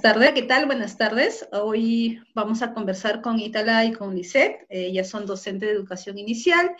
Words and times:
tardes, 0.00 0.32
¿qué 0.32 0.42
tal? 0.42 0.66
Buenas 0.66 0.96
tardes. 0.96 1.46
Hoy 1.52 2.22
vamos 2.34 2.62
a 2.62 2.72
conversar 2.72 3.20
con 3.20 3.38
Itala 3.38 3.84
y 3.84 3.92
con 3.92 4.14
Lisette. 4.14 4.64
Ellas 4.70 5.10
son 5.10 5.26
docentes 5.26 5.68
de 5.68 5.74
educación 5.74 6.16
inicial 6.16 6.74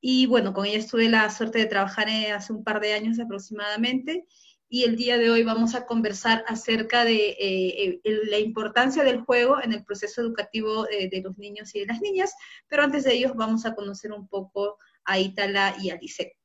y 0.00 0.26
bueno, 0.26 0.52
con 0.52 0.66
ellas 0.66 0.86
tuve 0.86 1.08
la 1.08 1.28
suerte 1.30 1.58
de 1.58 1.66
trabajar 1.66 2.08
eh, 2.08 2.30
hace 2.30 2.52
un 2.52 2.62
par 2.62 2.80
de 2.80 2.92
años 2.92 3.18
aproximadamente 3.18 4.26
y 4.68 4.84
el 4.84 4.96
día 4.96 5.18
de 5.18 5.30
hoy 5.30 5.42
vamos 5.42 5.74
a 5.74 5.86
conversar 5.86 6.44
acerca 6.46 7.04
de 7.04 7.36
eh, 7.40 8.00
la 8.04 8.38
importancia 8.38 9.02
del 9.02 9.22
juego 9.22 9.60
en 9.60 9.72
el 9.72 9.84
proceso 9.84 10.20
educativo 10.20 10.86
eh, 10.88 11.08
de 11.10 11.20
los 11.20 11.36
niños 11.38 11.74
y 11.74 11.80
de 11.80 11.86
las 11.86 12.00
niñas, 12.00 12.32
pero 12.68 12.84
antes 12.84 13.04
de 13.04 13.14
ello 13.14 13.32
vamos 13.34 13.66
a 13.66 13.74
conocer 13.74 14.12
un 14.12 14.28
poco 14.28 14.78
a 15.04 15.18
Itala 15.18 15.74
y 15.80 15.90
a 15.90 15.96
Lisette. 15.96 16.41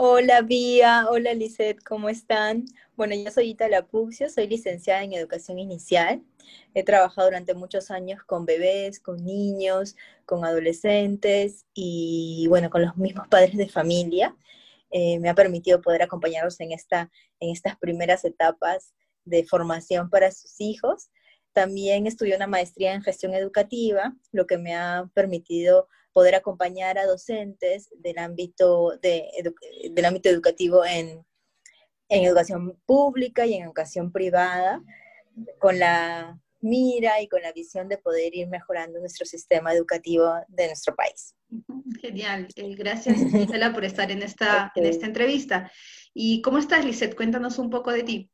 Hola 0.00 0.42
Vía, 0.42 1.08
hola 1.10 1.34
Lisette, 1.34 1.82
¿cómo 1.82 2.08
están? 2.08 2.66
Bueno, 2.94 3.16
yo 3.16 3.32
soy 3.32 3.50
Itala 3.50 3.84
Puxio, 3.84 4.30
soy 4.30 4.46
licenciada 4.46 5.02
en 5.02 5.12
educación 5.12 5.58
inicial. 5.58 6.22
He 6.72 6.84
trabajado 6.84 7.26
durante 7.26 7.52
muchos 7.54 7.90
años 7.90 8.22
con 8.22 8.46
bebés, 8.46 9.00
con 9.00 9.24
niños, 9.24 9.96
con 10.24 10.44
adolescentes 10.44 11.66
y 11.74 12.46
bueno, 12.48 12.70
con 12.70 12.82
los 12.82 12.96
mismos 12.96 13.26
padres 13.26 13.56
de 13.56 13.68
familia. 13.68 14.36
Eh, 14.92 15.18
me 15.18 15.30
ha 15.30 15.34
permitido 15.34 15.80
poder 15.80 16.02
acompañarlos 16.02 16.60
en, 16.60 16.70
esta, 16.70 17.10
en 17.40 17.50
estas 17.50 17.76
primeras 17.76 18.24
etapas 18.24 18.94
de 19.24 19.42
formación 19.42 20.10
para 20.10 20.30
sus 20.30 20.60
hijos. 20.60 21.10
También 21.52 22.06
estudié 22.06 22.36
una 22.36 22.46
maestría 22.46 22.94
en 22.94 23.02
gestión 23.02 23.34
educativa, 23.34 24.14
lo 24.30 24.46
que 24.46 24.58
me 24.58 24.76
ha 24.76 25.10
permitido 25.12 25.88
poder 26.12 26.34
acompañar 26.34 26.98
a 26.98 27.06
docentes 27.06 27.88
del 27.96 28.18
ámbito, 28.18 28.98
de, 29.00 29.28
del 29.90 30.04
ámbito 30.04 30.28
educativo 30.28 30.84
en, 30.84 31.24
en 32.08 32.24
educación 32.24 32.78
pública 32.86 33.46
y 33.46 33.54
en 33.54 33.64
educación 33.64 34.10
privada, 34.12 34.82
con 35.58 35.78
la 35.78 36.40
mira 36.60 37.20
y 37.20 37.28
con 37.28 37.40
la 37.42 37.52
visión 37.52 37.88
de 37.88 37.98
poder 37.98 38.34
ir 38.34 38.48
mejorando 38.48 38.98
nuestro 38.98 39.26
sistema 39.26 39.72
educativo 39.72 40.32
de 40.48 40.66
nuestro 40.66 40.94
país. 40.94 41.34
Genial. 42.00 42.48
Eh, 42.56 42.74
gracias, 42.74 43.18
Gisela, 43.30 43.72
por 43.72 43.84
estar 43.84 44.10
en 44.10 44.22
esta, 44.22 44.72
en 44.74 44.86
esta 44.86 45.06
entrevista. 45.06 45.70
¿Y 46.14 46.42
cómo 46.42 46.58
estás, 46.58 46.84
Lisette? 46.84 47.14
Cuéntanos 47.14 47.58
un 47.58 47.70
poco 47.70 47.92
de 47.92 48.02
ti. 48.02 48.30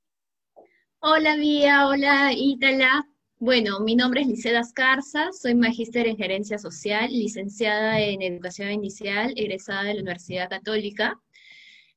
Hola, 1.01 1.37
Vía. 1.37 1.87
Hola, 1.87 2.33
Ítala. 2.33 3.07
Bueno, 3.39 3.81
mi 3.81 3.97
nombre 3.97 4.21
es 4.21 4.29
Liceda 4.29 4.61
Ascarza, 4.61 5.33
soy 5.33 5.57
magíster 5.57 6.07
en 6.07 6.17
gerencia 6.17 6.57
social, 6.57 7.11
licenciada 7.11 8.01
en 8.01 8.23
educación 8.23 8.71
inicial, 8.71 9.33
egresada 9.37 9.83
de 9.83 9.95
la 9.95 10.01
Universidad 10.03 10.49
Católica. 10.49 11.21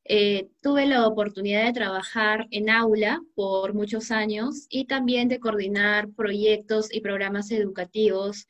Eh, 0.03 0.47
tuve 0.61 0.87
la 0.87 1.05
oportunidad 1.05 1.65
de 1.65 1.73
trabajar 1.73 2.47
en 2.49 2.71
aula 2.71 3.21
por 3.35 3.75
muchos 3.75 4.09
años 4.09 4.65
y 4.69 4.85
también 4.85 5.27
de 5.27 5.39
coordinar 5.39 6.09
proyectos 6.09 6.91
y 6.91 7.01
programas 7.01 7.51
educativos, 7.51 8.47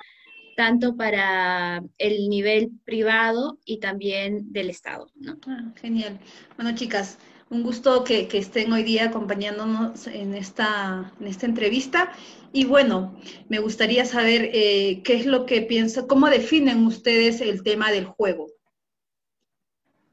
tanto 0.55 0.95
para 0.95 1.83
el 1.97 2.29
nivel 2.29 2.71
privado 2.85 3.59
y 3.65 3.79
también 3.79 4.53
del 4.53 4.69
Estado. 4.69 5.11
Ah, 5.45 5.73
genial. 5.75 6.19
Bueno, 6.55 6.73
chicas, 6.73 7.19
un 7.49 7.63
gusto 7.63 8.03
que, 8.03 8.27
estén 8.33 8.73
hoy 8.73 8.83
día 8.83 9.05
acompañándonos 9.05 10.07
en 10.07 10.33
esta, 10.33 11.13
en 11.19 11.27
esta 11.27 11.45
entrevista. 11.45 12.11
Y 12.51 12.65
bueno, 12.65 13.15
me 13.49 13.59
gustaría 13.59 14.05
saber 14.05 14.49
eh, 14.53 15.01
qué 15.03 15.15
es 15.15 15.25
lo 15.25 15.45
que 15.45 15.61
piensan, 15.61 16.07
cómo 16.07 16.29
definen 16.29 16.85
ustedes 16.85 17.41
el 17.41 17.63
tema 17.63 17.91
del 17.91 18.05
juego. 18.05 18.47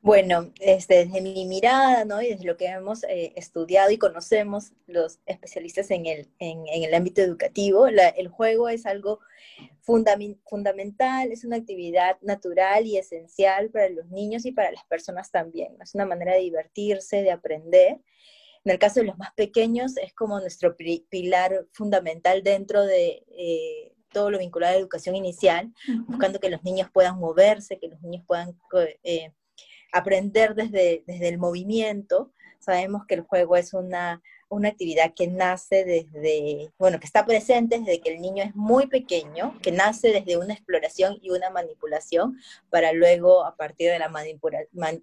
Bueno, 0.04 0.52
este, 0.60 1.06
desde 1.06 1.22
mi 1.22 1.46
mirada, 1.46 2.04
¿no? 2.04 2.20
Y 2.20 2.28
desde 2.28 2.44
lo 2.44 2.58
que 2.58 2.66
hemos 2.66 3.04
eh, 3.04 3.32
estudiado 3.36 3.90
y 3.90 3.96
conocemos 3.96 4.74
los 4.86 5.18
especialistas 5.24 5.90
en 5.90 6.04
el, 6.04 6.28
en, 6.38 6.66
el 6.68 6.92
ámbito 6.92 7.22
educativo, 7.22 7.86
el 7.86 8.28
juego 8.28 8.68
es 8.68 8.84
algo 8.84 9.20
fundamental, 9.80 11.32
es 11.32 11.46
una 11.46 11.56
actividad 11.56 12.18
natural 12.20 12.84
y 12.84 12.98
esencial 12.98 13.70
para 13.70 13.88
los 13.88 14.06
niños 14.10 14.44
y 14.44 14.52
para 14.52 14.70
las 14.72 14.84
personas 14.84 15.30
también. 15.30 15.74
Es 15.80 15.94
una 15.94 16.04
manera 16.04 16.34
de 16.34 16.40
divertirse, 16.40 17.22
de 17.22 17.30
aprender. 17.30 17.98
En 18.62 18.72
el 18.72 18.78
caso 18.78 19.00
de 19.00 19.06
los 19.06 19.16
más 19.16 19.32
pequeños, 19.32 19.96
es 19.96 20.12
como 20.12 20.38
nuestro 20.38 20.76
pilar 20.76 21.66
fundamental 21.72 22.42
dentro 22.42 22.84
de... 22.84 23.24
Eh, 23.28 23.90
todo 24.12 24.30
lo 24.30 24.38
vinculado 24.38 24.70
a 24.70 24.74
la 24.74 24.80
educación 24.80 25.16
inicial, 25.16 25.72
buscando 26.06 26.38
que 26.38 26.48
los 26.48 26.62
niños 26.62 26.88
puedan 26.92 27.18
moverse, 27.18 27.80
que 27.80 27.88
los 27.88 28.00
niños 28.00 28.22
puedan 28.24 28.56
eh, 29.02 29.32
aprender 29.94 30.54
desde, 30.54 31.04
desde 31.06 31.28
el 31.28 31.38
movimiento. 31.38 32.32
Sabemos 32.58 33.06
que 33.06 33.14
el 33.14 33.20
juego 33.22 33.56
es 33.56 33.72
una, 33.74 34.22
una 34.48 34.68
actividad 34.68 35.14
que 35.14 35.28
nace 35.28 35.84
desde, 35.84 36.72
bueno, 36.78 36.98
que 36.98 37.06
está 37.06 37.24
presente 37.24 37.78
desde 37.78 38.00
que 38.00 38.14
el 38.14 38.20
niño 38.20 38.42
es 38.42 38.56
muy 38.56 38.88
pequeño, 38.88 39.58
que 39.62 39.70
nace 39.70 40.08
desde 40.08 40.36
una 40.36 40.54
exploración 40.54 41.18
y 41.22 41.30
una 41.30 41.50
manipulación, 41.50 42.38
para 42.70 42.92
luego, 42.92 43.44
a 43.44 43.54
partir 43.56 43.90
de 43.90 43.98
la 44.00 44.10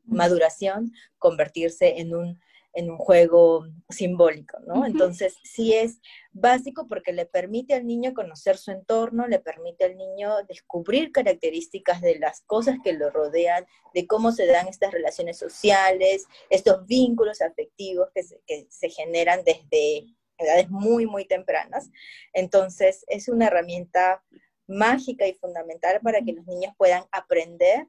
maduración, 0.06 0.92
convertirse 1.18 2.00
en 2.00 2.16
un 2.16 2.42
en 2.74 2.90
un 2.90 2.98
juego 2.98 3.66
simbólico, 3.90 4.60
¿no? 4.66 4.86
Entonces, 4.86 5.36
sí 5.44 5.74
es 5.74 6.00
básico 6.32 6.88
porque 6.88 7.12
le 7.12 7.26
permite 7.26 7.74
al 7.74 7.86
niño 7.86 8.14
conocer 8.14 8.58
su 8.58 8.72
entorno, 8.72 9.28
le 9.28 9.40
permite 9.40 9.86
al 9.86 9.98
niño 9.98 10.44
descubrir 10.48 11.12
características 11.12 12.02
de 12.02 12.20
las 12.20 12.42
cosas 12.42 12.78
que 12.84 12.94
lo 12.94 13.10
rodean, 13.10 13.66
de 13.94 14.08
cómo 14.08 14.32
se 14.32 14.46
dan 14.46 14.68
estas 14.68 14.92
relaciones 14.92 15.38
sociales, 15.38 16.26
estos 16.50 16.86
vínculos 16.86 17.42
afectivos 17.42 18.10
que 18.16 18.24
se, 18.24 18.42
que 18.46 18.68
se 18.70 18.90
generan 18.90 19.44
desde 19.44 20.06
edades 20.38 20.70
muy, 20.70 21.06
muy 21.06 21.26
tempranas. 21.26 21.90
Entonces, 22.34 23.04
es 23.08 23.28
una 23.28 23.48
herramienta 23.48 24.24
mágica 24.68 25.28
y 25.28 25.34
fundamental 25.34 26.00
para 26.02 26.22
que 26.22 26.34
los 26.34 26.46
niños 26.48 26.74
puedan 26.78 27.04
aprender 27.12 27.88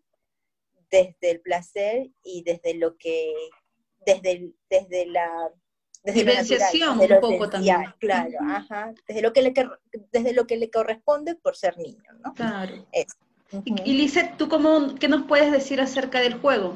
desde 0.90 1.30
el 1.30 1.40
placer 1.40 2.10
y 2.22 2.42
desde 2.42 2.74
lo 2.74 2.96
que 2.98 3.32
desde, 4.04 4.52
desde 4.68 5.06
la 5.06 5.50
desde 6.04 6.88
un 6.90 7.20
poco 7.20 7.48
también. 7.48 7.76
Claro, 8.00 8.38
ajá, 8.40 8.92
desde 9.06 9.22
lo, 9.22 9.32
que 9.32 9.42
le, 9.42 9.54
desde 10.10 10.32
lo 10.32 10.46
que 10.46 10.56
le 10.56 10.68
corresponde 10.68 11.36
por 11.36 11.56
ser 11.56 11.78
niño, 11.78 12.02
¿no? 12.24 12.34
Claro. 12.34 12.86
Y, 13.84 13.92
Lizeth, 13.92 14.36
¿tú 14.36 14.48
cómo, 14.48 14.94
qué 14.96 15.08
nos 15.08 15.26
puedes 15.26 15.52
decir 15.52 15.80
acerca 15.80 16.20
del 16.20 16.34
juego? 16.34 16.74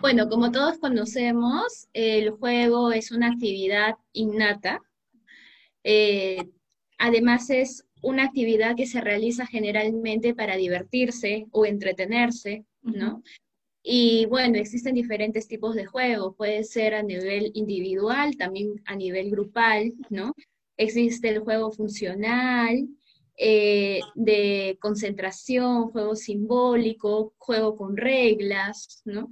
Bueno, 0.00 0.28
como 0.28 0.50
todos 0.50 0.78
conocemos, 0.78 1.88
el 1.92 2.30
juego 2.30 2.92
es 2.92 3.12
una 3.12 3.28
actividad 3.28 3.94
innata. 4.12 4.80
Eh, 5.84 6.50
además 6.98 7.48
es 7.50 7.84
una 8.02 8.24
actividad 8.24 8.76
que 8.76 8.86
se 8.86 9.00
realiza 9.00 9.46
generalmente 9.46 10.34
para 10.34 10.56
divertirse 10.56 11.46
o 11.52 11.64
entretenerse, 11.64 12.64
¿no? 12.82 13.22
Y 13.82 14.26
bueno, 14.26 14.58
existen 14.58 14.94
diferentes 14.94 15.46
tipos 15.48 15.74
de 15.74 15.86
juegos, 15.86 16.34
puede 16.36 16.64
ser 16.64 16.94
a 16.94 17.02
nivel 17.02 17.50
individual, 17.54 18.36
también 18.36 18.82
a 18.84 18.96
nivel 18.96 19.30
grupal, 19.30 19.94
¿no? 20.10 20.34
Existe 20.76 21.28
el 21.28 21.40
juego 21.40 21.72
funcional, 21.72 22.86
eh, 23.36 24.00
de 24.16 24.76
concentración, 24.80 25.90
juego 25.90 26.16
simbólico, 26.16 27.34
juego 27.38 27.76
con 27.76 27.96
reglas, 27.96 29.00
¿no? 29.04 29.30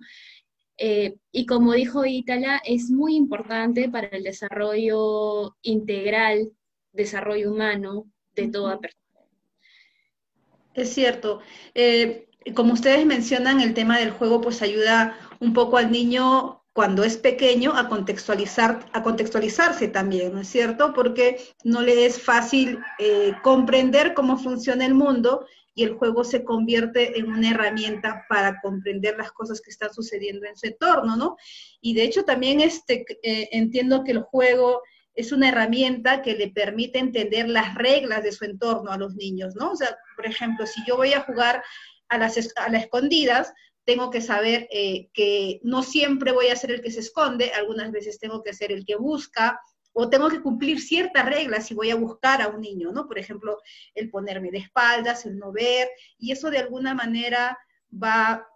Eh, 0.79 1.17
y 1.33 1.47
como 1.47 1.73
dijo 1.73 2.05
Ítala, 2.05 2.61
es 2.65 2.91
muy 2.91 3.17
importante 3.17 3.89
para 3.89 4.09
el 4.09 4.23
desarrollo 4.23 5.57
integral, 5.63 6.53
desarrollo 6.93 7.51
humano 7.51 8.07
de 8.35 8.49
toda 8.49 8.79
persona. 8.79 9.03
Es 10.75 10.91
cierto. 10.91 11.41
Eh, 11.75 12.29
como 12.55 12.73
ustedes 12.73 13.05
mencionan, 13.07 13.61
el 13.61 13.75
tema 13.75 13.99
del 13.99 14.11
juego 14.11 14.41
pues 14.41 14.63
ayuda 14.63 15.19
un 15.41 15.53
poco 15.53 15.77
al 15.79 15.91
niño 15.91 16.63
cuando 16.73 17.05
es 17.05 17.17
pequeño 17.17 17.75
a 17.75 17.89
contextualizar, 17.89 18.87
a 18.93 19.03
contextualizarse 19.03 19.89
también, 19.89 20.35
¿no 20.35 20.41
es 20.41 20.49
cierto? 20.49 20.93
Porque 20.93 21.41
no 21.65 21.81
le 21.81 22.05
es 22.05 22.21
fácil 22.21 22.79
eh, 22.99 23.33
comprender 23.43 24.13
cómo 24.13 24.37
funciona 24.37 24.85
el 24.85 24.95
mundo 24.95 25.47
y 25.75 25.85
el 25.85 25.95
juego 25.95 26.23
se 26.23 26.45
convierte 26.45 27.19
en 27.19 27.33
una 27.33 27.51
herramienta 27.51 28.27
para 28.29 28.61
comprender 28.61 29.17
las 29.17 29.33
cosas 29.33 29.61
que 29.63 29.71
están 29.71 29.93
sucediendo 29.93 30.47
en 30.47 30.57
su 30.57 30.67
entorno, 30.67 31.17
¿no? 31.17 31.37
Y 31.81 31.95
de 31.95 32.05
hecho 32.05 32.25
también 32.25 32.61
este, 32.61 33.07
eh, 33.23 33.49
entiendo 33.53 34.05
que 34.05 34.13
el 34.13 34.21
juego 34.21 34.83
es 35.15 35.33
una 35.33 35.49
herramienta 35.49 36.21
que 36.21 36.35
le 36.35 36.49
permite 36.49 36.99
entender 36.99 37.49
las 37.49 37.75
reglas 37.75 38.23
de 38.23 38.33
su 38.33 38.45
entorno 38.45 38.91
a 38.93 38.99
los 38.99 39.15
niños, 39.15 39.57
¿no? 39.57 39.73
O 39.73 39.77
sea, 39.77 39.97
por 40.15 40.27
ejemplo, 40.27 40.67
si 40.67 40.83
yo 40.87 40.97
voy 40.97 41.15
a 41.15 41.23
jugar 41.23 41.63
a 42.09 42.19
las, 42.19 42.53
a 42.57 42.71
las 42.71 42.85
escondidas, 42.85 43.53
tengo 43.87 44.11
que 44.11 44.21
saber 44.21 44.69
eh, 44.71 45.09
que 45.15 45.61
no 45.63 45.83
siempre 45.83 46.33
voy 46.33 46.49
a 46.49 46.57
ser 46.57 46.73
el 46.73 46.83
que 46.83 46.91
se 46.91 47.01
esconde, 47.01 47.53
algunas 47.53 47.93
veces 47.93 48.19
tengo 48.19 48.43
que 48.43 48.53
ser 48.53 48.73
el 48.73 48.85
que 48.85 48.97
busca, 48.97 49.61
o 49.93 50.11
tengo 50.11 50.29
que 50.29 50.43
cumplir 50.43 50.81
ciertas 50.81 51.25
reglas 51.25 51.67
si 51.67 51.75
voy 51.75 51.91
a 51.91 51.97
buscar 51.97 52.43
a 52.43 52.49
un 52.49 52.61
niño, 52.61 52.93
¿no? 52.93 53.07
Por 53.07 53.19
ejemplo, 53.19 53.59
el 53.95 54.11
ponerme 54.11 54.51
de 54.51 54.59
espaldas, 54.59 55.25
el 55.25 55.39
no 55.39 55.53
ver, 55.53 55.89
y 56.19 56.33
eso 56.33 56.51
de 56.51 56.59
alguna 56.59 56.95
manera 56.95 57.57
va 57.91 58.47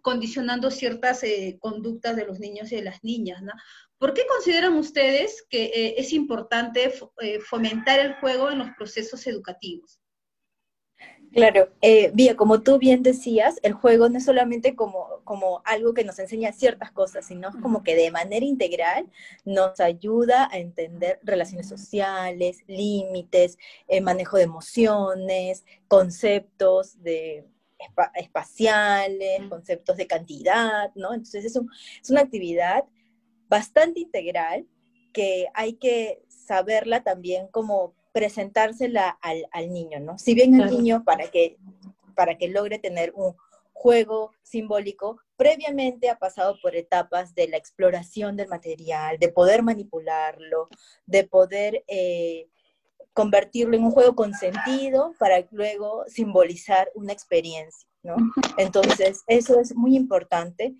condicionando 0.00 0.70
ciertas 0.70 1.22
eh, 1.22 1.58
conductas 1.60 2.16
de 2.16 2.26
los 2.26 2.40
niños 2.40 2.72
y 2.72 2.76
de 2.76 2.82
las 2.82 3.04
niñas, 3.04 3.42
¿no? 3.42 3.52
¿Por 3.98 4.14
qué 4.14 4.26
consideran 4.26 4.74
ustedes 4.74 5.46
que 5.48 5.66
eh, 5.66 5.94
es 5.98 6.12
importante 6.12 6.92
fomentar 7.44 8.00
el 8.00 8.14
juego 8.14 8.50
en 8.50 8.58
los 8.58 8.70
procesos 8.76 9.24
educativos? 9.28 10.01
Claro, 11.32 11.70
eh, 11.80 12.12
como 12.36 12.60
tú 12.60 12.78
bien 12.78 13.02
decías, 13.02 13.58
el 13.62 13.72
juego 13.72 14.10
no 14.10 14.18
es 14.18 14.24
solamente 14.26 14.76
como, 14.76 15.22
como 15.24 15.62
algo 15.64 15.94
que 15.94 16.04
nos 16.04 16.18
enseña 16.18 16.52
ciertas 16.52 16.92
cosas, 16.92 17.24
sino 17.24 17.50
como 17.62 17.82
que 17.82 17.96
de 17.96 18.10
manera 18.10 18.44
integral 18.44 19.10
nos 19.46 19.80
ayuda 19.80 20.48
a 20.52 20.58
entender 20.58 21.20
relaciones 21.22 21.68
sociales, 21.68 22.58
límites, 22.66 23.56
eh, 23.88 24.02
manejo 24.02 24.36
de 24.36 24.42
emociones, 24.42 25.64
conceptos 25.88 27.02
de 27.02 27.46
espaciales, 28.14 29.40
conceptos 29.48 29.96
de 29.96 30.06
cantidad, 30.06 30.92
¿no? 30.94 31.14
Entonces 31.14 31.46
es, 31.46 31.56
es 31.56 32.10
una 32.10 32.20
actividad 32.20 32.84
bastante 33.48 34.00
integral 34.00 34.66
que 35.14 35.46
hay 35.54 35.74
que 35.74 36.22
saberla 36.28 37.02
también 37.02 37.48
como 37.48 37.94
presentársela 38.12 39.08
al, 39.22 39.46
al 39.52 39.72
niño, 39.72 40.00
¿no? 40.00 40.18
Si 40.18 40.34
bien 40.34 40.60
el 40.60 40.70
niño, 40.70 41.02
para 41.04 41.30
que, 41.30 41.56
para 42.14 42.36
que 42.36 42.48
logre 42.48 42.78
tener 42.78 43.12
un 43.14 43.34
juego 43.72 44.32
simbólico, 44.42 45.18
previamente 45.36 46.08
ha 46.08 46.18
pasado 46.18 46.56
por 46.62 46.76
etapas 46.76 47.34
de 47.34 47.48
la 47.48 47.56
exploración 47.56 48.36
del 48.36 48.48
material, 48.48 49.18
de 49.18 49.28
poder 49.28 49.62
manipularlo, 49.62 50.68
de 51.06 51.24
poder 51.24 51.82
eh, 51.88 52.48
convertirlo 53.12 53.76
en 53.76 53.84
un 53.84 53.90
juego 53.90 54.14
con 54.14 54.34
sentido 54.34 55.14
para 55.18 55.46
luego 55.50 56.04
simbolizar 56.06 56.90
una 56.94 57.12
experiencia, 57.12 57.88
¿no? 58.02 58.16
Entonces, 58.56 59.22
eso 59.26 59.58
es 59.58 59.74
muy 59.74 59.96
importante. 59.96 60.74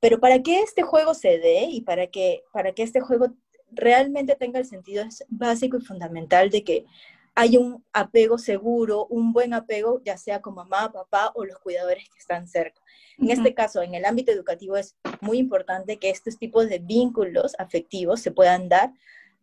Pero 0.00 0.20
para 0.20 0.42
que 0.42 0.60
este 0.60 0.82
juego 0.82 1.14
se 1.14 1.38
dé 1.38 1.62
y 1.62 1.80
para 1.80 2.08
que, 2.08 2.42
para 2.52 2.72
que 2.72 2.82
este 2.82 3.00
juego 3.00 3.28
realmente 3.74 4.36
tenga 4.36 4.58
el 4.58 4.66
sentido 4.66 5.04
básico 5.28 5.76
y 5.76 5.84
fundamental 5.84 6.50
de 6.50 6.64
que 6.64 6.86
hay 7.34 7.56
un 7.56 7.84
apego 7.92 8.38
seguro, 8.38 9.06
un 9.06 9.32
buen 9.32 9.54
apego, 9.54 10.00
ya 10.04 10.16
sea 10.16 10.40
con 10.40 10.54
mamá, 10.54 10.92
papá 10.92 11.32
o 11.34 11.44
los 11.44 11.58
cuidadores 11.58 12.08
que 12.08 12.18
están 12.18 12.46
cerca. 12.46 12.80
En 13.18 13.30
este 13.30 13.54
caso, 13.54 13.82
en 13.82 13.94
el 13.94 14.04
ámbito 14.04 14.30
educativo 14.30 14.76
es 14.76 14.96
muy 15.20 15.38
importante 15.38 15.98
que 15.98 16.10
estos 16.10 16.38
tipos 16.38 16.68
de 16.68 16.78
vínculos 16.78 17.54
afectivos 17.58 18.20
se 18.20 18.30
puedan 18.30 18.68
dar 18.68 18.92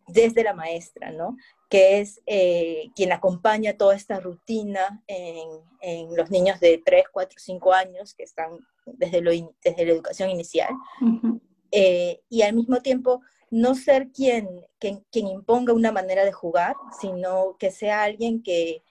desde 0.08 0.44
la 0.44 0.54
maestra, 0.54 1.12
¿no? 1.12 1.38
Que 1.70 2.00
es 2.00 2.22
eh, 2.26 2.90
quien 2.96 3.12
acompaña 3.12 3.78
toda 3.78 3.96
esta 3.96 4.20
rutina 4.20 5.04
en, 5.08 5.48
los 6.16 6.30
niños 6.30 6.60
de 6.60 6.82
3, 6.86 7.06
4, 7.12 7.40
5 7.40 7.74
años 7.74 8.14
que 8.14 8.24
están 8.24 8.60
desde, 8.86 9.22
lo 9.22 9.32
desde 9.32 9.86
la 9.86 9.92
educación 9.92 10.30
inicial. 10.30 10.74
Eh, 11.72 12.22
y 12.30 12.42
al 12.44 12.54
mismo 12.54 12.82
tiempo 12.82 13.22
no 13.52 13.76
ser 13.76 14.08
quien, 14.12 14.66
quien, 14.80 15.28
imponga 15.28 15.74
una 15.74 15.92
manera 15.92 16.24
de 16.24 16.32
jugar, 16.32 16.76
sino 17.00 17.58
que 17.60 17.70
sea 17.70 18.04
alguien 18.04 18.42
que, 18.42 18.82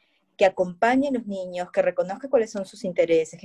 acompañe 0.42 1.08
a 1.08 1.12
los 1.12 1.26
niños, 1.26 1.70
que 1.70 1.82
reconozca 1.82 2.30
cuáles 2.30 2.50
son 2.50 2.64
sus 2.64 2.84
intereses, 2.84 3.38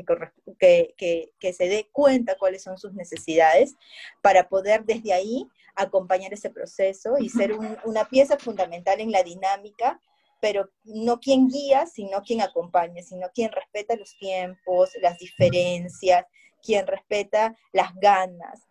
que, 0.57 0.93
que, 1.37 1.53
se 1.53 1.67
dé 1.67 1.89
cuenta 1.91 2.37
cuáles 2.37 2.63
son 2.63 2.77
sus 2.77 2.93
necesidades, 2.93 3.75
para 4.21 4.47
poder 4.47 4.85
desde 4.85 5.11
ahí 5.11 5.45
acompañar 5.75 6.31
ese 6.31 6.49
proceso 6.49 7.17
y 7.19 7.27
ser 7.27 7.51
una 7.83 8.05
pieza 8.05 8.37
fundamental 8.37 9.01
en 9.01 9.11
la 9.11 9.23
dinámica, 9.23 9.99
pero 10.39 10.69
no 10.85 11.19
quien 11.19 11.49
guía, 11.49 11.85
sino 11.85 12.21
quien 12.21 12.41
acompaña, 12.41 13.03
sino 13.03 13.27
quien 13.33 13.51
respeta 13.51 13.97
los 13.97 14.17
tiempos, 14.17 14.91
las 15.01 15.17
diferencias, 15.17 16.25
quien 16.63 16.87
respeta 16.87 17.55
las 17.73 17.93
ganas, 17.95 18.61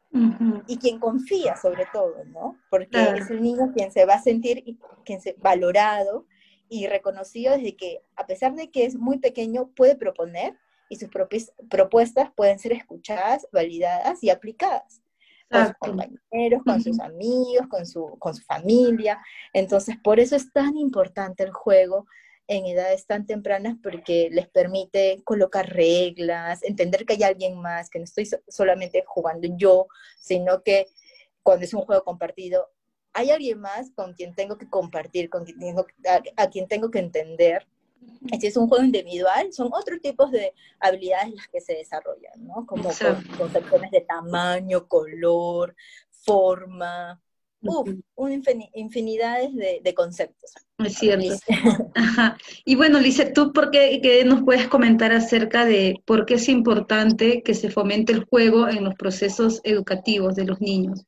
y 0.67 0.79
quien 0.79 1.01
confía 1.01 1.57
sobre 1.57 1.87
todo, 1.93 2.25
¿no? 2.27 2.57
Porque 2.71 3.03
es 3.17 3.31
el 3.31 3.43
niño 3.43 3.73
quien 3.75 3.91
se 3.91 4.07
va 4.07 4.15
a 4.15 4.23
sentir 4.23 4.79
quien 5.05 5.21
se, 5.21 5.35
valorado 5.39 6.27
y 6.69 6.87
reconocido 6.87 7.57
desde 7.57 7.77
que, 7.77 8.01
a 8.17 8.27
pesar 8.27 8.55
de 8.55 8.71
que 8.71 8.85
es 8.85 8.97
muy 8.97 9.19
pequeño, 9.19 9.71
puede 9.75 9.97
proponer 9.97 10.57
y 10.89 10.97
sus 10.97 11.09
propias 11.09 11.53
propuestas 11.69 12.31
pueden 12.37 12.59
ser 12.59 12.73
escuchadas, 12.73 13.49
validadas 13.53 14.23
y 14.23 14.31
aplicadas 14.31 15.03
con 15.51 15.67
sus 15.67 15.77
compañeros, 15.79 16.63
con 16.65 16.83
sus 16.83 17.01
amigos, 17.01 17.67
con 17.69 17.87
su, 17.87 18.17
con 18.19 18.35
su 18.35 18.43
familia. 18.43 19.21
Entonces, 19.53 19.97
por 20.03 20.21
eso 20.21 20.37
es 20.37 20.53
tan 20.53 20.77
importante 20.77 21.43
el 21.43 21.53
juego 21.53 22.07
en 22.47 22.67
edades 22.67 23.07
tan 23.07 23.27
tempranas 23.27 23.77
porque 23.83 24.29
les 24.31 24.49
permite 24.49 25.23
colocar 25.25 25.69
reglas, 25.69 26.63
entender 26.63 27.07
que 27.07 27.15
hay 27.15 27.23
alguien 27.23 27.61
más, 27.61 27.89
que 27.89 27.99
no 27.99 28.05
estoy 28.05 28.29
solamente 28.49 29.03
jugando 29.07 29.49
yo, 29.57 29.87
sino 30.21 30.63
que 30.63 30.87
cuando 31.43 31.65
es 31.65 31.75
un 31.75 31.83
juego 31.83 32.05
compartido, 32.05 32.71
hay 33.13 33.31
alguien 33.31 33.61
más 33.61 33.91
con 33.95 34.13
quien 34.15 34.35
tengo 34.35 34.59
que 34.59 34.69
compartir, 34.69 35.31
con 35.31 35.45
quien 35.45 35.59
tengo, 35.59 35.87
a, 36.37 36.51
quien 36.51 36.69
tengo 36.69 36.91
que 36.91 36.99
entender. 36.99 37.67
Si 38.39 38.47
es 38.47 38.57
un 38.57 38.69
juego 38.69 38.85
individual, 38.85 39.53
son 39.53 39.71
otros 39.73 40.01
tipos 40.01 40.31
de 40.31 40.53
habilidades 40.81 41.33
las 41.35 41.49
que 41.49 41.61
se 41.61 41.75
desarrollan, 41.75 42.45
¿no? 42.45 42.67
Como 42.67 42.91
concepciones 43.39 43.91
de 43.91 44.01
tamaño, 44.03 44.87
color, 44.89 45.75
forma, 46.11 47.23
uf, 47.65 47.89
infinidades 48.75 49.55
de, 49.55 49.95
conceptos. 49.95 50.53
Es 50.79 50.95
cierto. 50.95 51.35
Y 52.65 52.77
bueno, 52.77 53.01
Lice, 53.01 53.27
¿tú 53.27 53.53
por 53.53 53.71
qué, 53.71 54.01
qué, 54.03 54.25
nos 54.25 54.43
puedes 54.43 54.69
comentar 54.69 55.13
acerca 55.13 55.65
de 55.65 56.03
por 56.05 56.27
qué 56.27 56.35
es 56.35 56.49
importante 56.49 57.43
que 57.43 57.55
se 57.55 57.71
fomente 57.71 58.13
el 58.13 58.25
juego 58.25 58.69
en 58.69 58.85
los 58.85 58.95
procesos 58.95 59.61
educativos 59.65 60.35
de 60.35 60.45
los 60.45 60.61
niños? 60.61 61.05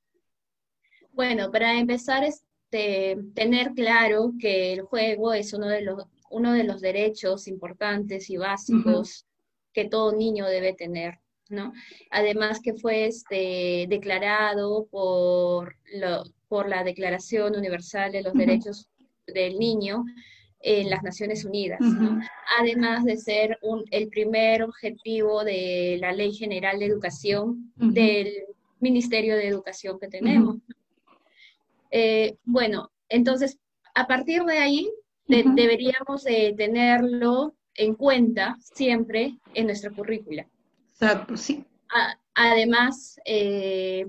Bueno, 1.12 1.50
para 1.50 1.78
empezar, 1.78 2.24
este, 2.24 3.16
tener 3.34 3.72
claro 3.72 4.32
que 4.38 4.72
el 4.74 4.82
juego 4.82 5.32
es 5.32 5.52
uno 5.52 5.66
de 5.66 5.82
los, 5.82 6.04
uno 6.30 6.52
de 6.52 6.64
los 6.64 6.80
derechos 6.80 7.48
importantes 7.48 8.28
y 8.30 8.36
básicos 8.36 9.26
que 9.72 9.86
todo 9.86 10.12
niño 10.12 10.46
debe 10.46 10.74
tener. 10.74 11.20
¿no? 11.48 11.72
Además 12.10 12.60
que 12.60 12.74
fue 12.74 13.06
este, 13.06 13.86
declarado 13.88 14.86
por, 14.86 15.76
lo, 15.94 16.24
por 16.48 16.68
la 16.68 16.84
Declaración 16.84 17.56
Universal 17.56 18.12
de 18.12 18.22
los 18.22 18.34
Derechos 18.34 18.88
del 19.26 19.58
Niño 19.58 20.04
en 20.60 20.90
las 20.90 21.02
Naciones 21.02 21.44
Unidas, 21.44 21.80
además 22.58 23.04
de 23.04 23.16
ser 23.16 23.58
el 23.90 24.08
primer 24.08 24.62
objetivo 24.62 25.44
de 25.44 25.98
la 26.00 26.12
Ley 26.12 26.32
General 26.32 26.78
de 26.78 26.86
Educación 26.86 27.72
del 27.76 28.32
Ministerio 28.80 29.36
de 29.36 29.48
Educación 29.48 29.98
que 30.00 30.08
tenemos. 30.08 30.56
Eh, 31.90 32.36
bueno, 32.44 32.90
entonces, 33.08 33.58
a 33.94 34.06
partir 34.06 34.42
de 34.44 34.58
ahí, 34.58 34.90
deberíamos 35.26 36.24
tenerlo 36.56 37.54
en 37.74 37.94
cuenta 37.94 38.56
siempre 38.60 39.38
en 39.54 39.66
nuestra 39.66 39.90
currícula. 39.90 40.48
Exacto, 40.92 41.36
sí. 41.36 41.64
además, 42.34 43.20
eh, 43.24 44.06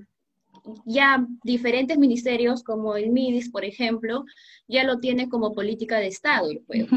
ya 0.85 1.25
diferentes 1.43 1.97
ministerios, 1.97 2.63
como 2.63 2.95
el 2.95 3.09
MIDIS, 3.09 3.49
por 3.49 3.65
ejemplo, 3.65 4.25
ya 4.67 4.83
lo 4.83 4.99
tiene 4.99 5.29
como 5.29 5.53
política 5.53 5.97
de 5.97 6.07
Estado 6.07 6.49
el 6.49 6.63
juego. 6.65 6.87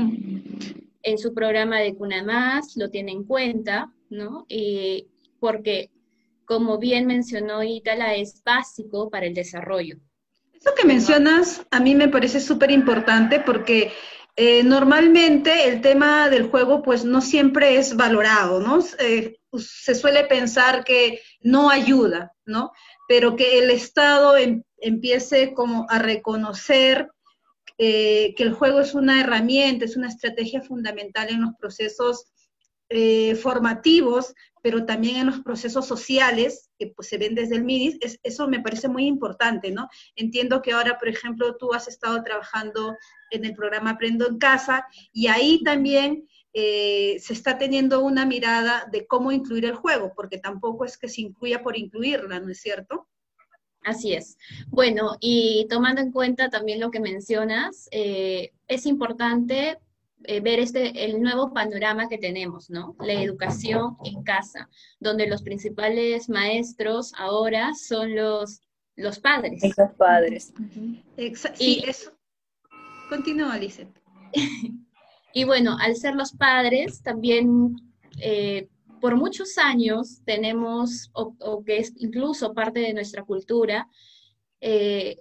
En 1.02 1.18
su 1.18 1.32
programa 1.32 1.78
de 1.78 1.94
Cuna 1.94 2.22
Más 2.22 2.76
lo 2.76 2.90
tiene 2.90 3.12
en 3.12 3.24
cuenta, 3.24 3.90
¿no? 4.10 4.44
Y 4.48 5.06
porque, 5.38 5.90
como 6.44 6.78
bien 6.78 7.06
mencionó 7.06 7.62
Itala, 7.62 8.14
es 8.14 8.42
básico 8.44 9.08
para 9.08 9.26
el 9.26 9.34
desarrollo. 9.34 9.96
Eso 10.52 10.74
que 10.76 10.86
mencionas 10.86 11.66
a 11.70 11.80
mí 11.80 11.94
me 11.94 12.08
parece 12.08 12.38
súper 12.38 12.70
importante 12.70 13.40
porque 13.40 13.92
eh, 14.36 14.62
normalmente 14.62 15.68
el 15.68 15.80
tema 15.80 16.28
del 16.28 16.48
juego 16.48 16.82
pues 16.82 17.04
no 17.04 17.20
siempre 17.20 17.76
es 17.76 17.96
valorado, 17.96 18.60
¿no? 18.60 18.78
Eh, 18.98 19.38
se 19.58 19.94
suele 19.94 20.24
pensar 20.24 20.84
que 20.84 21.20
no 21.40 21.70
ayuda, 21.70 22.32
¿no? 22.44 22.72
Pero 23.10 23.34
que 23.34 23.58
el 23.58 23.72
Estado 23.72 24.36
em, 24.36 24.62
empiece 24.76 25.52
como 25.52 25.84
a 25.88 25.98
reconocer 25.98 27.10
eh, 27.76 28.34
que 28.36 28.44
el 28.44 28.52
juego 28.52 28.78
es 28.78 28.94
una 28.94 29.20
herramienta, 29.20 29.84
es 29.84 29.96
una 29.96 30.06
estrategia 30.06 30.62
fundamental 30.62 31.28
en 31.28 31.40
los 31.40 31.50
procesos 31.58 32.30
eh, 32.88 33.34
formativos, 33.34 34.32
pero 34.62 34.86
también 34.86 35.16
en 35.16 35.26
los 35.26 35.40
procesos 35.40 35.88
sociales 35.88 36.70
que 36.78 36.86
pues, 36.86 37.08
se 37.08 37.18
ven 37.18 37.34
desde 37.34 37.56
el 37.56 37.64
MIDIS, 37.64 37.98
eso 38.22 38.46
me 38.46 38.60
parece 38.60 38.86
muy 38.86 39.06
importante, 39.06 39.72
¿no? 39.72 39.88
Entiendo 40.14 40.62
que 40.62 40.70
ahora, 40.70 40.96
por 40.96 41.08
ejemplo, 41.08 41.56
tú 41.56 41.74
has 41.74 41.88
estado 41.88 42.22
trabajando 42.22 42.96
en 43.32 43.44
el 43.44 43.54
programa 43.54 43.90
Aprendo 43.90 44.28
en 44.28 44.38
Casa 44.38 44.86
y 45.12 45.26
ahí 45.26 45.64
también 45.64 46.28
eh, 46.52 47.18
se 47.20 47.32
está 47.32 47.58
teniendo 47.58 48.02
una 48.02 48.26
mirada 48.26 48.86
de 48.90 49.06
cómo 49.06 49.32
incluir 49.32 49.64
el 49.64 49.74
juego, 49.74 50.12
porque 50.14 50.38
tampoco 50.38 50.84
es 50.84 50.98
que 50.98 51.08
se 51.08 51.22
incluya 51.22 51.62
por 51.62 51.76
incluirla, 51.76 52.40
¿no 52.40 52.50
es 52.50 52.60
cierto? 52.60 53.06
Así 53.82 54.12
es. 54.12 54.36
Bueno, 54.68 55.16
y 55.20 55.66
tomando 55.70 56.00
en 56.00 56.12
cuenta 56.12 56.50
también 56.50 56.80
lo 56.80 56.90
que 56.90 57.00
mencionas, 57.00 57.88
eh, 57.92 58.52
es 58.68 58.84
importante 58.84 59.78
eh, 60.24 60.40
ver 60.40 60.58
este, 60.58 61.04
el 61.04 61.22
nuevo 61.22 61.54
panorama 61.54 62.08
que 62.08 62.18
tenemos, 62.18 62.68
¿no? 62.68 62.94
La 63.00 63.14
educación 63.14 63.96
en 64.04 64.22
casa, 64.22 64.68
donde 64.98 65.26
los 65.26 65.42
principales 65.42 66.28
maestros 66.28 67.12
ahora 67.16 67.72
son 67.74 68.14
los 68.14 68.60
los 68.96 69.18
padres. 69.18 69.62
Los 69.62 69.92
padres. 69.96 70.52
sí, 71.54 71.82
eso. 71.86 72.12
Continúa, 73.08 73.54
Alice. 73.54 73.88
y 75.32 75.44
bueno, 75.44 75.76
al 75.80 75.96
ser 75.96 76.14
los 76.14 76.32
padres, 76.32 77.02
también 77.02 77.76
eh, 78.20 78.68
por 79.00 79.16
muchos 79.16 79.58
años 79.58 80.20
tenemos, 80.24 81.10
o, 81.12 81.64
que 81.64 81.78
es 81.78 81.92
incluso 81.96 82.52
parte 82.54 82.80
de 82.80 82.94
nuestra 82.94 83.24
cultura, 83.24 83.88
eh, 84.60 85.16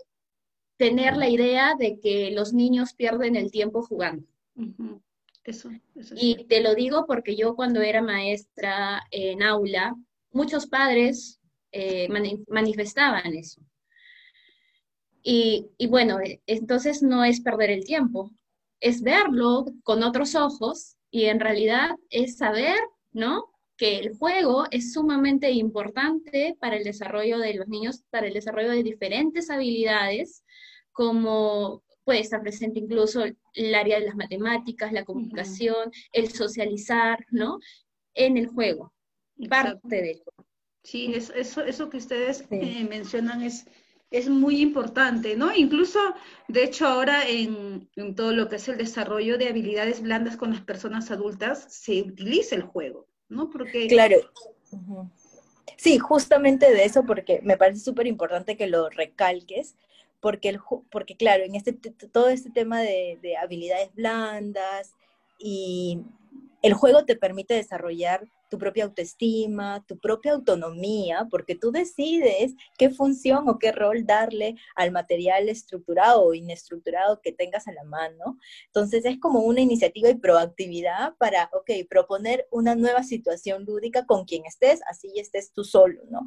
tener 0.77 1.17
la 1.17 1.29
idea 1.29 1.75
de 1.77 1.99
que 1.99 2.31
los 2.31 2.53
niños 2.53 2.93
pierden 2.93 3.35
el 3.35 3.51
tiempo 3.51 3.81
jugando. 3.81 4.25
Eso, 5.43 5.69
y 6.15 6.45
te 6.45 6.61
lo 6.61 6.75
digo 6.75 7.05
porque 7.07 7.35
yo 7.35 7.55
cuando 7.55 7.81
era 7.81 8.01
maestra 8.01 9.01
en 9.09 9.41
aula, 9.41 9.95
muchos 10.31 10.67
padres 10.67 11.39
eh, 11.71 12.07
manifestaban 12.47 13.33
eso. 13.33 13.61
Y, 15.23 15.67
y, 15.77 15.87
bueno, 15.87 16.17
entonces 16.45 17.01
no 17.01 17.23
es 17.23 17.41
perder 17.41 17.71
el 17.71 17.83
tiempo, 17.83 18.31
es 18.79 19.01
verlo 19.01 19.65
con 19.83 20.03
otros 20.03 20.35
ojos 20.35 20.97
y 21.11 21.25
en 21.25 21.39
realidad 21.39 21.91
es 22.09 22.37
saber, 22.37 22.77
¿no? 23.11 23.45
Que 23.77 23.97
el 23.97 24.17
juego 24.17 24.65
es 24.71 24.93
sumamente 24.93 25.51
importante 25.51 26.55
para 26.59 26.75
el 26.75 26.83
desarrollo 26.83 27.39
de 27.39 27.53
los 27.55 27.67
niños, 27.67 28.03
para 28.09 28.27
el 28.27 28.33
desarrollo 28.33 28.71
de 28.71 28.83
diferentes 28.83 29.49
habilidades, 29.49 30.43
como 30.91 31.83
puede 32.03 32.21
estar 32.21 32.41
presente 32.41 32.79
incluso 32.79 33.23
el 33.53 33.75
área 33.75 33.99
de 33.99 34.05
las 34.07 34.15
matemáticas, 34.15 34.91
la 34.91 35.05
comunicación, 35.05 35.91
el 36.11 36.29
socializar, 36.29 37.25
¿no? 37.29 37.59
En 38.15 38.35
el 38.37 38.47
juego, 38.47 38.93
parte 39.47 39.79
juego. 39.87 40.23
Sí, 40.83 41.13
eso, 41.13 41.63
eso 41.63 41.89
que 41.89 41.97
ustedes 41.97 42.45
eh, 42.49 42.87
mencionan 42.89 43.43
es, 43.43 43.67
es 44.11 44.27
muy 44.27 44.61
importante, 44.61 45.35
¿no? 45.35 45.55
Incluso, 45.55 45.99
de 46.47 46.63
hecho, 46.63 46.87
ahora 46.87 47.27
en, 47.27 47.87
todo 48.15 48.33
lo 48.33 48.49
que 48.49 48.55
es 48.55 48.67
el 48.67 48.77
desarrollo 48.77 49.37
de 49.37 49.49
habilidades 49.49 50.01
blandas 50.01 50.35
con 50.35 50.51
las 50.51 50.61
personas 50.61 51.11
adultas, 51.11 51.65
se 51.69 52.01
utiliza 52.01 52.55
el 52.55 52.63
juego, 52.63 53.07
¿no? 53.27 53.49
Porque... 53.49 53.87
Claro. 53.87 54.17
Sí, 55.77 55.97
justamente 55.97 56.73
de 56.73 56.83
eso, 56.85 57.03
porque 57.05 57.39
me 57.43 57.55
parece 57.55 57.81
súper 57.81 58.07
importante 58.07 58.57
que 58.57 58.67
lo 58.67 58.89
recalques, 58.89 59.75
porque, 60.19 60.49
el, 60.49 60.59
porque 60.89 61.15
claro, 61.15 61.43
en 61.43 61.55
este, 61.55 61.73
todo 61.73 62.29
este 62.29 62.49
tema 62.49 62.81
de, 62.81 63.17
de 63.21 63.37
habilidades 63.37 63.93
blandas 63.93 64.93
y 65.37 66.01
el 66.61 66.73
juego 66.73 67.05
te 67.05 67.15
permite 67.15 67.53
desarrollar 67.53 68.27
tu 68.49 68.57
propia 68.57 68.85
autoestima, 68.85 69.83
tu 69.87 69.97
propia 69.97 70.33
autonomía, 70.33 71.27
porque 71.29 71.55
tú 71.55 71.71
decides 71.71 72.55
qué 72.77 72.89
función 72.89 73.47
o 73.47 73.59
qué 73.59 73.71
rol 73.71 74.05
darle 74.05 74.55
al 74.75 74.91
material 74.91 75.49
estructurado 75.49 76.23
o 76.23 76.33
inestructurado 76.33 77.21
que 77.21 77.31
tengas 77.31 77.67
a 77.67 77.71
la 77.71 77.83
mano. 77.83 78.37
Entonces 78.65 79.05
es 79.05 79.19
como 79.19 79.41
una 79.41 79.61
iniciativa 79.61 80.09
y 80.09 80.15
proactividad 80.15 81.15
para, 81.17 81.49
ok, 81.53 81.87
proponer 81.89 82.47
una 82.51 82.75
nueva 82.75 83.03
situación 83.03 83.65
lúdica 83.65 84.05
con 84.05 84.25
quien 84.25 84.45
estés, 84.45 84.81
así 84.87 85.13
estés 85.15 85.53
tú 85.53 85.63
solo, 85.63 86.01
¿no? 86.09 86.25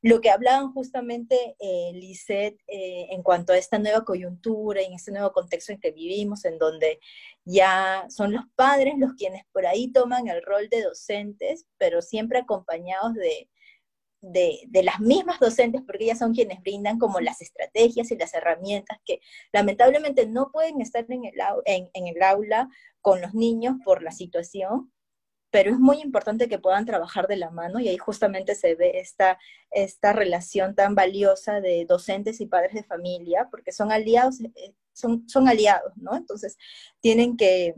Lo 0.00 0.20
que 0.20 0.30
hablaban 0.30 0.72
justamente 0.72 1.56
eh, 1.58 1.90
Lisette 1.92 2.60
eh, 2.68 3.08
en 3.10 3.22
cuanto 3.22 3.52
a 3.52 3.58
esta 3.58 3.78
nueva 3.78 4.04
coyuntura 4.04 4.80
y 4.80 4.86
en 4.86 4.94
este 4.94 5.10
nuevo 5.10 5.32
contexto 5.32 5.72
en 5.72 5.80
que 5.80 5.90
vivimos, 5.90 6.44
en 6.44 6.58
donde 6.58 7.00
ya 7.44 8.06
son 8.08 8.32
los 8.32 8.44
padres 8.54 8.94
los 8.98 9.14
quienes 9.14 9.42
por 9.52 9.66
ahí 9.66 9.90
toman 9.90 10.28
el 10.28 10.42
rol 10.42 10.68
de 10.68 10.82
docentes, 10.82 11.66
pero 11.78 12.00
siempre 12.00 12.38
acompañados 12.38 13.14
de, 13.14 13.48
de, 14.20 14.82
las 14.82 15.00
mismas 15.00 15.40
docentes, 15.40 15.82
porque 15.86 16.04
ellas 16.04 16.18
son 16.18 16.34
quienes 16.34 16.60
brindan 16.60 16.98
como 16.98 17.20
las 17.20 17.40
estrategias 17.40 18.10
y 18.10 18.16
las 18.16 18.34
herramientas 18.34 18.98
que 19.04 19.20
lamentablemente 19.52 20.26
no 20.26 20.50
pueden 20.52 20.80
estar 20.80 21.06
en 21.08 21.24
el, 21.24 21.34
en, 21.64 21.90
en 21.92 22.06
el 22.06 22.22
aula 22.22 22.68
con 23.00 23.20
los 23.20 23.34
niños 23.34 23.76
por 23.84 24.02
la 24.02 24.12
situación, 24.12 24.92
pero 25.50 25.70
es 25.70 25.78
muy 25.78 26.00
importante 26.00 26.48
que 26.48 26.58
puedan 26.58 26.84
trabajar 26.84 27.26
de 27.26 27.36
la 27.36 27.50
mano 27.50 27.80
y 27.80 27.88
ahí 27.88 27.96
justamente 27.96 28.54
se 28.54 28.74
ve 28.74 28.98
esta, 28.98 29.38
esta 29.70 30.12
relación 30.12 30.74
tan 30.74 30.94
valiosa 30.94 31.60
de 31.60 31.86
docentes 31.86 32.40
y 32.40 32.46
padres 32.46 32.74
de 32.74 32.84
familia, 32.84 33.48
porque 33.50 33.72
son 33.72 33.90
aliados, 33.90 34.40
eh, 34.40 34.74
son, 34.92 35.28
son 35.28 35.48
aliados, 35.48 35.92
¿no? 35.96 36.16
Entonces, 36.16 36.56
tienen 37.00 37.36
que 37.36 37.74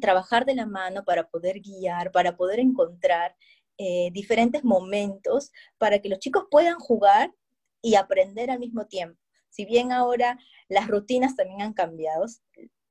trabajar 0.00 0.44
de 0.44 0.54
la 0.54 0.66
mano 0.66 1.04
para 1.04 1.28
poder 1.28 1.60
guiar, 1.60 2.12
para 2.12 2.36
poder 2.36 2.60
encontrar 2.60 3.34
eh, 3.78 4.10
diferentes 4.12 4.64
momentos 4.64 5.52
para 5.78 6.00
que 6.00 6.08
los 6.08 6.18
chicos 6.18 6.44
puedan 6.50 6.78
jugar 6.78 7.32
y 7.80 7.94
aprender 7.94 8.50
al 8.50 8.58
mismo 8.58 8.86
tiempo. 8.86 9.20
Si 9.50 9.64
bien 9.64 9.92
ahora 9.92 10.38
las 10.68 10.88
rutinas 10.88 11.36
también 11.36 11.62
han 11.62 11.72
cambiado, 11.72 12.26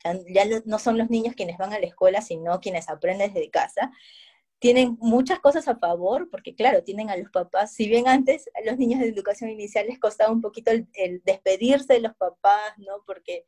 ya 0.04 0.46
no 0.66 0.80
son 0.80 0.98
los 0.98 1.10
niños 1.10 1.36
quienes 1.36 1.58
van 1.58 1.74
a 1.74 1.80
la 1.80 1.86
escuela, 1.86 2.22
sino 2.22 2.60
quienes 2.60 2.89
aprenden 2.89 3.34
desde 3.34 3.50
casa, 3.50 3.92
tienen 4.60 4.98
muchas 5.00 5.39
cosas 5.39 5.68
a 5.68 5.77
favor, 5.77 6.30
porque 6.30 6.56
claro, 6.56 6.84
tienen 6.84 7.10
a 7.10 7.18
los 7.18 7.30
papás, 7.30 7.74
si 7.74 7.88
bien 7.88 8.08
antes 8.08 8.50
a 8.56 8.66
los 8.66 8.77
niños 8.77 9.00
de 9.00 9.08
educación 9.08 9.50
inicial 9.50 9.86
les 9.88 10.00
costaba 10.00 10.32
un 10.32 10.42
poquito 10.42 10.72
el, 10.72 11.22
despedirse 11.24 11.94
de 11.94 12.01
los 12.01 12.16
papás, 12.16 12.74
¿no? 12.77 13.04
Porque 13.06 13.46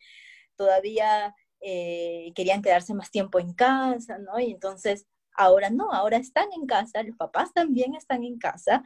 todavía 0.56 1.36
eh, 1.62 2.32
querían 2.36 2.62
quedarse 2.62 2.94
más 2.94 3.10
tiempo 3.10 3.40
en 3.40 3.54
casa, 3.54 4.20
¿no? 4.20 4.40
Y 4.40 4.52
entonces 4.52 5.08
ahora 5.34 5.70
no, 5.70 5.92
ahora 5.92 6.18
están 6.18 6.50
en 6.54 6.68
casa, 6.68 7.02
los 7.02 7.18
papás 7.18 7.54
también 7.54 7.96
están 7.96 8.24
en 8.24 8.38
casa, 8.38 8.84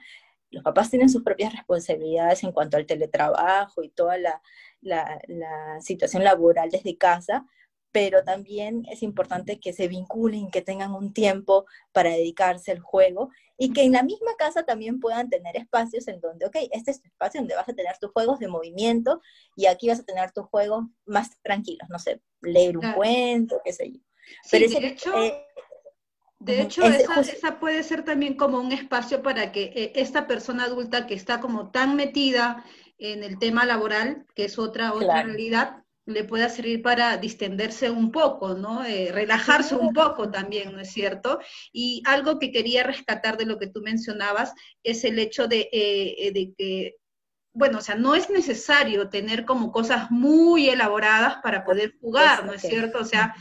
los 0.49 0.63
papás 0.63 0.89
tienen 0.89 1.09
sus 1.09 1.23
propias 1.23 1.51
responsabilidades 1.51 2.43
en 2.43 2.51
cuanto 2.51 2.77
al 2.77 2.85
teletrabajo 2.85 3.83
y 3.83 3.89
toda 3.89 4.17
la, 4.17 4.41
la 4.83 5.79
situación 5.81 6.23
laboral 6.23 6.69
desde 6.69 6.97
casa, 6.97 7.45
pero 7.93 8.23
también 8.23 8.85
es 8.91 9.03
importante 9.03 9.59
que 9.59 9.71
se 9.71 9.87
vinculen, 9.87 10.49
que 10.49 10.63
tengan 10.63 10.93
un 10.93 11.13
tiempo 11.13 11.65
para 11.93 12.09
dedicarse 12.09 12.71
al 12.71 12.79
juego 12.79 13.29
y 13.55 13.71
que 13.71 13.83
en 13.83 13.91
la 13.93 14.01
misma 14.01 14.35
casa 14.35 14.63
también 14.63 14.99
puedan 14.99 15.29
tener 15.29 15.55
espacios 15.55 16.07
en 16.07 16.19
donde, 16.19 16.47
ok, 16.47 16.55
este 16.71 16.89
es 16.89 17.01
tu 17.01 17.07
espacio 17.07 17.39
donde 17.39 17.55
vas 17.55 17.69
a 17.69 17.73
tener 17.73 17.95
tus 17.99 18.11
juegos 18.11 18.39
de 18.39 18.47
movimiento 18.47 19.21
y 19.55 19.67
aquí 19.67 19.89
vas 19.89 19.99
a 19.99 20.03
tener 20.03 20.31
tus 20.31 20.47
juegos 20.47 20.85
más 21.05 21.39
tranquilos, 21.43 21.87
no 21.87 21.99
sé, 21.99 22.19
leer 22.41 22.79
un 22.79 22.93
cuento, 22.93 23.61
qué 23.63 23.71
sé 23.71 23.91
yo. 23.91 23.99
Pero 24.49 24.67
de 24.67 24.87
hecho, 24.87 25.23
eh, 25.23 25.45
de 26.39 26.61
hecho 26.61 26.83
esa, 26.83 27.19
esa, 27.21 27.59
puede 27.59 27.83
ser 27.83 28.03
también 28.03 28.35
como 28.35 28.59
un 28.59 28.71
espacio 28.71 29.21
para 29.21 29.51
que 29.51 29.65
eh, 29.75 29.91
esta 29.95 30.25
persona 30.25 30.63
adulta 30.63 31.05
que 31.05 31.13
está 31.13 31.39
como 31.39 31.69
tan 31.69 31.95
metida 31.95 32.65
en 32.97 33.23
el 33.23 33.39
tema 33.39 33.65
laboral, 33.65 34.25
que 34.35 34.45
es 34.45 34.57
otra, 34.59 34.93
otra 34.93 35.23
realidad, 35.23 35.83
le 36.05 36.25
pueda 36.25 36.49
servir 36.49 36.81
para 36.81 37.17
distenderse 37.17 37.89
un 37.89 38.11
poco, 38.11 38.55
¿no? 38.55 38.83
Eh, 38.83 39.11
relajarse 39.11 39.75
un 39.75 39.93
poco 39.93 40.29
también, 40.29 40.73
¿no 40.73 40.81
es 40.81 40.91
cierto? 40.91 41.39
Y 41.71 42.03
algo 42.05 42.39
que 42.39 42.51
quería 42.51 42.83
rescatar 42.83 43.37
de 43.37 43.45
lo 43.45 43.57
que 43.57 43.67
tú 43.67 43.81
mencionabas 43.81 44.53
es 44.83 45.03
el 45.05 45.17
hecho 45.17 45.47
de, 45.47 45.69
eh, 45.71 46.31
de 46.33 46.53
que, 46.57 46.95
bueno, 47.53 47.77
o 47.77 47.81
sea, 47.81 47.95
no 47.95 48.15
es 48.15 48.29
necesario 48.29 49.09
tener 49.09 49.45
como 49.45 49.71
cosas 49.71 50.11
muy 50.11 50.69
elaboradas 50.69 51.37
para 51.41 51.63
poder 51.63 51.93
jugar, 52.01 52.45
¿no 52.45 52.53
es 52.53 52.61
cierto? 52.61 52.99
O 52.99 53.05
sea, 53.05 53.33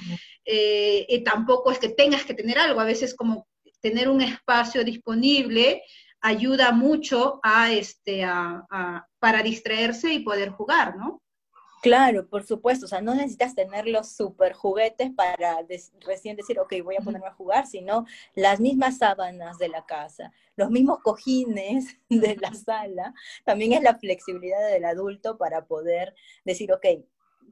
eh, 0.45 1.23
tampoco 1.25 1.73
es 1.73 1.79
que 1.79 1.89
tengas 1.89 2.25
que 2.25 2.35
tener 2.35 2.59
algo, 2.59 2.81
a 2.81 2.85
veces 2.85 3.15
como 3.15 3.49
tener 3.81 4.09
un 4.09 4.21
espacio 4.21 4.85
disponible 4.85 5.83
ayuda 6.23 6.73
mucho 6.73 7.41
a, 7.43 7.73
este, 7.73 8.25
a, 8.25 9.07
para 9.19 9.43
distraerse 9.43 10.13
y 10.15 10.21
poder 10.21 10.51
jugar, 10.51 10.97
¿no? 10.97 11.21
Claro, 11.83 12.29
por 12.29 12.45
supuesto, 12.45 12.87
o 12.87 12.89
sea, 12.89 13.01
no 13.01 13.13
necesitas 13.13 13.57
tener 13.57 13.89
los 13.89 14.13
super 14.13 14.53
juguetes 14.53 15.11
para 15.11 15.67
recién 16.07 16.37
decir, 16.37 16.61
ok, 16.61 16.75
voy 16.85 16.95
a 16.95 17.01
ponerme 17.03 17.27
a 17.27 17.35
jugar, 17.35 17.67
sino 17.67 18.07
las 18.37 18.61
mismas 18.61 18.99
sábanas 18.99 19.59
de 19.59 19.69
la 19.69 19.85
casa, 19.85 20.33
los 20.55 20.71
mismos 20.71 21.01
cojines 21.01 21.97
de 22.09 22.37
la 22.37 22.55
sala, 22.55 23.13
también 23.45 23.73
es 23.73 23.83
la 23.83 23.99
flexibilidad 23.99 24.71
del 24.71 24.85
adulto 24.85 25.37
para 25.39 25.67
poder 25.67 26.15
decir, 26.45 26.73
ok, 26.73 26.87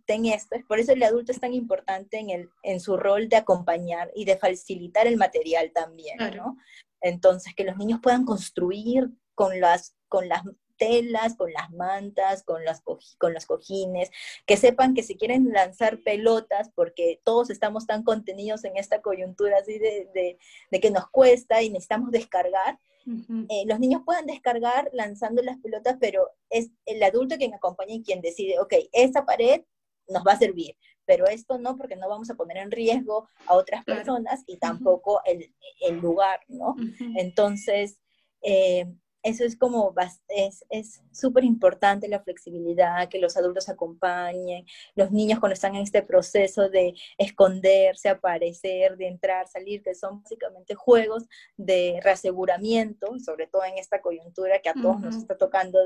ten 0.06 0.26
esto, 0.26 0.56
por 0.66 0.80
eso 0.80 0.92
el 0.92 1.02
adulto 1.02 1.32
es 1.32 1.40
tan 1.40 1.54
importante 1.54 2.18
en, 2.18 2.30
el, 2.30 2.50
en 2.62 2.80
su 2.80 2.96
rol 2.96 3.28
de 3.28 3.36
acompañar 3.36 4.10
y 4.14 4.24
de 4.24 4.36
facilitar 4.36 5.06
el 5.06 5.16
material 5.16 5.70
también, 5.72 6.18
¿no? 6.36 6.56
Entonces, 7.00 7.54
que 7.54 7.64
los 7.64 7.76
niños 7.76 8.00
puedan 8.02 8.24
construir 8.24 9.10
con 9.34 9.60
las, 9.60 9.94
con 10.08 10.28
las 10.28 10.42
telas, 10.80 11.36
con 11.36 11.52
las 11.52 11.70
mantas, 11.70 12.42
con, 12.42 12.64
las 12.64 12.82
con 13.18 13.34
los 13.34 13.46
cojines, 13.46 14.10
que 14.46 14.56
sepan 14.56 14.94
que 14.94 15.02
si 15.02 15.14
quieren 15.14 15.52
lanzar 15.52 16.00
pelotas, 16.02 16.70
porque 16.74 17.20
todos 17.22 17.50
estamos 17.50 17.86
tan 17.86 18.02
contenidos 18.02 18.64
en 18.64 18.76
esta 18.76 19.02
coyuntura 19.02 19.58
así 19.58 19.78
de, 19.78 20.38
que 20.80 20.90
nos 20.90 21.08
cuesta 21.10 21.62
y 21.62 21.70
necesitamos 21.70 22.10
descargar, 22.10 22.78
eh, 23.06 23.64
los 23.66 23.80
niños 23.80 24.02
puedan 24.04 24.26
descargar 24.26 24.88
lanzando 24.92 25.42
las 25.42 25.58
pelotas, 25.58 25.96
pero 26.00 26.30
es 26.48 26.70
el 26.86 27.02
adulto 27.02 27.36
quien 27.36 27.54
acompaña 27.54 27.94
y 27.94 28.02
quien 28.02 28.20
decide, 28.20 28.58
ok, 28.60 28.74
esta 28.92 29.24
pared 29.24 29.62
nos 30.10 30.24
va 30.24 30.32
a 30.32 30.38
servir, 30.38 30.76
pero 31.04 31.26
esto 31.26 31.58
no, 31.58 31.76
porque 31.76 31.96
no 31.96 32.08
vamos 32.08 32.30
a 32.30 32.34
poner 32.34 32.58
en 32.58 32.70
riesgo 32.70 33.28
a 33.46 33.54
otras 33.54 33.84
personas 33.84 34.42
y 34.46 34.58
tampoco 34.58 35.20
el, 35.24 35.52
lugar, 36.00 36.40
¿no? 36.48 36.76
Entonces, 37.16 37.98
eh, 38.42 38.86
eso 39.22 39.44
es 39.44 39.56
como, 39.56 39.94
es 40.28 41.02
súper 41.12 41.44
importante 41.44 42.08
la 42.08 42.22
flexibilidad, 42.22 43.08
que 43.08 43.18
los 43.18 43.36
adultos 43.36 43.68
acompañen, 43.68 44.64
los 44.94 45.10
niños 45.10 45.40
cuando 45.40 45.54
están 45.54 45.74
en 45.74 45.82
este 45.82 46.02
proceso 46.02 46.68
de 46.68 46.94
esconderse, 47.18 48.08
aparecer, 48.08 48.96
de 48.96 49.08
entrar, 49.08 49.46
salir, 49.48 49.82
que 49.82 49.94
son 49.94 50.22
básicamente 50.22 50.74
juegos 50.74 51.26
de 51.56 52.00
reaseguramiento, 52.02 53.18
sobre 53.18 53.46
todo 53.46 53.64
en 53.64 53.78
esta 53.78 54.00
coyuntura 54.00 54.60
que 54.60 54.70
a 54.70 54.74
todos 54.74 55.00
nos 55.00 55.16
está 55.16 55.36
tocando 55.36 55.78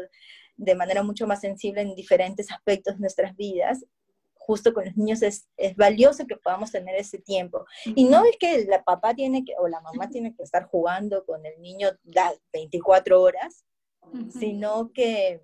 de 0.57 0.75
manera 0.77 1.03
mucho 1.03 1.27
más 1.27 1.41
sensible 1.41 1.81
en 1.81 1.97
diferentes 1.97 2.51
aspectos 2.53 2.95
de 2.95 3.01
nuestras 3.01 3.35
vidas, 3.35 3.85
justo 4.47 4.75
con 4.75 4.85
los 4.85 4.97
niños 4.97 5.23
es, 5.23 5.49
es, 5.57 5.75
valioso 5.77 6.27
que 6.27 6.37
podamos 6.37 6.71
tener 6.71 6.97
ese 6.97 7.19
tiempo. 7.19 7.65
Y 7.85 8.05
no 8.05 8.25
es 8.25 8.37
que 8.39 8.65
la 8.67 8.83
papá 8.85 9.15
tiene 9.15 9.45
que, 9.45 9.55
o 9.59 9.69
la 9.69 9.81
mamá 9.81 10.11
tiene 10.11 10.35
que 10.35 10.43
estar 10.43 10.65
jugando 10.65 11.25
con 11.25 11.45
el 11.47 11.61
niño 11.61 11.89
las 12.05 12.35
24 12.53 13.21
horas, 13.21 13.65
sino 14.29 14.93
que 14.93 15.43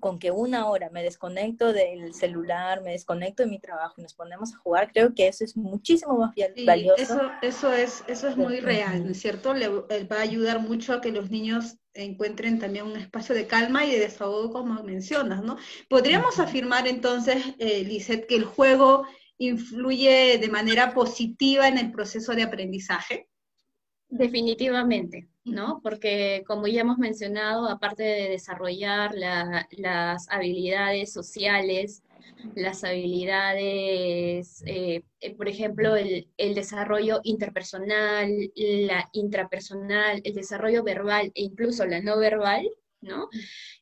con 0.00 0.18
que 0.18 0.30
una 0.30 0.66
hora 0.68 0.90
me 0.90 1.02
desconecto 1.02 1.72
del 1.72 2.14
celular, 2.14 2.82
me 2.82 2.92
desconecto 2.92 3.42
de 3.42 3.48
mi 3.48 3.58
trabajo 3.58 3.94
y 3.98 4.02
nos 4.02 4.14
ponemos 4.14 4.54
a 4.54 4.58
jugar, 4.58 4.92
creo 4.92 5.14
que 5.14 5.28
eso 5.28 5.44
es 5.44 5.56
muchísimo 5.56 6.18
más 6.18 6.34
valioso. 6.66 7.02
Eso, 7.02 7.30
eso, 7.42 7.72
es, 7.72 8.04
eso 8.08 8.28
es 8.28 8.36
muy 8.36 8.60
real, 8.60 9.04
¿no 9.04 9.12
es 9.12 9.20
cierto? 9.20 9.54
Le, 9.54 9.68
va 9.68 10.16
a 10.18 10.20
ayudar 10.20 10.60
mucho 10.60 10.94
a 10.94 11.00
que 11.00 11.12
los 11.12 11.30
niños 11.30 11.76
encuentren 11.94 12.58
también 12.58 12.86
un 12.86 12.96
espacio 12.96 13.34
de 13.34 13.46
calma 13.46 13.84
y 13.84 13.90
de 13.90 14.00
desahogo, 14.00 14.52
como 14.52 14.82
mencionas, 14.82 15.42
¿no? 15.42 15.56
Podríamos 15.88 16.38
afirmar 16.38 16.86
entonces, 16.86 17.42
eh, 17.58 18.26
que 18.28 18.36
el 18.36 18.44
juego 18.44 19.04
influye 19.38 20.38
de 20.38 20.48
manera 20.48 20.92
positiva 20.94 21.68
en 21.68 21.78
el 21.78 21.92
proceso 21.92 22.34
de 22.34 22.42
aprendizaje. 22.42 23.28
Definitivamente, 24.10 25.28
¿no? 25.44 25.80
Porque 25.82 26.42
como 26.46 26.66
ya 26.66 26.80
hemos 26.80 26.96
mencionado, 26.96 27.68
aparte 27.68 28.02
de 28.02 28.30
desarrollar 28.30 29.14
las 29.14 30.26
habilidades 30.30 31.12
sociales, 31.12 32.02
las 32.54 32.84
habilidades, 32.84 34.62
eh, 34.66 35.02
eh, 35.20 35.34
por 35.36 35.48
ejemplo, 35.48 35.94
el, 35.96 36.54
desarrollo 36.54 37.20
interpersonal, 37.24 38.30
la 38.54 39.08
intrapersonal, 39.12 40.22
el 40.24 40.34
desarrollo 40.34 40.82
verbal 40.82 41.30
e 41.34 41.42
incluso 41.42 41.84
la 41.84 42.00
no 42.00 42.18
verbal, 42.18 42.66
¿no? 43.02 43.28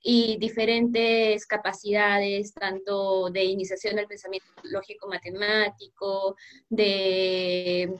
Y 0.02 0.38
diferentes 0.38 1.46
capacidades, 1.46 2.52
tanto 2.52 3.30
de 3.30 3.44
iniciación 3.44 3.96
del 3.96 4.06
pensamiento 4.06 4.48
lógico-matemático, 4.64 6.36
de, 6.68 7.98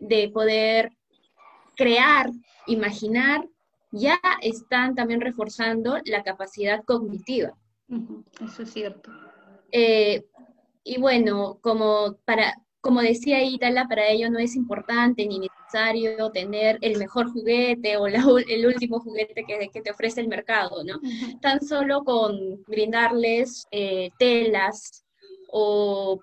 de 0.00 0.28
poder 0.30 0.90
crear, 1.76 2.30
imaginar, 2.66 3.46
ya 3.92 4.18
están 4.42 4.94
también 4.94 5.20
reforzando 5.20 5.98
la 6.04 6.22
capacidad 6.22 6.84
cognitiva. 6.84 7.54
Eso 8.42 8.62
es 8.62 8.72
cierto. 8.72 9.10
Eh, 9.72 10.24
y 10.84 10.98
bueno, 10.98 11.58
como, 11.60 12.16
para, 12.24 12.54
como 12.80 13.00
decía 13.00 13.42
Itala, 13.42 13.86
para 13.88 14.08
ello 14.08 14.30
no 14.30 14.38
es 14.38 14.56
importante 14.56 15.26
ni 15.26 15.38
necesario 15.38 16.30
tener 16.30 16.78
el 16.80 16.98
mejor 16.98 17.30
juguete 17.30 17.96
o 17.96 18.06
el 18.06 18.66
último 18.66 19.00
juguete 19.00 19.44
que, 19.44 19.68
que, 19.72 19.82
te 19.82 19.90
ofrece 19.90 20.20
el 20.20 20.28
mercado, 20.28 20.84
¿no? 20.84 21.00
Tan 21.40 21.60
solo 21.60 22.04
con 22.04 22.62
brindarles 22.66 23.66
eh, 23.70 24.10
telas 24.18 25.04
o 25.48 26.20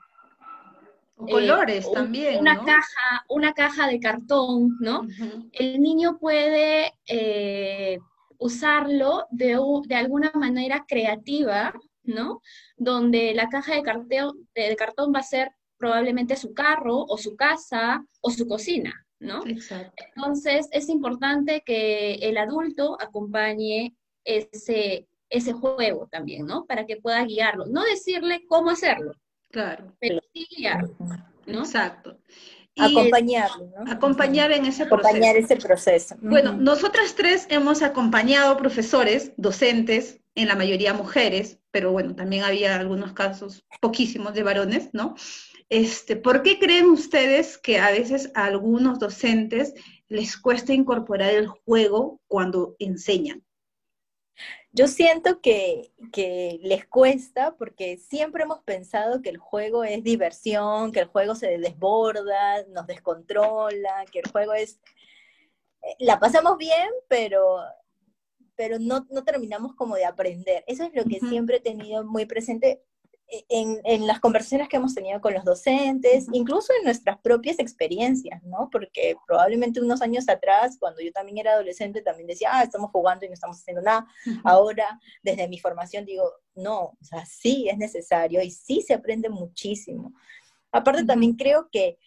colores 1.26 1.86
eh, 1.86 1.92
también. 1.94 2.40
Una 2.40 2.58
caja, 2.64 3.26
una 3.30 3.54
caja 3.54 3.88
de 3.88 4.00
cartón, 4.00 4.78
¿no? 4.80 5.08
El 5.52 5.82
niño 5.82 6.18
puede 6.20 6.94
usarlo 8.38 9.26
de, 9.32 9.58
de, 9.86 9.96
alguna 9.96 10.32
manera 10.36 10.86
creativa 10.88 11.74
¿no? 12.04 12.42
Donde 12.78 13.34
la 13.34 13.50
caja 13.50 13.76
de 13.76 13.84
cartón, 13.84 14.48
de 14.54 14.76
cartón 14.76 15.14
va 15.14 15.20
a 15.20 15.24
ser 15.24 15.52
probablemente 15.78 16.36
su 16.36 16.54
carro 16.54 16.98
o 16.98 17.18
su 17.18 17.36
casa 17.36 18.06
o 18.22 18.30
su 18.30 18.48
cocina, 18.48 19.06
¿no? 19.20 19.44
Entonces 19.46 20.68
es 20.72 20.90
importante 20.90 21.64
que 21.66 22.16
el 22.16 22.38
adulto 22.38 22.98
acompañe 23.02 23.96
ese, 24.24 25.08
ese 25.30 25.54
juego 25.54 26.08
también, 26.08 26.46
¿no? 26.46 26.66
Para 26.66 26.86
que 26.86 26.98
pueda 26.98 27.24
guiarlo. 27.26 27.66
No 27.66 27.84
decirle 27.84 28.46
cómo 28.48 28.70
hacerlo. 28.70 29.14
Claro. 29.54 29.96
Pero 30.00 30.20
sí 30.34 30.48
guiarlo. 30.58 30.90
Exacto. 31.46 32.18
acompañarlo, 32.76 33.70
¿no? 33.78 33.92
Acompañar 33.92 34.52
en 34.52 34.66
ese 34.66 34.88
proceso. 34.88 35.08
Acompañar 35.10 35.38
ese 35.38 35.56
proceso. 35.58 36.16
Bueno, 36.22 36.54
nosotras 36.54 37.14
tres 37.16 37.46
hemos 37.50 37.84
acompañado 37.84 38.58
profesores, 38.58 39.32
docentes, 39.38 40.20
en 40.34 40.48
la 40.48 40.56
mayoría 40.56 40.96
mujeres, 40.96 41.60
pero 41.70 41.92
bueno, 41.92 42.16
también 42.16 42.44
había 42.44 42.76
algunos 42.76 43.14
casos, 43.14 43.64
poquísimos 43.80 44.34
de 44.34 44.42
varones, 44.42 44.90
¿no? 44.92 45.14
Este, 45.70 46.16
¿Por 46.16 46.42
qué 46.42 46.58
creen 46.58 46.88
ustedes 46.88 47.60
que 47.60 47.78
a 47.78 47.92
veces 47.92 48.32
a 48.34 48.46
algunos 48.46 48.98
docentes 48.98 49.76
les 50.08 50.36
cuesta 50.36 50.74
incorporar 50.74 51.30
el 51.30 51.48
juego 51.48 52.20
cuando 52.28 52.76
enseñan? 52.80 53.44
Yo 54.74 54.88
siento 54.88 55.40
que, 55.40 55.94
que, 56.12 56.60
les 56.64 56.86
cuesta 56.88 57.56
porque 57.56 57.98
siempre 57.98 58.44
hemos 58.44 58.60
pensado 58.64 59.22
que 59.22 59.30
el 59.30 59.38
juego 59.38 59.84
es 59.84 60.04
diversión, 60.04 60.92
que 60.92 61.02
el 61.02 61.08
juego 61.08 61.36
se 61.36 61.58
desborda, 61.60 62.64
nos 62.70 62.88
descontrola, 62.88 64.06
que 64.12 64.20
el 64.20 64.32
juego 64.32 64.54
es... 64.54 64.80
Eh, 65.84 65.96
la 66.00 66.20
pasamos 66.20 66.58
bien, 66.58 66.90
pero 67.08 67.60
pero 68.56 68.78
no, 68.80 69.06
no 69.10 69.24
terminamos 69.24 69.76
como 69.76 69.96
de 69.96 70.06
aprender. 70.06 70.64
Eso 70.68 70.84
es 70.84 70.94
lo 70.94 71.06
que 71.06 71.20
siempre 71.20 71.58
he 71.58 71.62
tenido 71.62 72.04
muy 72.04 72.26
presente 72.26 72.84
en, 73.50 73.80
en, 73.84 74.06
las 74.06 74.20
conversaciones 74.20 74.70
que 74.70 74.78
hemos 74.78 74.94
tenido 74.94 75.20
con 75.20 75.34
los 75.34 75.44
docentes, 75.44 76.28
incluso 76.34 76.72
en 76.78 76.86
nuestras 76.86 77.20
propias 77.20 77.60
experiencias, 77.60 78.44
¿no? 78.44 78.70
Porque 78.72 79.16
probablemente 79.26 79.82
unos 79.82 80.02
años 80.02 80.30
atrás, 80.30 80.78
cuando 80.80 81.02
yo 81.02 81.12
también 81.12 81.40
era 81.40 81.54
adolescente, 81.54 82.02
también 82.02 82.28
decía, 82.28 82.50
ah, 82.52 82.64
estamos 82.64 82.92
jugando 82.92 83.26
y 83.26 83.30
no 83.30 83.34
estamos 83.34 83.60
haciendo 83.60 83.82
nada. 83.82 84.08
Ahora, 84.44 85.00
desde 85.24 85.48
mi 85.48 85.58
formación, 85.58 86.06
digo, 86.06 86.32
no, 86.56 86.80
o 86.80 87.04
sea, 87.04 87.26
sí 87.26 87.68
es 87.70 87.78
necesario 87.78 88.42
y 88.42 88.52
sí 88.52 88.82
se 88.82 88.94
aprende 88.94 89.30
muchísimo. 89.30 90.14
Aparte, 90.72 91.04
también 91.06 91.34
creo 91.34 91.70
que 91.72 91.98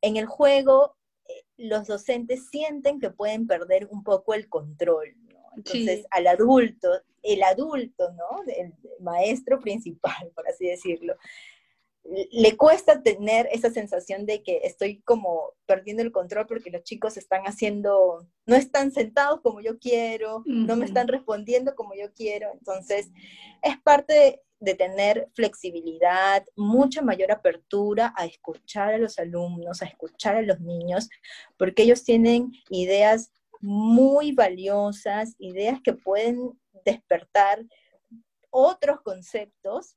en 0.00 0.16
el 0.16 0.26
juego 0.26 0.96
eh, 1.28 1.44
los 1.56 1.86
docentes 1.86 2.48
sienten 2.50 3.00
que 3.00 3.10
pueden 3.10 3.46
perder 3.46 3.86
un 3.90 4.02
poco 4.02 4.34
el 4.34 4.48
control, 4.48 5.14
entonces, 5.56 6.06
al 6.10 6.26
adulto, 6.26 6.88
el 7.22 7.42
adulto, 7.42 8.12
¿no? 8.12 8.42
El 8.46 8.74
maestro 9.04 9.60
principal, 9.60 10.32
por 10.34 10.48
así 10.48 10.66
decirlo, 10.66 11.14
le 12.04 12.56
cuesta 12.56 13.02
tener 13.02 13.48
esa 13.50 13.70
sensación 13.70 14.26
de 14.26 14.42
que 14.42 14.60
estoy 14.64 15.00
como 15.02 15.52
perdiendo 15.66 16.02
el 16.02 16.12
control 16.12 16.46
porque 16.46 16.70
los 16.70 16.82
chicos 16.82 17.16
están 17.16 17.44
haciendo, 17.44 18.28
no 18.44 18.56
están 18.56 18.92
sentados 18.92 19.40
como 19.40 19.60
yo 19.62 19.78
quiero, 19.78 20.42
no 20.44 20.76
me 20.76 20.84
están 20.84 21.08
respondiendo 21.08 21.74
como 21.74 21.94
yo 21.94 22.12
quiero. 22.12 22.50
Entonces, 22.52 23.10
es 23.62 23.80
parte 23.80 24.42
de 24.60 24.74
tener 24.74 25.28
flexibilidad, 25.34 26.44
mucha 26.56 27.00
mayor 27.00 27.32
apertura 27.32 28.12
a 28.16 28.26
escuchar 28.26 28.94
a 28.94 28.98
los 28.98 29.18
alumnos, 29.18 29.80
a 29.80 29.86
escuchar 29.86 30.36
a 30.36 30.42
los 30.42 30.60
niños, 30.60 31.08
porque 31.56 31.84
ellos 31.84 32.04
tienen 32.04 32.52
ideas 32.68 33.32
muy 33.60 34.32
valiosas, 34.32 35.34
ideas 35.38 35.80
que 35.82 35.94
pueden 35.94 36.52
despertar 36.84 37.64
otros 38.54 39.00
conceptos 39.00 39.96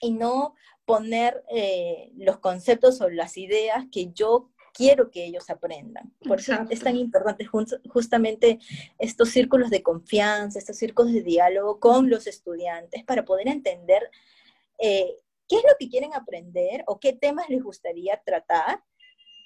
y 0.00 0.12
no 0.12 0.54
poner 0.84 1.42
eh, 1.50 2.12
los 2.16 2.38
conceptos 2.38 3.00
o 3.00 3.10
las 3.10 3.36
ideas 3.36 3.86
que 3.90 4.12
yo 4.12 4.50
quiero 4.72 5.10
que 5.10 5.24
ellos 5.24 5.50
aprendan. 5.50 6.14
Por 6.26 6.38
eso 6.38 6.54
es 6.70 6.80
tan 6.80 6.96
importante 6.96 7.44
justamente 7.44 8.60
estos 8.98 9.30
círculos 9.30 9.68
de 9.70 9.82
confianza, 9.82 10.58
estos 10.58 10.76
círculos 10.76 11.12
de 11.12 11.22
diálogo 11.22 11.80
con 11.80 12.08
los 12.08 12.26
estudiantes 12.26 13.04
para 13.04 13.24
poder 13.24 13.48
entender 13.48 14.10
eh, 14.78 15.16
qué 15.48 15.56
es 15.56 15.62
lo 15.64 15.74
que 15.78 15.88
quieren 15.88 16.14
aprender 16.14 16.84
o 16.86 17.00
qué 17.00 17.12
temas 17.12 17.48
les 17.48 17.62
gustaría 17.62 18.20
tratar 18.24 18.82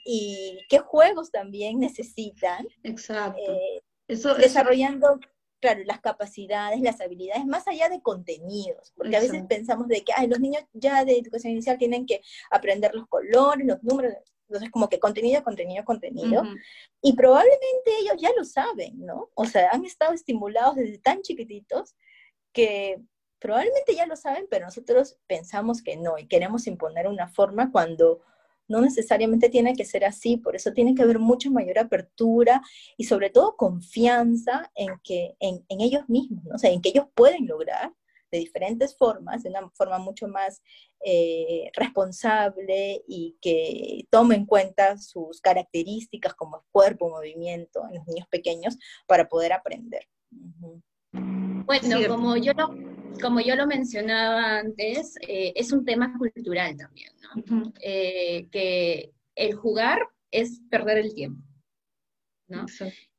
y 0.04 0.60
qué 0.68 0.78
juegos 0.78 1.30
también 1.30 1.80
necesitan. 1.80 2.68
Exacto. 2.84 3.40
Eh, 3.40 3.82
desarrollando, 4.06 5.18
claro, 5.60 5.80
las 5.84 6.00
capacidades, 6.00 6.80
las 6.80 7.00
habilidades, 7.00 7.44
más 7.46 7.66
allá 7.68 7.88
de 7.88 8.00
contenidos, 8.00 8.92
porque 8.96 9.16
a 9.16 9.20
veces 9.20 9.42
pensamos 9.48 9.88
de 9.88 10.02
que 10.02 10.12
Ay, 10.14 10.28
los 10.28 10.40
niños 10.40 10.64
ya 10.72 11.04
de 11.04 11.18
educación 11.18 11.52
inicial 11.52 11.78
tienen 11.78 12.06
que 12.06 12.20
aprender 12.50 12.94
los 12.94 13.06
colores, 13.08 13.66
los 13.66 13.82
números, 13.82 14.14
entonces 14.48 14.70
como 14.70 14.88
que 14.88 15.00
contenido, 15.00 15.42
contenido, 15.42 15.84
contenido, 15.84 16.42
y 17.02 17.14
probablemente 17.14 17.90
ellos 18.00 18.14
ya 18.18 18.30
lo 18.36 18.44
saben, 18.44 19.04
¿no? 19.04 19.30
O 19.34 19.44
sea, 19.44 19.70
han 19.72 19.84
estado 19.84 20.12
estimulados 20.12 20.76
desde 20.76 20.98
tan 20.98 21.22
chiquititos 21.22 21.96
que 22.52 23.02
probablemente 23.38 23.94
ya 23.94 24.06
lo 24.06 24.16
saben, 24.16 24.46
pero 24.48 24.66
nosotros 24.66 25.18
pensamos 25.26 25.82
que 25.82 25.96
no 25.96 26.18
y 26.18 26.26
queremos 26.26 26.66
imponer 26.66 27.08
una 27.08 27.28
forma 27.28 27.72
cuando 27.72 28.22
no 28.68 28.80
necesariamente 28.80 29.48
tiene 29.48 29.74
que 29.74 29.84
ser 29.84 30.04
así, 30.04 30.36
por 30.36 30.56
eso 30.56 30.72
tiene 30.72 30.94
que 30.94 31.02
haber 31.02 31.18
mucha 31.18 31.50
mayor 31.50 31.78
apertura 31.78 32.62
y 32.96 33.04
sobre 33.04 33.30
todo 33.30 33.56
confianza 33.56 34.70
en, 34.74 34.90
que, 35.02 35.36
en, 35.40 35.64
ellos 35.68 36.08
mismos, 36.08 36.44
¿no? 36.44 36.54
o 36.54 36.58
sea, 36.58 36.70
en 36.70 36.80
que 36.80 36.90
ellos 36.90 37.06
pueden 37.14 37.46
lograr 37.46 37.92
de 38.30 38.38
diferentes 38.38 38.96
formas, 38.96 39.42
de 39.42 39.50
una 39.50 39.70
forma 39.70 39.98
mucho 39.98 40.26
más 40.26 40.60
eh, 41.04 41.70
responsable 41.74 43.02
y 43.06 43.36
que 43.40 44.04
tome 44.10 44.34
en 44.34 44.46
cuenta 44.46 44.98
sus 44.98 45.40
características 45.40 46.34
como 46.34 46.64
cuerpo, 46.72 47.08
movimiento 47.08 47.84
en 47.88 47.96
los 47.96 48.06
niños 48.06 48.26
pequeños 48.28 48.76
para 49.06 49.28
poder 49.28 49.52
aprender. 49.52 50.08
Bueno, 51.12 52.08
como 52.08 52.36
yo 52.36 52.52
lo, 52.52 52.95
como 53.20 53.40
yo 53.40 53.56
lo 53.56 53.66
mencionaba 53.66 54.58
antes, 54.58 55.16
eh, 55.26 55.52
es 55.56 55.72
un 55.72 55.84
tema 55.84 56.16
cultural 56.18 56.76
también, 56.76 57.10
¿no? 57.22 57.72
Eh, 57.82 58.48
que 58.50 59.12
el 59.34 59.54
jugar 59.54 60.00
es 60.30 60.60
perder 60.70 60.98
el 60.98 61.14
tiempo, 61.14 61.42
¿no? 62.48 62.66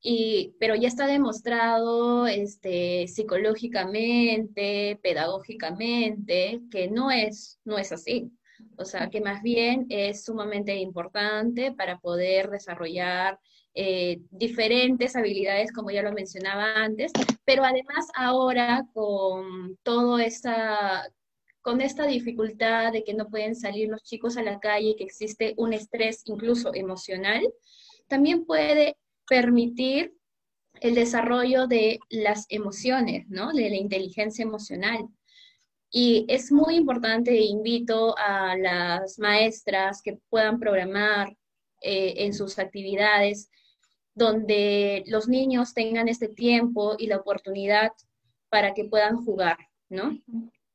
Y, 0.01 0.55
pero 0.59 0.75
ya 0.75 0.87
está 0.87 1.07
demostrado 1.07 2.27
este, 2.27 3.07
psicológicamente, 3.07 4.99
pedagógicamente, 5.01 6.61
que 6.71 6.89
no 6.89 7.11
es, 7.11 7.59
no 7.65 7.77
es 7.77 7.91
así. 7.91 8.31
O 8.77 8.85
sea, 8.85 9.09
que 9.09 9.21
más 9.21 9.41
bien 9.41 9.85
es 9.89 10.23
sumamente 10.23 10.75
importante 10.75 11.71
para 11.71 11.99
poder 11.99 12.49
desarrollar 12.49 13.39
eh, 13.79 14.21
diferentes 14.31 15.15
habilidades, 15.15 15.71
como 15.71 15.91
ya 15.91 16.01
lo 16.01 16.11
mencionaba 16.11 16.73
antes, 16.77 17.11
pero 17.45 17.63
además 17.63 18.07
ahora 18.15 18.87
con 18.91 19.77
todo 19.83 20.17
esta, 20.17 21.07
con 21.61 21.81
esta 21.81 22.07
dificultad 22.07 22.91
de 22.91 23.03
que 23.03 23.13
no 23.13 23.29
pueden 23.29 23.55
salir 23.55 23.89
los 23.89 24.01
chicos 24.01 24.35
a 24.35 24.41
la 24.41 24.59
calle, 24.59 24.95
que 24.97 25.03
existe 25.03 25.53
un 25.57 25.73
estrés 25.73 26.23
incluso 26.25 26.73
emocional, 26.73 27.47
también 28.07 28.45
puede 28.45 28.97
permitir 29.29 30.11
el 30.81 30.95
desarrollo 30.95 31.67
de 31.67 31.99
las 32.09 32.47
emociones, 32.49 33.27
¿no? 33.29 33.53
De 33.53 33.69
la 33.69 33.75
inteligencia 33.75 34.41
emocional. 34.41 35.07
Y 35.91 36.25
es 36.29 36.51
muy 36.51 36.77
importante, 36.77 37.29
e 37.29 37.43
invito 37.43 38.17
a 38.17 38.57
las 38.57 39.19
maestras 39.19 40.01
que 40.01 40.17
puedan 40.29 40.59
programar 40.59 41.37
eh, 41.81 42.25
en 42.25 42.33
sus 42.33 42.57
actividades 42.57 43.51
donde 44.17 45.03
los 45.07 45.27
niños 45.27 45.73
tengan 45.73 46.07
este 46.07 46.27
tiempo 46.27 46.95
y 46.97 47.07
la 47.07 47.17
oportunidad 47.17 47.91
para 48.49 48.73
que 48.73 48.85
puedan 48.85 49.23
jugar, 49.23 49.57
¿no? 49.89 50.17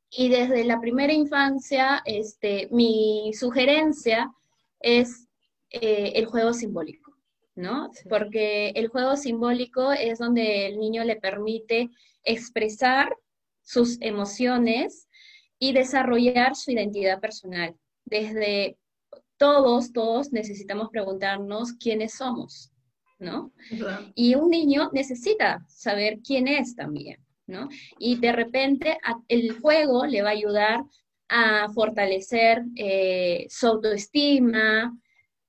Y 0.09 0.29
desde 0.29 0.63
la 0.63 0.79
primera 0.79 1.11
infancia, 1.11 2.01
este, 2.05 2.67
mi 2.71 3.31
sugerencia 3.33 4.31
es 4.79 5.27
eh, 5.71 6.13
el 6.15 6.27
juego 6.27 6.53
simbólico, 6.53 7.15
¿no? 7.55 7.91
Porque 8.09 8.69
el 8.75 8.87
juego 8.87 9.17
simbólico 9.17 9.91
es 9.91 10.19
donde 10.19 10.67
el 10.67 10.79
niño 10.79 11.03
le 11.03 11.15
permite 11.15 11.89
expresar 12.23 13.15
sus 13.63 13.97
emociones 14.01 15.07
y 15.59 15.73
desarrollar 15.73 16.55
su 16.55 16.71
identidad 16.71 17.19
personal. 17.19 17.75
Desde 18.05 18.77
todos, 19.37 19.91
todos 19.91 20.31
necesitamos 20.31 20.89
preguntarnos 20.89 21.73
quiénes 21.73 22.13
somos, 22.13 22.72
¿no? 23.23 23.51
Y 24.13 24.35
un 24.35 24.49
niño 24.49 24.89
necesita 24.93 25.65
saber 25.67 26.19
quién 26.25 26.47
es 26.47 26.75
también, 26.75 27.19
¿no? 27.47 27.69
Y 27.97 28.17
de 28.17 28.31
repente 28.31 28.97
el 29.27 29.59
juego 29.59 30.05
le 30.05 30.21
va 30.21 30.29
a 30.29 30.33
ayudar 30.33 30.83
a 31.29 31.69
fortalecer 31.73 32.63
eh, 32.75 33.47
su 33.49 33.67
autoestima, 33.67 34.95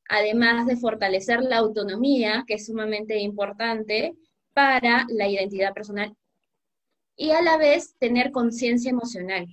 además 0.09 0.67
de 0.67 0.77
fortalecer 0.77 1.43
la 1.43 1.59
autonomía, 1.59 2.45
que 2.47 2.55
es 2.55 2.67
sumamente 2.67 3.19
importante 3.19 4.15
para 4.53 5.05
la 5.09 5.29
identidad 5.29 5.75
personal, 5.75 6.15
y 7.17 7.31
a 7.31 7.43
la 7.43 7.57
vez 7.57 7.97
tener 7.99 8.31
conciencia 8.31 8.91
emocional, 8.91 9.47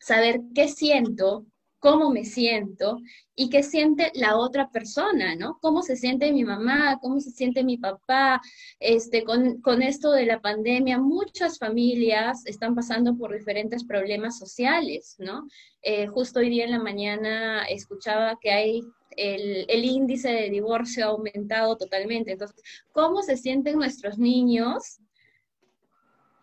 saber 0.00 0.40
qué 0.54 0.68
siento, 0.68 1.46
cómo 1.78 2.10
me 2.10 2.24
siento 2.24 2.98
y 3.34 3.50
qué 3.50 3.62
siente 3.62 4.10
la 4.14 4.36
otra 4.36 4.70
persona, 4.70 5.36
¿no? 5.36 5.58
Cómo 5.60 5.82
se 5.82 5.96
siente 5.96 6.32
mi 6.32 6.44
mamá, 6.44 6.98
cómo 7.00 7.20
se 7.20 7.30
siente 7.30 7.62
mi 7.62 7.78
papá. 7.78 8.40
Este, 8.80 9.24
con, 9.24 9.82
esto 9.82 10.12
de 10.12 10.26
la 10.26 10.40
pandemia, 10.40 10.98
muchas 10.98 11.58
familias 11.58 12.44
están 12.46 12.74
pasando 12.74 13.16
por 13.16 13.32
diferentes 13.32 13.84
problemas 13.84 14.38
sociales, 14.38 15.16
¿no? 15.18 15.46
Eh, 15.82 16.08
justo 16.08 16.40
hoy 16.40 16.50
día 16.50 16.64
en 16.64 16.72
la 16.72 16.80
mañana 16.80 17.64
escuchaba 17.64 18.38
que 18.40 18.50
hay 18.50 18.82
el, 19.16 19.84
índice 19.84 20.28
de 20.30 20.50
divorcio 20.50 21.04
ha 21.04 21.08
aumentado 21.10 21.76
totalmente. 21.76 22.32
Entonces, 22.32 22.62
¿cómo 22.92 23.22
se 23.22 23.36
sienten 23.36 23.76
nuestros 23.76 24.18
niños 24.18 24.98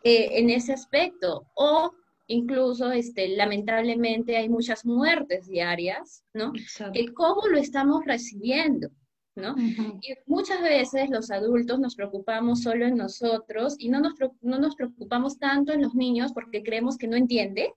eh, 0.04 0.40
en 0.40 0.50
ese 0.50 0.74
aspecto? 0.74 1.46
O 1.56 1.92
incluso 2.28 2.92
este, 2.92 3.30
lamentablemente 3.30 4.38
hay 4.38 4.50
muchas 4.50 4.86
muertes 4.86 5.48
diarias, 5.48 6.24
¿no? 6.34 6.52
¿Cómo 7.14 7.48
lo 7.48 7.58
estamos 7.58 8.04
recibiendo? 8.06 8.90
¿no? 9.36 9.54
Y 9.58 10.14
muchas 10.28 10.62
veces 10.62 11.10
los 11.10 11.30
adultos 11.30 11.80
nos 11.80 11.96
preocupamos 11.96 12.62
solo 12.62 12.86
en 12.86 12.96
nosotros 12.96 13.76
y 13.78 13.90
no 13.90 14.00
nos, 14.00 14.14
no 14.42 14.60
nos 14.60 14.76
preocupamos 14.76 15.38
tanto 15.38 15.74
en 15.74 15.82
los 15.82 15.94
niños 15.94 16.32
porque 16.34 16.64
creemos 16.64 16.98
que 16.98 17.08
no 17.08 17.18
entiende 17.18 17.74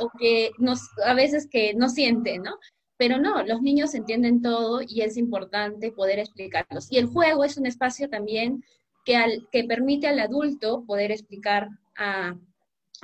o 0.00 0.10
que 0.18 0.50
nos, 0.58 0.80
a 1.04 1.14
veces 1.14 1.46
que 1.46 1.74
no 1.74 1.88
siente, 1.88 2.38
¿no? 2.38 2.52
Pero 2.96 3.18
no, 3.18 3.42
los 3.42 3.60
niños 3.60 3.94
entienden 3.94 4.40
todo 4.40 4.80
y 4.86 5.02
es 5.02 5.16
importante 5.16 5.92
poder 5.92 6.20
explicarlos. 6.20 6.90
Y 6.90 6.96
el 6.96 7.06
juego 7.06 7.44
es 7.44 7.58
un 7.58 7.66
espacio 7.66 8.08
también 8.08 8.64
que, 9.04 9.16
al, 9.16 9.46
que 9.52 9.64
permite 9.64 10.06
al 10.06 10.20
adulto 10.20 10.84
poder 10.86 11.10
explicar 11.10 11.68
a, 11.98 12.34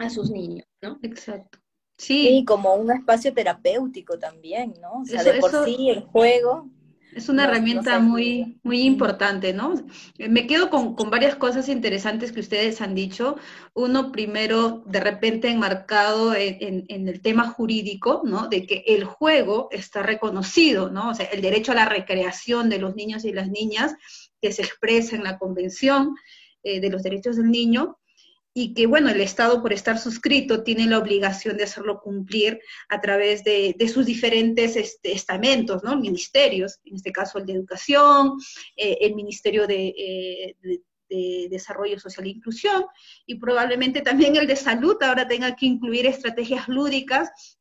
a 0.01 0.11
sus 0.11 0.31
niños, 0.31 0.67
¿no? 0.83 0.99
Exacto. 1.03 1.59
Sí. 1.97 2.45
como 2.47 2.75
un 2.75 2.91
espacio 2.91 3.35
terapéutico 3.35 4.19
también, 4.19 4.75
¿no? 4.81 5.03
O 5.03 5.05
sea, 5.05 5.23
de 5.23 5.35
por 5.35 5.65
sí 5.67 5.91
el 5.91 6.01
juego. 6.01 6.71
Es 7.15 7.29
una 7.29 7.45
herramienta 7.45 7.99
muy, 7.99 8.61
muy 8.63 8.83
importante, 8.83 9.53
¿no? 9.53 9.75
Me 10.17 10.47
quedo 10.47 10.71
con, 10.71 10.95
varias 11.11 11.35
cosas 11.35 11.69
interesantes 11.69 12.33
que 12.33 12.41
ustedes 12.41 12.81
han 12.81 12.95
dicho. 12.95 13.37
Uno, 13.75 14.13
primero, 14.13 14.83
de 14.87 15.01
repente 15.01 15.51
enmarcado 15.51 16.35
en, 16.35 16.87
en, 16.89 17.09
el 17.09 17.21
tema 17.21 17.49
jurídico, 17.49 18.23
¿no? 18.25 18.49
De 18.49 18.65
que 18.65 18.85
el 18.87 19.05
juego 19.05 19.69
está 19.73 20.03
reconocido, 20.03 20.89
¿no? 20.89 21.11
O 21.11 21.15
sea, 21.15 21.27
el 21.27 21.43
derecho 21.43 21.73
a 21.73 21.75
la 21.75 21.89
recreación 21.89 22.71
de 22.71 22.79
los 22.79 22.95
niños 22.95 23.25
y 23.25 23.33
las 23.33 23.51
niñas 23.51 23.95
que 24.41 24.53
se 24.53 24.63
expresa 24.63 25.17
en 25.17 25.25
la 25.25 25.39
Convención 25.39 26.15
eh, 26.63 26.81
de 26.81 26.91
los 26.91 27.03
Derechos 27.03 27.37
del 27.37 27.51
Niño, 27.51 28.00
y 28.53 28.75
que, 28.75 28.87
bueno, 28.87 29.11
el 29.11 29.21
Estado, 29.21 29.63
por 29.63 29.73
estar 29.73 29.99
suscrito, 29.99 30.65
tiene 30.65 30.87
la 30.87 30.99
obligación 30.99 31.57
de 31.57 31.65
hacerlo 31.65 32.01
cumplir 32.01 32.61
a 32.89 33.01
través 33.01 33.45
de, 33.45 33.77
sus 33.93 34.07
diferentes 34.07 34.77
este, 34.77 35.13
estamentos, 35.13 35.85
¿no? 35.85 35.97
Ministerios, 35.97 36.81
en 36.85 36.97
este 36.97 37.13
caso 37.13 37.39
el 37.39 37.47
de 37.47 37.53
Educación, 37.53 38.39
eh, 38.77 38.99
el 39.03 39.15
Ministerio 39.15 39.67
eh, 39.69 40.57
de, 40.61 40.81
Desarrollo 41.51 41.99
Social 41.99 42.27
e 42.27 42.31
Inclusión, 42.31 42.85
y 43.27 43.35
probablemente 43.37 44.01
también 44.01 44.37
el 44.37 44.47
de 44.47 44.55
Salud 44.55 44.97
ahora 45.03 45.27
tenga 45.27 45.57
que 45.57 45.67
incluir 45.67 46.07
estrategias 46.07 46.69
lúdicas 46.69 47.59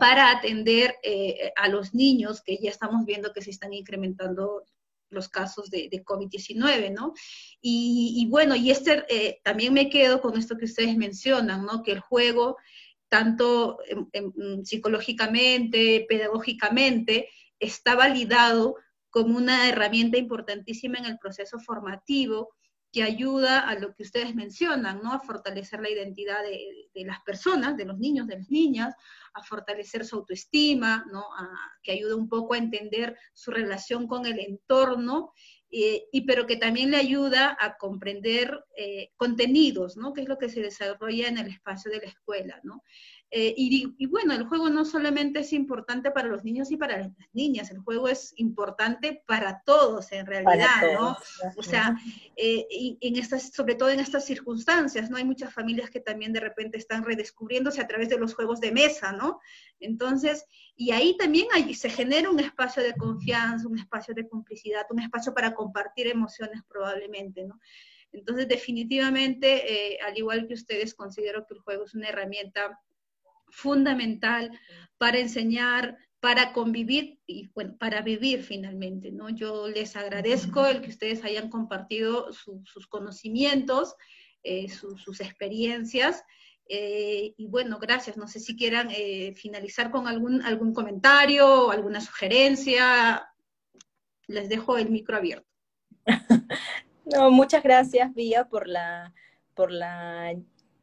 para 0.00 0.30
atender 0.30 0.96
eh, 1.04 1.52
a 1.56 1.68
los 1.68 1.94
niños 1.94 2.42
que 2.42 2.58
ya 2.60 2.70
estamos 2.70 3.04
viendo 3.06 3.32
que 3.32 3.42
se 3.42 3.50
están 3.50 3.72
incrementando 3.72 4.64
los 5.12 5.28
casos 5.28 5.70
de, 5.70 5.90
COVID-19, 6.04 6.92
¿no? 6.92 7.12
Y, 7.60 8.26
bueno, 8.30 8.56
y 8.56 8.70
este, 8.70 9.04
eh, 9.08 9.40
también 9.44 9.72
me 9.72 9.88
quedo 9.88 10.20
con 10.20 10.36
esto 10.36 10.56
que 10.56 10.64
ustedes 10.64 10.96
mencionan, 10.96 11.64
¿no? 11.64 11.82
Que 11.82 11.92
el 11.92 12.00
juego, 12.00 12.56
tanto 13.08 13.78
psicológicamente, 14.64 16.06
pedagógicamente, 16.08 17.28
está 17.58 17.94
validado 17.94 18.76
como 19.10 19.36
una 19.36 19.68
herramienta 19.68 20.18
importantísima 20.18 20.98
en 20.98 21.04
el 21.04 21.18
proceso 21.18 21.60
formativo 21.60 22.54
que 22.92 23.02
ayuda 23.02 23.60
a 23.60 23.74
lo 23.78 23.94
que 23.94 24.02
ustedes 24.02 24.34
mencionan, 24.34 25.00
¿no? 25.02 25.12
A 25.12 25.20
fortalecer 25.20 25.80
la 25.80 25.88
identidad 25.90 26.42
de, 26.42 27.04
las 27.04 27.20
personas, 27.22 27.76
de 27.76 27.86
los 27.86 27.98
niños, 27.98 28.26
de 28.26 28.36
las 28.36 28.50
niñas, 28.50 28.94
a 29.32 29.42
fortalecer 29.42 30.04
su 30.04 30.16
autoestima, 30.16 31.06
¿no? 31.10 31.24
que 31.82 31.92
ayuda 31.92 32.16
un 32.16 32.28
poco 32.28 32.52
a 32.52 32.58
entender 32.58 33.16
su 33.32 33.50
relación 33.50 34.06
con 34.06 34.26
el 34.26 34.38
entorno, 34.38 35.32
eh, 35.74 36.04
y 36.12 36.26
pero 36.26 36.46
que 36.46 36.56
también 36.56 36.90
le 36.90 36.98
ayuda 36.98 37.56
a 37.58 37.78
comprender 37.78 38.62
eh, 38.76 39.08
contenidos, 39.16 39.96
¿no? 39.96 40.12
Que 40.12 40.20
es 40.20 40.28
lo 40.28 40.36
que 40.36 40.50
se 40.50 40.60
desarrolla 40.60 41.28
en 41.28 41.38
el 41.38 41.46
espacio 41.46 41.90
de 41.90 41.96
la 41.96 42.08
escuela, 42.08 42.60
¿no? 42.62 42.82
Eh, 43.34 43.54
y, 43.56 44.06
bueno, 44.08 44.34
el 44.34 44.44
juego 44.44 44.68
no 44.68 44.84
solamente 44.84 45.40
es 45.40 45.54
importante 45.54 46.10
para 46.10 46.28
los 46.28 46.44
niños 46.44 46.70
y 46.70 46.76
para 46.76 46.98
las 46.98 47.10
niñas, 47.32 47.70
el 47.70 47.78
juego 47.78 48.08
es 48.08 48.34
importante 48.36 49.22
para 49.26 49.62
todos 49.64 50.12
en 50.12 50.26
realidad, 50.26 50.92
¿no? 50.92 51.16
O 51.56 51.62
sea, 51.62 51.96
eh, 52.36 52.66
en 53.00 53.16
estas, 53.16 53.48
sobre 53.48 53.74
todo 53.74 53.88
en 53.88 54.00
estas 54.00 54.26
circunstancias, 54.26 55.08
¿no? 55.08 55.16
Hay 55.16 55.24
muchas 55.24 55.50
familias 55.50 55.88
que 55.88 56.00
también 56.00 56.34
de 56.34 56.40
repente 56.40 56.76
están 56.76 57.04
redescubriéndose 57.04 57.80
a 57.80 57.86
través 57.86 58.10
de 58.10 58.18
los 58.18 58.34
juegos 58.34 58.60
de 58.60 58.70
mesa, 58.70 59.12
¿no? 59.12 59.40
Entonces, 59.80 60.44
y 60.76 60.90
ahí 60.90 61.16
también 61.16 61.46
hay, 61.54 61.72
se 61.72 61.88
genera 61.88 62.28
un 62.28 62.38
espacio 62.38 62.82
de 62.82 62.92
confianza, 62.92 63.66
un 63.66 63.78
espacio 63.78 64.12
de 64.12 64.28
complicidad, 64.28 64.84
un 64.90 65.00
espacio 65.00 65.32
para 65.32 65.54
compartir 65.54 66.06
emociones 66.06 66.60
probablemente, 66.68 67.44
¿no? 67.44 67.58
Entonces, 68.12 68.46
definitivamente, 68.46 69.94
eh, 69.94 69.98
al 70.06 70.18
igual 70.18 70.46
que 70.46 70.52
ustedes, 70.52 70.94
considero 70.94 71.46
que 71.46 71.54
el 71.54 71.60
juego 71.60 71.84
es 71.84 71.94
una 71.94 72.10
herramienta 72.10 72.78
fundamental 73.52 74.58
para 74.98 75.18
enseñar, 75.18 75.98
para 76.20 76.52
convivir 76.52 77.18
y 77.26 77.50
bueno, 77.54 77.76
para 77.78 78.00
vivir 78.00 78.42
finalmente, 78.42 79.12
¿no? 79.12 79.28
Yo 79.30 79.68
les 79.68 79.94
agradezco 79.96 80.66
el 80.66 80.80
que 80.80 80.90
ustedes 80.90 81.24
hayan 81.24 81.50
compartido 81.50 82.32
sus 82.32 82.86
conocimientos, 82.88 83.94
eh, 84.42 84.68
sus 84.68 85.20
experiencias. 85.20 86.24
Eh, 86.68 87.34
y 87.36 87.46
bueno, 87.48 87.78
gracias. 87.78 88.16
No 88.16 88.26
sé 88.26 88.40
si 88.40 88.56
quieran 88.56 88.88
eh, 88.90 89.34
finalizar 89.34 89.90
con 89.90 90.08
algún, 90.08 90.42
algún 90.42 90.72
comentario 90.72 91.70
alguna 91.70 92.00
sugerencia. 92.00 93.28
Les 94.26 94.48
dejo 94.48 94.78
el 94.78 94.90
micro 94.90 95.16
abierto. 95.16 95.48
no, 97.04 97.30
muchas 97.30 97.62
gracias, 97.62 98.14
Vía, 98.14 98.48
por 98.48 98.68
la, 98.68 99.12
por 99.54 99.70
la, 99.70 100.34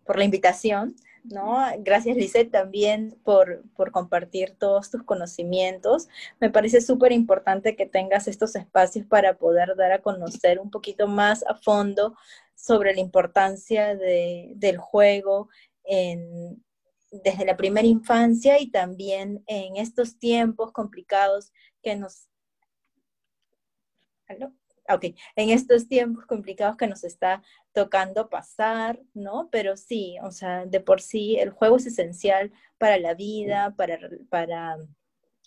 por 0.05 0.17
la 0.17 0.25
invitación. 0.25 0.95
¿No? 1.23 1.65
Gracias, 1.79 2.17
Lisette, 2.17 2.51
también 2.51 3.17
por, 3.23 3.63
compartir 3.91 4.55
todos 4.58 4.89
tus 4.89 5.03
conocimientos. 5.03 6.08
Me 6.39 6.49
parece 6.49 6.82
súper 6.82 7.12
importante 7.12 7.75
que 7.75 7.86
tengas 7.86 8.27
estos 8.27 8.55
espacios 8.55 9.05
para 9.05 9.38
poder 9.38 9.75
dar 9.75 9.91
a 9.91 10.01
conocer 10.01 10.60
un 10.60 10.69
poquito 10.71 11.08
más 11.08 11.45
a 11.45 11.55
fondo 11.55 12.15
sobre 12.55 12.93
la 12.93 13.01
importancia 13.01 13.95
del 13.95 14.77
juego 14.77 15.49
desde 17.12 17.45
la 17.45 17.58
primera 17.58 17.88
infancia 17.88 18.60
y 18.60 18.69
también 18.69 19.43
en 19.47 19.77
estos 19.77 20.17
tiempos 20.19 20.71
complicados 20.71 21.51
que 21.82 21.95
nos... 21.95 22.27
Ok, 24.91 25.06
en 25.36 25.49
estos 25.52 25.88
tiempos 25.88 26.25
complicados 26.25 26.75
que 26.75 26.88
nos 26.88 27.04
está 27.04 27.43
tocando 27.73 28.28
pasar, 28.28 28.99
¿no? 29.13 29.47
Pero 29.52 29.78
sí, 29.78 30.17
o 30.23 30.32
sea, 30.32 30.65
de 30.65 30.80
por 30.80 30.99
sí 31.02 31.38
el 31.38 31.52
juego 31.52 31.78
es 31.78 31.86
esencial 31.86 32.52
para 32.80 32.97
la 32.97 33.13
vida, 33.13 33.75
para, 33.78 33.99
para 34.30 34.78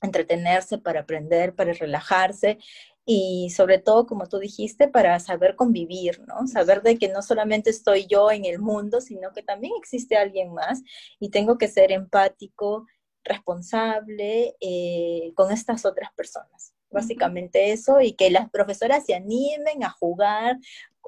entretenerse, 0.01 0.79
para 0.79 1.01
aprender, 1.01 1.57
para 1.57 1.73
relajarse 1.73 2.59
y 3.05 3.51
sobre 3.51 3.79
todo, 3.79 4.07
como 4.07 4.29
tú 4.29 4.39
dijiste, 4.39 4.87
para 4.89 5.19
saber 5.19 5.57
convivir, 5.57 6.21
¿no? 6.29 6.47
Saber 6.47 6.83
de 6.83 6.97
que 6.99 7.09
no 7.09 7.21
solamente 7.23 7.71
estoy 7.71 8.07
yo 8.07 8.31
en 8.31 8.45
el 8.45 8.61
mundo, 8.61 9.01
sino 9.01 9.33
que 9.33 9.43
también 9.43 9.73
existe 9.77 10.17
alguien 10.17 10.53
más 10.55 10.83
y 11.19 11.31
tengo 11.31 11.59
que 11.59 11.69
ser 11.69 11.91
empático, 11.91 12.87
responsable 13.25 14.57
eh, 14.61 15.33
con 15.35 15.51
estas 15.53 15.85
otras 15.85 16.13
personas 16.15 16.72
básicamente 16.93 17.73
eso, 17.73 18.01
y 18.01 18.13
que 18.13 18.31
las 18.31 18.51
profesoras 18.51 19.05
se 19.05 19.15
animen 19.15 19.83
a 19.85 19.91
jugar, 19.91 20.59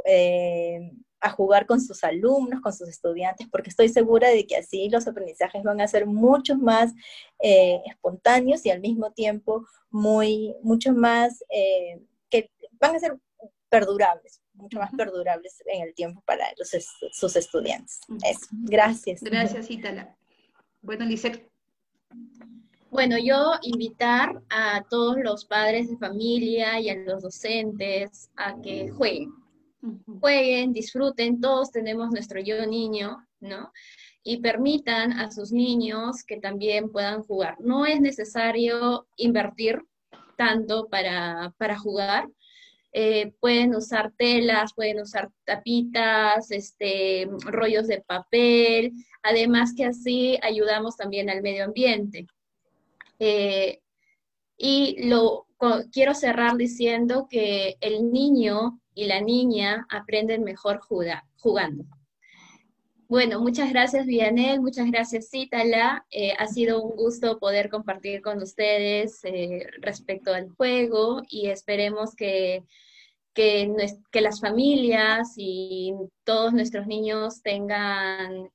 eh, 0.04 0.90
a 1.20 1.30
jugar 1.30 1.66
con 1.66 1.80
sus 1.80 2.04
alumnos, 2.04 2.60
con 2.60 2.72
sus 2.72 2.88
estudiantes, 2.88 3.48
porque 3.50 3.70
estoy 3.70 3.88
segura 3.88 4.28
de 4.28 4.46
que 4.46 4.56
así 4.56 4.88
los 4.90 5.06
aprendizajes 5.06 5.62
van 5.62 5.80
a 5.80 5.88
ser 5.88 6.06
mucho 6.06 6.56
más 6.56 6.92
eh, 7.40 7.80
espontáneos 7.86 8.64
y 8.66 8.70
al 8.70 8.80
mismo 8.80 9.12
tiempo 9.12 9.66
muy, 9.90 10.54
mucho 10.62 10.92
más, 10.92 11.42
eh, 11.48 12.00
que 12.28 12.50
van 12.72 12.96
a 12.96 12.98
ser 12.98 13.16
perdurables, 13.70 14.40
mucho 14.52 14.78
más 14.78 14.90
perdurables 14.96 15.62
en 15.66 15.82
el 15.82 15.94
tiempo 15.94 16.22
para 16.26 16.46
sus 17.12 17.36
estudiantes. 17.36 18.00
Eso, 18.22 18.46
gracias. 18.50 19.22
Gracias, 19.22 19.70
Ítala. 19.70 20.16
Bueno, 20.82 21.04
Lisette. 21.06 21.50
Bueno, 22.94 23.18
yo 23.18 23.54
invitar 23.62 24.40
a 24.50 24.84
todos 24.88 25.16
los 25.16 25.46
padres 25.46 25.90
de 25.90 25.96
familia 25.96 26.78
y 26.78 26.90
a 26.90 26.94
los 26.94 27.24
docentes 27.24 28.30
a 28.36 28.54
que 28.62 28.88
jueguen. 28.88 29.32
Jueguen, 30.20 30.72
disfruten, 30.72 31.40
todos 31.40 31.72
tenemos 31.72 32.12
nuestro 32.12 32.40
yo 32.40 32.64
niño, 32.66 33.26
¿no? 33.40 33.72
Y 34.22 34.36
permitan 34.36 35.10
a 35.10 35.32
sus 35.32 35.50
niños 35.50 36.22
que 36.22 36.36
también 36.36 36.88
puedan 36.92 37.24
jugar. 37.24 37.56
No 37.58 37.84
es 37.84 38.00
necesario 38.00 39.08
invertir 39.16 39.82
tanto 40.36 40.86
para, 40.86 41.52
jugar. 41.76 42.28
Eh, 42.92 43.32
pueden 43.40 43.74
usar 43.74 44.12
telas, 44.16 44.72
pueden 44.72 45.00
usar 45.00 45.32
tapitas, 45.44 46.52
este, 46.52 47.28
rollos 47.44 47.88
de 47.88 48.02
papel, 48.02 48.92
además 49.24 49.74
que 49.76 49.84
así 49.84 50.38
ayudamos 50.42 50.96
también 50.96 51.28
al 51.28 51.42
medio 51.42 51.64
ambiente. 51.64 52.28
Eh, 53.18 53.80
y 54.56 55.08
lo 55.08 55.46
quiero 55.92 56.14
cerrar 56.14 56.56
diciendo 56.56 57.26
que 57.28 57.76
el 57.80 58.12
niño 58.12 58.80
y 58.94 59.06
la 59.06 59.20
niña 59.20 59.86
aprenden 59.90 60.44
mejor 60.44 60.80
jugando. 60.80 61.84
Bueno, 63.08 63.40
muchas 63.40 63.70
gracias 63.70 64.06
Vianel, 64.06 64.60
muchas 64.60 64.90
gracias 64.90 65.28
Cítala. 65.30 66.06
Eh, 66.10 66.34
ha 66.38 66.46
sido 66.46 66.82
un 66.82 66.96
gusto 66.96 67.38
poder 67.38 67.68
compartir 67.68 68.22
con 68.22 68.42
ustedes 68.42 69.20
eh, 69.24 69.66
respecto 69.80 70.32
al 70.32 70.48
juego 70.50 71.22
y 71.28 71.48
esperemos 71.48 72.14
que, 72.14 72.64
que, 73.34 73.70
las 74.20 74.40
familias 74.40 75.34
y 75.36 75.92
todos 76.24 76.52
nuestros 76.52 76.86
niños 76.86 77.42
tengan, 77.42 78.50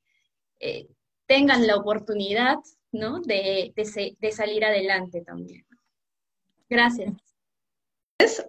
tengan 1.27 1.67
la 1.67 1.75
oportunidad 1.75 2.57
¿no? 2.91 3.21
De, 3.21 3.73
salir 4.31 4.65
adelante 4.65 5.21
también. 5.21 5.65
Gracias. 6.69 7.13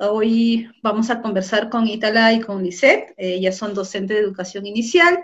Hoy 0.00 0.68
vamos 0.82 1.10
a 1.10 1.22
conversar 1.22 1.70
con 1.70 1.86
Itala 1.86 2.32
y 2.32 2.40
con 2.40 2.62
Lisette. 2.62 3.14
Ellas 3.16 3.56
son 3.56 3.74
docentes 3.74 4.16
de 4.16 4.22
educación 4.22 4.66
inicial 4.66 5.22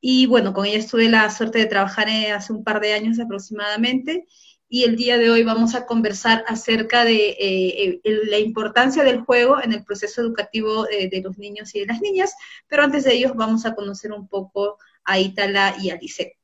y 0.00 0.26
bueno, 0.26 0.52
con 0.52 0.66
ellas 0.66 0.86
tuve 0.86 1.08
la 1.08 1.30
suerte 1.30 1.58
de 1.58 1.66
trabajar 1.66 2.08
eh, 2.08 2.32
hace 2.32 2.52
un 2.52 2.64
par 2.64 2.80
de 2.80 2.92
años 2.92 3.18
aproximadamente 3.20 4.26
y 4.68 4.84
el 4.84 4.96
día 4.96 5.18
de 5.18 5.30
hoy 5.30 5.44
vamos 5.44 5.74
a 5.74 5.86
conversar 5.86 6.44
acerca 6.48 7.04
de 7.04 7.36
eh, 7.38 8.00
la 8.02 8.38
importancia 8.38 9.04
del 9.04 9.20
juego 9.20 9.62
en 9.62 9.72
el 9.72 9.84
proceso 9.84 10.20
educativo 10.20 10.88
eh, 10.88 11.08
de 11.08 11.20
los 11.20 11.38
niños 11.38 11.74
y 11.74 11.80
de 11.80 11.86
las 11.86 12.00
niñas, 12.00 12.34
pero 12.66 12.82
antes 12.82 13.04
de 13.04 13.14
ellos 13.14 13.32
vamos 13.36 13.66
a 13.66 13.74
conocer 13.74 14.12
un 14.12 14.26
poco 14.26 14.78
a 15.04 15.18
Itala 15.18 15.76
y 15.80 15.90
a 15.90 15.96
Lisette. 15.96 16.36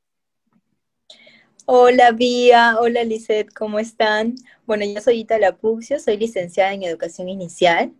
Hola 1.72 2.10
Vía, 2.10 2.74
hola 2.80 3.04
Lisette, 3.04 3.54
¿cómo 3.54 3.78
están? 3.78 4.34
Bueno, 4.66 4.84
yo 4.84 5.00
soy 5.00 5.20
Itala 5.20 5.56
Puxio, 5.56 6.00
soy 6.00 6.16
licenciada 6.16 6.72
en 6.74 6.82
educación 6.82 7.28
inicial. 7.28 7.92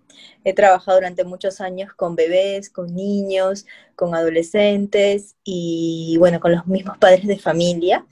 He 0.42 0.54
trabajado 0.54 0.96
durante 0.98 1.22
muchos 1.22 1.60
años 1.60 1.94
con 1.94 2.16
bebés, 2.16 2.68
con 2.68 2.92
niños, 2.92 3.66
con 3.94 4.16
adolescentes 4.16 5.36
y 5.44 6.16
bueno, 6.18 6.40
con 6.40 6.50
los 6.50 6.66
mismos 6.66 6.98
padres 6.98 7.28
de 7.28 7.38
familia. 7.38 8.04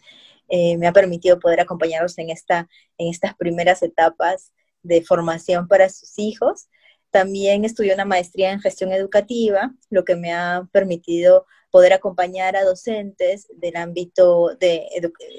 Eh, 0.49 0.77
me 0.77 0.87
ha 0.87 0.93
permitido 0.93 1.41
poder 1.41 1.59
acompañarlos 1.59 2.17
en, 2.19 2.31
esta, 2.31 2.69
en 2.97 3.09
estas 3.09 3.35
primeras 3.35 3.83
etapas 3.83 4.53
de 4.85 5.03
formación 5.03 5.67
para 5.67 5.89
sus 5.89 6.21
hijos. 6.21 6.69
También 7.11 7.65
estudié 7.65 7.95
una 7.95 8.05
maestría 8.05 8.53
en 8.53 8.61
gestión 8.61 8.93
educativa, 8.93 9.73
lo 9.91 10.05
que 10.05 10.15
me 10.15 10.33
ha 10.33 10.69
permitido 10.71 11.47
poder 11.71 11.93
acompañar 11.93 12.57
a 12.57 12.65
docentes 12.65 13.47
del 13.57 13.77
ámbito, 13.77 14.57
de, 14.59 14.87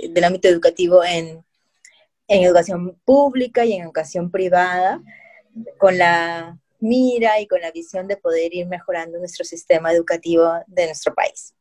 del 0.09 0.23
ámbito 0.23 0.47
educativo 0.47 1.03
en, 1.03 1.43
en 2.27 2.43
educación 2.43 2.97
pública 3.05 3.65
y 3.65 3.73
en 3.73 3.83
educación 3.83 4.31
privada, 4.31 5.01
con 5.77 5.97
la 5.97 6.59
mira 6.79 7.39
y 7.41 7.47
con 7.47 7.61
la 7.61 7.71
visión 7.71 8.07
de 8.07 8.17
poder 8.17 8.53
ir 8.53 8.67
mejorando 8.67 9.17
nuestro 9.17 9.43
sistema 9.43 9.91
educativo 9.91 10.51
de 10.67 10.85
nuestro 10.85 11.13
país. 11.13 11.53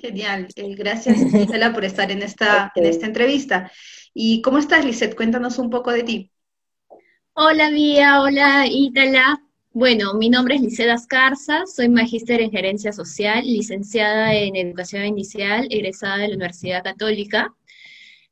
Genial. 0.00 0.48
Eh, 0.56 0.74
gracias, 0.74 1.16
Gisela, 1.16 1.72
por 1.72 1.84
estar 1.84 2.10
en 2.10 2.22
esta, 2.22 2.70
en 2.76 2.86
esta 2.86 3.06
entrevista. 3.06 3.70
¿Y 4.12 4.42
cómo 4.42 4.58
estás, 4.58 4.84
Lisette? 4.84 5.16
Cuéntanos 5.16 5.58
un 5.58 5.70
poco 5.70 5.92
de 5.92 6.02
ti. 6.02 6.32
Hola, 7.32 7.70
Vía. 7.70 8.20
Hola, 8.20 8.64
Ítala. 8.66 9.40
Bueno, 9.72 10.14
mi 10.14 10.28
nombre 10.28 10.56
es 10.56 10.62
Liceda 10.62 10.94
Ascarza, 10.94 11.64
soy 11.64 11.88
magíster 11.88 12.40
en 12.40 12.50
gerencia 12.50 12.90
social, 12.92 13.44
licenciada 13.44 14.34
en 14.34 14.56
educación 14.56 15.04
inicial, 15.04 15.68
egresada 15.70 16.16
de 16.16 16.28
la 16.28 16.34
Universidad 16.34 16.82
Católica. 16.82 17.54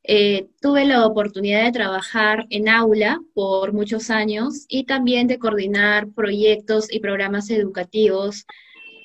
Eh, 0.02 0.48
tuve 0.60 0.84
la 0.84 1.06
oportunidad 1.06 1.62
de 1.62 1.70
trabajar 1.70 2.46
en 2.50 2.68
aula 2.68 3.20
por 3.34 3.72
muchos 3.72 4.10
años 4.10 4.64
y 4.68 4.82
también 4.82 5.28
de 5.28 5.38
coordinar 5.38 6.08
proyectos 6.08 6.92
y 6.92 6.98
programas 6.98 7.50
educativos, 7.50 8.44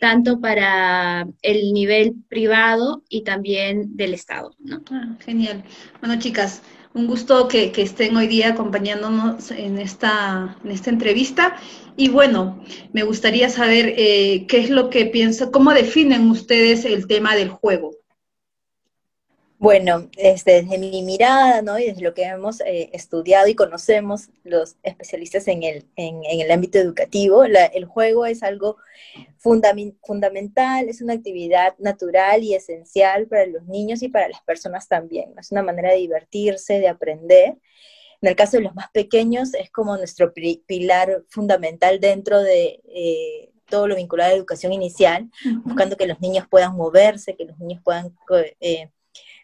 tanto 0.01 0.41
para 0.41 1.27
el 1.43 1.71
nivel 1.71 2.15
privado 2.29 3.03
y 3.09 3.21
también 3.21 3.95
del 3.95 4.15
Estado. 4.15 4.55
Ah, 4.89 5.17
genial. 5.23 5.63
Bueno, 6.01 6.17
chicas, 6.17 6.63
un 6.95 7.07
gusto 7.07 7.47
que, 7.47 7.71
estén 7.75 8.15
hoy 8.15 8.27
día 8.27 8.49
acompañándonos 8.49 9.51
en 9.51 9.77
esta, 9.79 10.57
en 10.63 10.71
esta 10.71 10.89
entrevista. 10.89 11.55
Y 11.95 12.09
bueno, 12.09 12.63
me 12.91 13.03
gustaría 13.03 13.49
saber 13.49 13.93
eh, 13.97 14.45
qué 14.47 14.59
es 14.59 14.69
lo 14.69 14.89
que 14.89 15.05
piensan, 15.05 15.51
cómo 15.51 15.73
definen 15.73 16.29
ustedes 16.29 16.85
el 16.85 17.07
tema 17.07 17.35
del 17.35 17.49
juego. 17.49 17.91
Bueno, 19.63 20.09
este, 20.17 20.61
desde 20.61 20.77
mi 20.77 21.03
mirada, 21.03 21.61
¿no? 21.61 21.79
Y 21.79 21.85
desde 21.85 22.01
lo 22.01 22.13
que 22.13 22.23
hemos 22.23 22.59
eh, 22.61 22.89
estudiado 22.91 23.47
y 23.47 23.55
conocemos 23.55 24.27
los 24.43 24.75
especialistas 24.83 25.47
en 25.47 25.63
el, 25.63 25.85
en, 25.95 26.21
el 26.25 26.51
ámbito 26.51 26.79
educativo, 26.79 27.45
el 27.45 27.85
juego 27.85 28.25
es 28.25 28.43
algo 28.43 28.75
fundamental, 29.37 30.89
es 30.89 31.01
una 31.01 31.13
actividad 31.13 31.75
natural 31.77 32.43
y 32.43 32.55
esencial 32.55 33.27
para 33.27 33.45
los 33.45 33.65
niños 33.65 34.03
y 34.03 34.09
para 34.09 34.27
las 34.27 34.41
personas 34.41 34.89
también. 34.89 35.33
Es 35.39 35.53
una 35.53 35.63
manera 35.63 35.91
de 35.91 35.97
divertirse, 35.97 36.79
de 36.79 36.89
aprender. 36.89 37.55
En 38.23 38.29
el 38.29 38.37
caso 38.37 38.55
de 38.55 38.63
los 38.63 38.73
más 38.73 38.89
pequeños, 38.91 39.53
es 39.53 39.69
como 39.69 39.97
nuestro 39.97 40.33
pilar 40.33 41.23
fundamental 41.27 41.99
dentro 41.99 42.41
de 42.41 42.81
eh, 42.87 43.51
todo 43.69 43.85
lo 43.85 43.97
vinculado 43.97 44.29
a 44.29 44.31
la 44.31 44.37
educación 44.37 44.71
inicial, 44.71 45.29
buscando 45.65 45.97
que 45.97 46.07
los 46.07 46.21
niños 46.21 46.47
puedan 46.49 46.73
moverse, 46.73 47.35
que 47.35 47.45
los 47.45 47.59
niños 47.59 47.81
puedan... 47.83 48.15
Eh, 48.61 48.89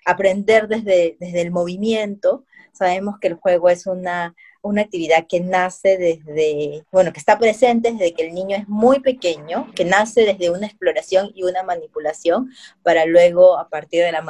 aprender 0.05 0.67
desde, 0.67 1.17
desde 1.19 1.41
el 1.41 1.51
movimiento. 1.51 2.45
Sabemos 2.71 3.19
que 3.19 3.27
el 3.27 3.33
juego 3.35 3.69
es 3.69 3.85
una, 3.85 4.33
una 4.61 4.81
actividad 4.81 5.27
que 5.27 5.39
nace 5.41 5.97
desde, 5.97 6.85
bueno, 6.91 7.11
que 7.11 7.19
está 7.19 7.37
presente 7.37 7.91
desde 7.91 8.13
que 8.13 8.27
el 8.27 8.33
niño 8.33 8.55
es 8.55 8.67
muy 8.67 9.01
pequeño, 9.01 9.71
que 9.75 9.85
nace 9.85 10.21
desde 10.21 10.49
una 10.49 10.65
exploración 10.65 11.31
y 11.35 11.43
una 11.43 11.61
manipulación, 11.63 12.49
para 12.81 13.05
luego, 13.05 13.59
a 13.59 13.69
partir 13.69 14.03
de 14.03 14.11
la 14.11 14.23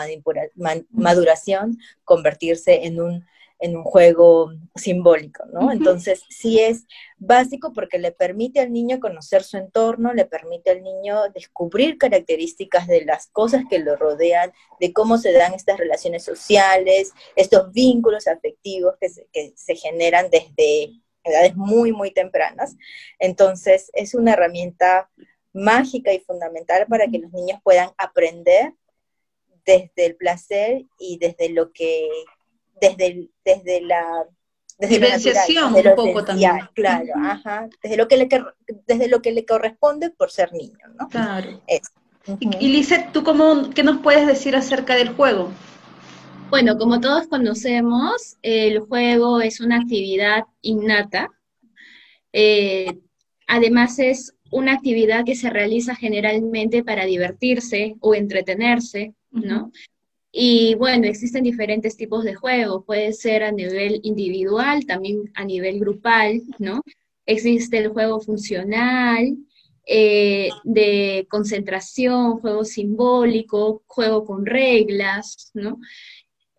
maduración, 0.89 1.77
convertirse 2.03 2.85
en 2.85 2.99
un 2.99 3.25
en 3.59 3.75
un 3.75 3.83
juego 3.83 4.51
simbólico, 4.75 5.43
¿no? 5.51 5.71
Entonces, 5.71 6.23
sí 6.29 6.59
es 6.59 6.85
básico 7.17 7.73
porque 7.73 7.99
le 7.99 8.13
permite 8.13 8.61
al 8.61 8.71
niño 8.71 8.99
conocer 8.99 9.43
su 9.43 9.57
entorno, 9.57 10.13
le 10.13 10.25
permite 10.25 10.71
al 10.71 10.81
niño 10.81 11.29
descubrir 11.33 11.97
características 11.97 12.87
de 12.87 13.03
las 13.03 13.27
cosas 13.27 13.63
que 13.69 13.79
lo 13.79 13.97
rodean, 13.97 14.53
de 14.79 14.93
cómo 14.93 15.17
se 15.17 15.33
dan 15.33 15.53
estas 15.53 15.77
relaciones 15.77 16.23
sociales, 16.23 17.11
estos 17.35 17.71
vínculos 17.73 18.27
afectivos 18.27 18.95
que 18.99 19.09
se, 19.09 19.27
que 19.33 19.51
se 19.55 19.75
generan 19.75 20.29
desde 20.29 20.93
edades 21.25 21.55
muy, 21.57 21.91
muy 21.91 22.11
tempranas. 22.11 22.77
Entonces, 23.19 23.91
es 23.93 24.15
una 24.15 24.33
herramienta 24.33 25.09
mágica 25.51 26.13
y 26.13 26.19
fundamental 26.19 26.87
para 26.87 27.07
que 27.07 27.19
los 27.19 27.33
niños 27.33 27.59
puedan 27.61 27.89
aprender 27.97 28.73
desde 29.65 30.05
el 30.05 30.15
placer 30.15 30.85
y 30.97 31.17
desde 31.19 31.49
lo 31.49 31.73
que 31.73 32.09
desde, 32.79 33.29
desde 33.43 33.81
la 33.81 34.25
desde 34.79 35.89
un 35.89 35.95
poco 35.95 36.23
también. 36.23 36.51
Claro, 36.73 37.07
ajá, 37.21 37.67
desde 37.83 37.97
lo, 37.97 38.07
que 38.07 38.17
le, 38.17 38.29
desde 38.87 39.09
lo 39.09 39.21
que 39.21 39.33
le 39.33 39.45
corresponde 39.45 40.09
por 40.09 40.31
ser 40.31 40.53
niño, 40.53 40.77
¿no? 40.97 41.09
Claro. 41.09 41.61
Y, 42.39 42.85
¿tú 43.11 43.23
cómo, 43.23 43.69
qué 43.71 43.83
nos 43.83 44.01
puedes 44.01 44.25
decir 44.25 44.55
acerca 44.55 44.95
del 44.95 45.09
juego? 45.09 45.51
Bueno, 46.49 46.77
como 46.77 47.01
todos 47.01 47.27
conocemos, 47.27 48.37
el 48.41 48.79
juego 48.79 49.41
es 49.41 49.59
una 49.59 49.77
actividad 49.77 50.45
innata. 50.61 51.29
Eh, 52.31 52.99
además 53.47 53.99
es 53.99 54.33
una 54.51 54.73
actividad 54.73 55.25
que 55.25 55.35
se 55.35 55.49
realiza 55.49 55.95
generalmente 55.95 56.83
para 56.83 57.05
divertirse 57.05 57.95
o 57.99 58.15
entretenerse, 58.15 59.13
¿no? 59.31 59.71
Y 60.31 60.75
bueno, 60.75 61.07
existen 61.07 61.43
diferentes 61.43 61.97
tipos 61.97 62.23
de 62.23 62.35
juegos, 62.35 62.85
puede 62.85 63.13
ser 63.13 63.43
a 63.43 63.51
nivel 63.51 63.99
individual, 64.03 64.85
también 64.85 65.31
a 65.33 65.43
nivel 65.43 65.79
grupal, 65.79 66.41
¿no? 66.59 66.83
Existe 67.25 67.79
el 67.79 67.89
juego 67.89 68.19
funcional, 68.19 69.35
eh, 69.85 70.49
de 70.63 71.25
concentración, 71.31 72.39
juego 72.39 72.63
simbólico, 72.63 73.81
juego 73.87 74.23
con 74.23 74.45
reglas, 74.45 75.49
¿no? 75.55 75.79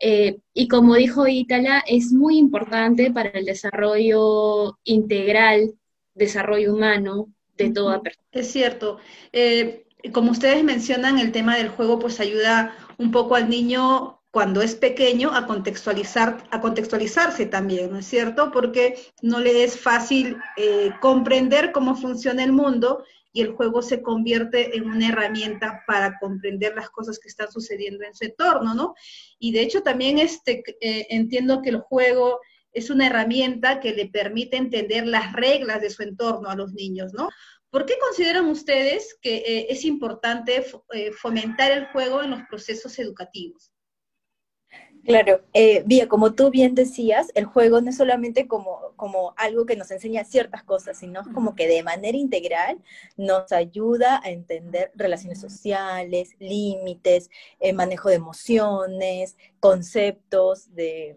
Eh, 0.01 0.39
y 0.53 0.67
como 0.67 0.97
dijo 0.97 1.29
Ítala, 1.29 1.85
es 1.87 2.13
muy 2.13 2.39
importante 2.39 3.13
para 3.13 3.29
el 3.31 3.45
desarrollo 3.45 4.79
integral, 4.83 5.75
desarrollo 6.15 6.75
humano 6.75 7.29
de 7.57 7.71
toda 7.71 8.03
persona. 8.03 8.27
Es 8.33 8.51
cierto. 8.51 8.99
Eh, 9.33 9.85
como 10.13 10.31
ustedes 10.31 10.65
mencionan, 10.65 11.19
el 11.19 11.33
tema 11.33 11.57
del 11.57 11.69
juego 11.69 11.99
pues 11.99 12.19
ayuda 12.19 12.75
un 13.01 13.11
poco 13.11 13.35
al 13.35 13.49
niño 13.49 14.21
cuando 14.31 14.61
es 14.61 14.75
pequeño 14.75 15.35
a 15.35 15.47
contextualizar, 15.47 16.45
a 16.51 16.61
contextualizarse 16.61 17.47
también, 17.47 17.91
¿no 17.91 17.99
es 17.99 18.07
cierto? 18.07 18.53
Porque 18.53 18.95
no 19.23 19.41
le 19.41 19.65
es 19.65 19.81
fácil 19.81 20.37
eh, 20.59 20.91
comprender 21.01 21.73
cómo 21.73 21.97
funciona 21.97 22.45
el 22.45 22.53
mundo 22.53 23.03
y 23.33 23.41
el 23.41 23.53
juego 23.53 23.81
se 23.81 24.03
convierte 24.03 24.77
en 24.77 24.85
una 24.91 25.09
herramienta 25.09 25.83
para 25.87 26.19
comprender 26.19 26.75
las 26.77 26.91
cosas 26.91 27.19
que 27.19 27.29
están 27.29 27.51
sucediendo 27.51 28.05
en 28.05 28.15
su 28.15 28.27
entorno, 28.27 28.75
¿no? 28.75 28.95
Y 29.39 29.53
de 29.53 29.63
hecho 29.63 29.83
también 29.83 30.19
este, 30.19 30.63
eh, 30.83 31.07
entiendo 31.09 31.63
que 31.63 31.71
el 31.71 31.81
juego 31.81 32.39
es 32.73 32.91
una 32.91 33.07
herramienta 33.07 33.81
que 33.81 33.95
le 33.95 34.09
permite 34.09 34.59
entender 34.59 35.07
las 35.07 35.33
reglas 35.33 35.81
de 35.81 35.91
su 35.91 36.03
entorno 36.03 36.51
a 36.51 36.55
los 36.55 36.75
niños, 36.75 37.15
¿no? 37.15 37.31
¿Por 37.71 37.87
qué 37.87 37.95
consideran 38.01 38.47
ustedes 38.47 39.17
que 39.23 39.37
eh, 39.37 39.67
es 39.71 39.85
importante 39.85 40.65
eh, 40.93 41.13
fomentar 41.13 41.71
el 41.71 41.87
juego 41.87 42.23
en 42.23 42.31
los 42.31 42.41
procesos 42.49 42.99
educativos? 42.99 43.73
Claro, 45.05 45.41
eh, 45.55 45.83
Vía, 45.87 46.09
como 46.09 46.35
tú 46.35 46.51
bien 46.51 46.75
decías, 46.75 47.29
el 47.35 47.47
juego 47.47 47.81
no 47.81 47.89
es 47.89 47.97
solamente 47.97 48.47
como, 48.47 48.93
como 48.97 49.35
algo 49.39 49.65
que 49.65 49.77
nos 49.77 49.91
enseña 49.91 50.25
ciertas 50.25 50.63
cosas, 50.63 50.99
sino 50.99 51.23
como 51.33 51.55
que 51.55 51.67
de 51.67 51.83
manera 51.83 52.19
integral 52.19 52.83
nos 53.17 53.51
ayuda 53.51 54.21
a 54.23 54.31
entender 54.31 54.93
relaciones 54.95 55.41
sociales, 55.41 56.35
límites, 56.39 57.31
manejo 57.73 58.11
de 58.11 58.17
emociones, 58.17 59.39
conceptos 59.59 60.75
de 60.75 61.17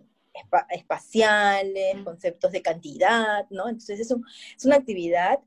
espaciales, 0.70 1.98
conceptos 2.06 2.54
de 2.54 2.62
cantidad, 2.62 3.46
¿no? 3.50 3.68
Entonces 3.68 4.00
es, 4.00 4.16
es 4.58 4.66
una 4.66 4.78
actividad 4.78 5.40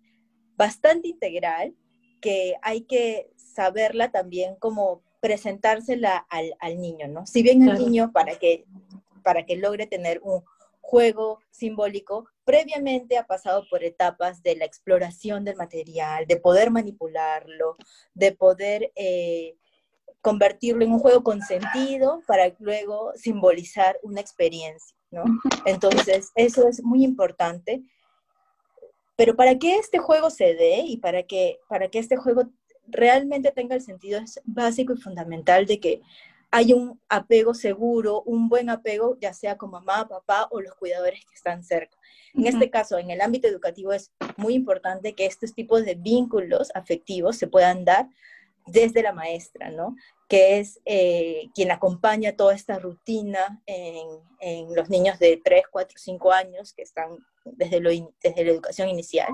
bastante 0.56 1.08
integral 1.08 1.74
que 2.20 2.54
hay 2.62 2.82
que 2.82 3.30
saberla 3.36 4.10
también 4.10 4.56
como 4.56 5.02
presentársela 5.20 6.26
al, 6.28 6.80
niño, 6.80 7.08
¿no? 7.08 7.26
Si 7.26 7.42
bien 7.42 7.68
el 7.68 7.78
niño 7.78 8.12
para 8.12 8.38
que, 8.38 8.64
para 9.22 9.44
que 9.44 9.56
logre 9.56 9.86
tener 9.86 10.20
un 10.22 10.42
juego 10.80 11.40
simbólico, 11.50 12.26
previamente 12.44 13.18
ha 13.18 13.26
pasado 13.26 13.64
por 13.68 13.82
etapas 13.82 14.42
de 14.42 14.54
la 14.56 14.64
exploración 14.64 15.44
del 15.44 15.56
material, 15.56 16.26
de 16.26 16.36
poder 16.36 16.70
manipularlo, 16.70 17.76
de 18.14 18.32
poder 18.32 18.92
eh, 18.94 19.56
convertirlo 20.20 20.84
en 20.84 20.92
un 20.92 21.00
juego 21.00 21.24
con 21.24 21.42
sentido 21.42 22.22
para 22.26 22.54
luego 22.60 23.12
simbolizar 23.16 23.98
una 24.02 24.20
experiencia, 24.20 24.96
¿no? 25.10 25.24
Entonces, 25.64 26.30
eso 26.36 26.68
es 26.68 26.82
muy 26.84 27.02
importante 27.02 27.82
pero 29.16 29.34
para 29.34 29.58
que 29.58 29.76
este 29.76 29.98
juego 29.98 30.30
se 30.30 30.54
dé 30.54 30.80
y 30.86 30.98
para 30.98 31.22
que, 31.24 31.58
para 31.68 31.88
que 31.88 31.98
este 31.98 32.16
juego 32.16 32.44
realmente 32.86 33.50
tenga 33.50 33.74
el 33.74 33.82
sentido 33.82 34.20
es 34.20 34.40
básico 34.44 34.92
y 34.92 35.00
fundamental 35.00 35.66
de 35.66 35.80
que 35.80 36.02
hay 36.50 36.72
un 36.72 37.00
apego 37.08 37.54
seguro, 37.54 38.22
un 38.22 38.48
buen 38.48 38.70
apego, 38.70 39.18
ya 39.20 39.32
sea 39.34 39.56
con 39.56 39.70
mamá, 39.70 40.06
papá 40.08 40.46
o 40.50 40.60
los 40.60 40.74
cuidadores 40.74 41.24
que 41.24 41.34
están 41.34 41.64
cerca. 41.64 41.96
En 42.34 42.46
este 42.46 42.70
caso, 42.70 42.98
en 42.98 43.10
el 43.10 43.20
ámbito 43.20 43.48
educativo 43.48 43.92
es 43.92 44.12
muy 44.36 44.54
importante 44.54 45.14
que 45.14 45.26
estos 45.26 45.54
tipos 45.54 45.84
de 45.84 45.96
vínculos 45.96 46.70
afectivos 46.74 47.36
se 47.36 47.48
puedan 47.48 47.84
dar 47.84 48.08
desde 48.66 49.02
la 49.02 49.12
maestra, 49.12 49.70
¿no? 49.70 49.96
Que 50.28 50.58
es 50.58 50.80
eh, 50.84 51.48
quien 51.54 51.70
acompaña 51.70 52.36
toda 52.36 52.54
esta 52.54 52.78
rutina 52.78 53.60
en, 53.66 54.06
en, 54.40 54.74
los 54.74 54.88
niños 54.88 55.18
de 55.18 55.40
3, 55.42 55.64
4, 55.70 55.98
5 55.98 56.32
años 56.32 56.72
que 56.72 56.82
están 56.82 57.18
desde, 57.52 57.80
lo 57.80 57.90
desde 57.90 58.44
la 58.44 58.50
educación 58.50 58.88
inicial. 58.88 59.28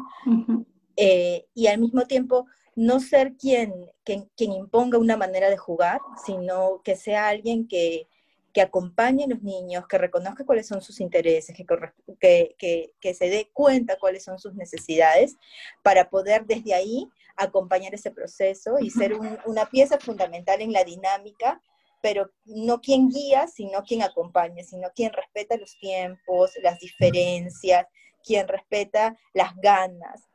Eh, 0.96 1.46
y 1.54 1.66
al 1.66 1.78
mismo 1.78 2.06
tiempo, 2.06 2.46
no 2.74 3.00
ser 3.00 3.34
quien, 3.36 3.72
quien, 4.04 4.30
quien, 4.36 4.52
imponga 4.52 4.98
una 4.98 5.16
manera 5.16 5.50
de 5.50 5.56
jugar, 5.56 6.00
sino 6.24 6.80
que 6.82 6.96
sea 6.96 7.28
alguien 7.28 7.68
que, 7.68 8.08
que 8.52 8.60
acompañe 8.60 9.24
a 9.24 9.28
los 9.28 9.42
niños, 9.42 9.86
que 9.88 9.98
reconozca 9.98 10.44
cuáles 10.44 10.66
son 10.66 10.82
sus 10.82 11.00
intereses, 11.00 11.56
que, 11.56 12.54
que, 12.58 12.92
que, 13.00 13.14
se 13.14 13.28
dé 13.28 13.50
cuenta 13.52 13.96
cuáles 13.98 14.24
son 14.24 14.38
sus 14.38 14.54
necesidades, 14.54 15.36
para 15.82 16.08
poder 16.10 16.44
desde 16.46 16.74
ahí 16.74 17.08
acompañar 17.36 17.94
ese 17.94 18.10
proceso 18.10 18.78
y 18.78 18.90
ser 18.90 19.14
una 19.46 19.66
pieza 19.66 19.98
fundamental 19.98 20.60
en 20.60 20.72
la 20.72 20.84
dinámica, 20.84 21.60
pero 22.02 22.30
no 22.44 22.80
quien 22.80 23.08
guía, 23.08 23.46
sino 23.46 23.82
quien 23.84 24.02
acompaña, 24.02 24.62
sino 24.64 24.90
quien 24.94 25.12
respeta 25.12 25.56
los 25.56 25.78
tiempos, 25.78 26.52
las 26.62 26.78
diferencias, 26.78 27.86
quien 28.24 28.48
respeta 28.48 29.16
las 29.34 29.54
ganas, 29.56 30.28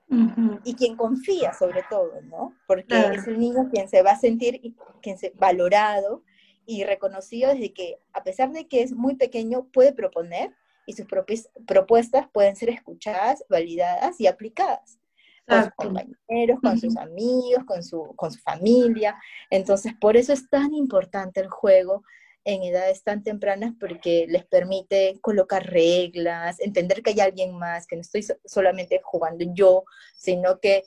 y 0.64 0.74
quien 0.76 0.96
confía 0.96 1.54
sobre 1.54 1.84
todo, 1.90 2.22
¿no? 2.22 2.56
Porque 2.66 2.98
es 3.14 3.28
el 3.28 3.40
niño 3.40 3.70
quien 3.70 3.90
se 3.90 4.02
va 4.02 4.12
a 4.12 4.20
sentir 4.20 4.62
quien 5.02 5.18
se, 5.18 5.34
valorado 5.36 6.24
y 6.66 6.86
reconocido 6.86 7.54
desde 7.54 7.74
que, 7.74 8.00
a 8.14 8.24
pesar 8.24 8.52
de 8.52 8.68
que 8.68 8.84
es 8.84 8.94
muy 8.94 9.16
pequeño, 9.16 9.68
puede 9.74 9.92
proponer 9.92 10.54
y 10.86 10.94
sus 10.94 11.06
propias 11.06 11.50
propuestas 11.66 12.28
pueden 12.32 12.56
ser 12.56 12.70
escuchadas, 12.70 13.44
validadas 13.50 14.20
y 14.22 14.28
aplicadas 14.28 14.98
con 15.46 15.64
sus 15.64 15.74
compañeros, 15.76 16.60
con 16.62 16.78
sus 16.80 16.98
amigos, 16.98 17.64
con 17.66 17.84
su, 17.84 18.14
con 18.16 18.32
su 18.32 18.40
familia. 18.40 19.18
Entonces, 19.50 19.94
por 20.00 20.16
eso 20.16 20.34
es 20.34 20.50
tan 20.50 20.74
importante 20.74 21.42
el 21.42 21.50
juego 21.50 22.04
en 22.48 22.64
edades 22.64 23.04
tan 23.04 23.24
tempranas 23.24 23.74
porque 23.78 24.26
les 24.30 24.46
permite 24.46 25.20
colocar 25.20 25.66
reglas, 25.66 26.62
entender 26.62 27.04
que 27.04 27.10
hay 27.10 27.20
alguien 27.20 27.54
más, 27.54 27.86
que 27.86 27.98
no 27.98 28.02
estoy 28.02 28.26
solamente 28.46 29.02
jugando 29.04 29.44
yo, 29.54 29.84
sino 30.18 30.58
que 30.62 30.86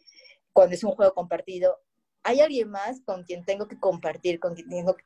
cuando 0.55 0.75
es 0.75 0.83
un 0.85 0.93
juego 0.93 1.13
compartido, 1.13 1.77
hay 2.23 2.41
alguien 2.41 2.71
más 2.71 3.03
con 3.05 3.25
quien 3.25 3.45
tengo 3.45 3.69
que 3.69 3.79
compartir, 3.79 4.41
con 4.41 4.55
quien 4.55 4.71
tengo, 4.71 4.97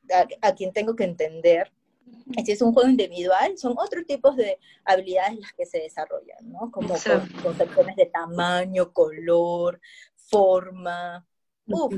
a, 0.41 0.55
quien 0.55 0.71
tengo 0.71 0.95
que 0.95 1.03
entender. 1.03 1.73
Si 2.45 2.53
es 2.53 2.61
un 2.61 2.73
juego 2.73 2.87
individual, 2.87 3.57
son 3.57 3.75
otros 3.77 4.05
tipos 4.05 4.37
de 4.37 4.57
habilidades 4.85 5.37
las 5.37 5.51
que 5.51 5.65
se 5.65 5.79
desarrollan, 5.79 6.49
¿no? 6.49 6.71
Como 6.71 6.95
concepciones 7.43 7.97
de 7.97 8.05
tamaño, 8.05 8.93
color, 8.93 9.81
forma, 10.15 11.27
uf, 11.67 11.93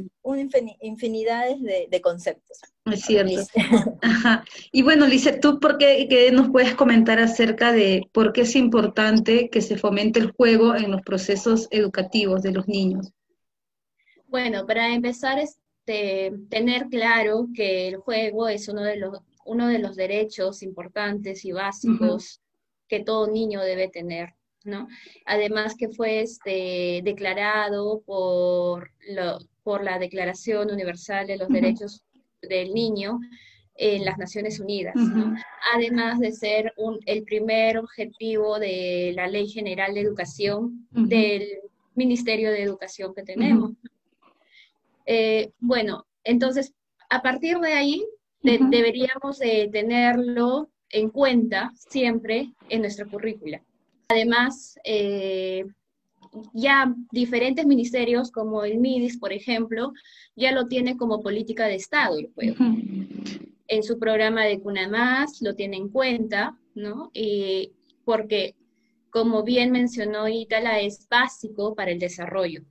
infinidades 0.82 1.62
de, 1.62 2.02
conceptos. 2.02 2.60
Es 2.86 3.02
cierto. 3.02 3.42
Y 4.72 4.84
bueno, 4.84 5.08
Lice, 5.08 5.34
¿tú 5.34 5.60
por 5.60 5.78
qué, 5.78 6.08
qué, 6.10 6.32
nos 6.32 6.50
puedes 6.50 6.76
comentar 6.76 7.20
acerca 7.20 7.72
de 7.72 8.10
por 8.12 8.34
qué 8.34 8.42
es 8.42 8.56
importante 8.56 9.50
que 9.50 9.62
se 9.62 9.78
fomente 9.78 10.20
el 10.20 10.32
juego 10.32 10.76
en 10.76 10.92
los 10.92 11.02
procesos 11.02 11.68
educativos 11.72 12.42
de 12.44 12.52
los 12.52 12.68
niños? 12.68 13.12
Bueno, 14.28 14.66
para 14.66 14.94
empezar, 14.94 15.40
este, 15.40 16.34
tener 16.50 16.88
claro 16.88 17.48
que 17.56 17.88
el 17.88 17.98
juego 17.98 18.48
es 18.48 18.68
uno 18.68 18.84
de 18.84 18.98
los, 18.98 19.20
uno 19.46 19.68
de 19.68 19.80
los 19.80 19.96
derechos 19.96 20.62
importantes 20.64 21.46
y 21.46 21.54
básicos 21.54 22.42
que 22.88 23.04
todo 23.04 23.28
niño 23.28 23.62
debe 23.62 23.88
tener. 23.88 24.36
¿No? 24.68 24.88
Además 25.26 25.76
que 25.76 25.90
fue 25.90 26.22
este, 26.22 27.02
declarado 27.04 28.02
por, 28.06 28.92
lo, 29.10 29.40
por 29.64 29.84
la 29.84 29.98
Declaración 29.98 30.72
Universal 30.72 31.28
de 31.28 31.38
los 31.38 31.50
Derechos 31.50 32.04
del 32.42 32.74
Niño 32.74 33.20
en 33.78 34.06
las 34.06 34.18
Naciones 34.18 34.60
Unidas, 34.60 34.96
además 35.74 36.20
de 36.20 36.32
ser 36.32 36.74
el 37.06 37.24
primer 37.24 37.78
objetivo 37.78 38.60
de 38.60 39.14
la 39.16 39.28
Ley 39.28 39.48
General 39.48 39.94
de 39.94 40.02
Educación 40.02 40.88
del 40.92 41.48
Ministerio 41.94 42.52
de 42.52 42.64
Educación 42.64 43.14
que 43.14 43.24
tenemos. 43.24 43.74
Eh, 45.06 45.52
bueno, 45.60 46.06
entonces, 46.24 46.74
a 47.10 47.22
partir 47.22 47.60
de 47.60 47.74
ahí, 47.74 48.06
deberíamos 48.42 49.40
de 49.40 49.70
tenerlo 49.72 50.70
en 50.90 51.10
cuenta 51.10 51.72
siempre 51.76 52.54
en 52.70 52.82
nuestra 52.82 53.06
currícula. 53.06 53.62
Además, 54.10 54.80
eh, 54.86 55.66
ya 56.54 56.94
diferentes 57.12 57.66
ministerios 57.66 58.32
como 58.32 58.64
el 58.64 58.78
MIDIS, 58.78 59.18
por 59.18 59.34
ejemplo, 59.34 59.92
ya 60.36 60.52
lo 60.52 60.68
tiene 60.68 60.96
como 60.96 61.22
política 61.22 61.66
de 61.66 61.76
Estado 61.76 62.18
el 62.18 62.30
juego. 62.34 62.56
En 63.68 63.84
su 63.84 64.00
programa 64.00 64.46
de 64.46 64.62
Cuna 64.62 64.88
Más 64.88 65.42
lo 65.42 65.56
tiene 65.56 65.76
en 65.78 65.90
cuenta, 65.90 66.58
¿no? 66.74 67.12
Y 67.14 67.74
porque, 68.06 68.56
como 69.10 69.44
bien 69.44 69.72
mencionó 69.72 70.30
Itala, 70.30 70.80
es 70.80 71.08
básico 71.10 71.76
para 71.76 71.92
el 71.92 72.00
desarrollo. 72.00 72.62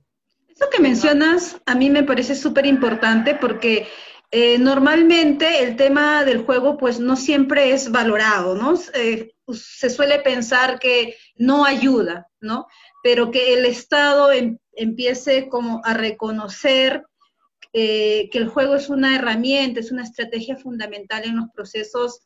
Eso 0.47 0.65
que 0.71 0.81
mencionas 0.81 1.61
a 1.67 1.75
mí 1.75 1.91
me 1.91 2.01
parece 2.01 2.33
súper 2.33 2.65
importante 2.65 3.35
porque 3.35 3.85
eh, 4.31 4.57
normalmente 4.57 5.63
el 5.63 5.75
tema 5.75 6.25
del 6.25 6.43
juego 6.43 6.77
pues 6.77 6.99
no 6.99 7.15
siempre 7.15 7.71
es 7.71 7.91
valorado, 7.91 8.55
¿no? 8.55 8.73
Eh, 8.95 9.35
se 9.53 9.89
suele 9.89 10.19
pensar 10.19 10.79
que 10.79 11.15
no 11.37 11.65
ayuda, 11.65 12.27
¿no? 12.39 12.67
Pero 13.03 13.31
que 13.31 13.53
el 13.53 13.65
Estado 13.65 14.31
em, 14.31 14.57
empiece 14.73 15.49
como 15.49 15.81
a 15.83 15.93
reconocer 15.93 17.03
eh, 17.73 18.29
que 18.31 18.37
el 18.37 18.47
juego 18.47 18.75
es 18.75 18.89
una 18.89 19.15
herramienta, 19.15 19.79
es 19.79 19.91
una 19.91 20.03
estrategia 20.03 20.57
fundamental 20.57 21.23
en 21.25 21.37
los 21.37 21.49
procesos 21.53 22.21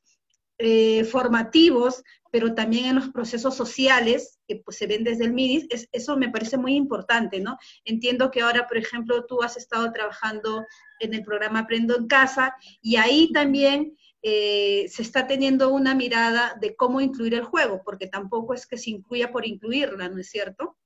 formativos 1.10 2.04
pero 2.32 2.56
también 2.56 2.86
en 2.86 2.96
los 2.96 3.10
procesos 3.10 3.56
sociales 3.56 4.40
que 4.48 4.56
pues, 4.56 4.78
se 4.78 4.88
ven 4.88 5.04
desde 5.04 5.26
el 5.26 5.34
MIDIS, 5.34 5.68
eso 5.92 6.18
me 6.18 6.30
parece 6.30 6.58
muy 6.58 6.76
importante, 6.76 7.40
¿no? 7.40 7.58
Entiendo 7.84 8.32
que 8.32 8.42
ahora, 8.42 8.68
por 8.68 8.78
ejemplo, 8.78 9.26
tú 9.26 9.44
has 9.44 9.58
estado 9.58 9.92
trabajando 9.92 10.66
en 11.00 11.14
el 11.14 11.24
programa 11.24 11.60
Aprendo 11.60 11.96
en 11.98 12.08
Casa 12.08 12.56
y 12.82 12.96
ahí 12.96 13.32
también 13.34 13.98
eh, 14.24 14.86
se 14.90 15.02
está 15.02 15.28
teniendo 15.28 15.70
una 15.74 15.96
mirada 15.96 16.56
de 16.60 16.76
cómo 16.76 17.02
incluir 17.02 17.34
el 17.34 17.44
juego, 17.44 17.82
porque 17.84 18.08
tampoco 18.08 18.54
es 18.54 18.68
que 18.68 18.78
se 18.78 18.92
incluya 18.92 19.32
por 19.32 19.46
incluirla, 19.48 20.10
¿no 20.10 20.20
es 20.20 20.30
cierto? 20.30 20.78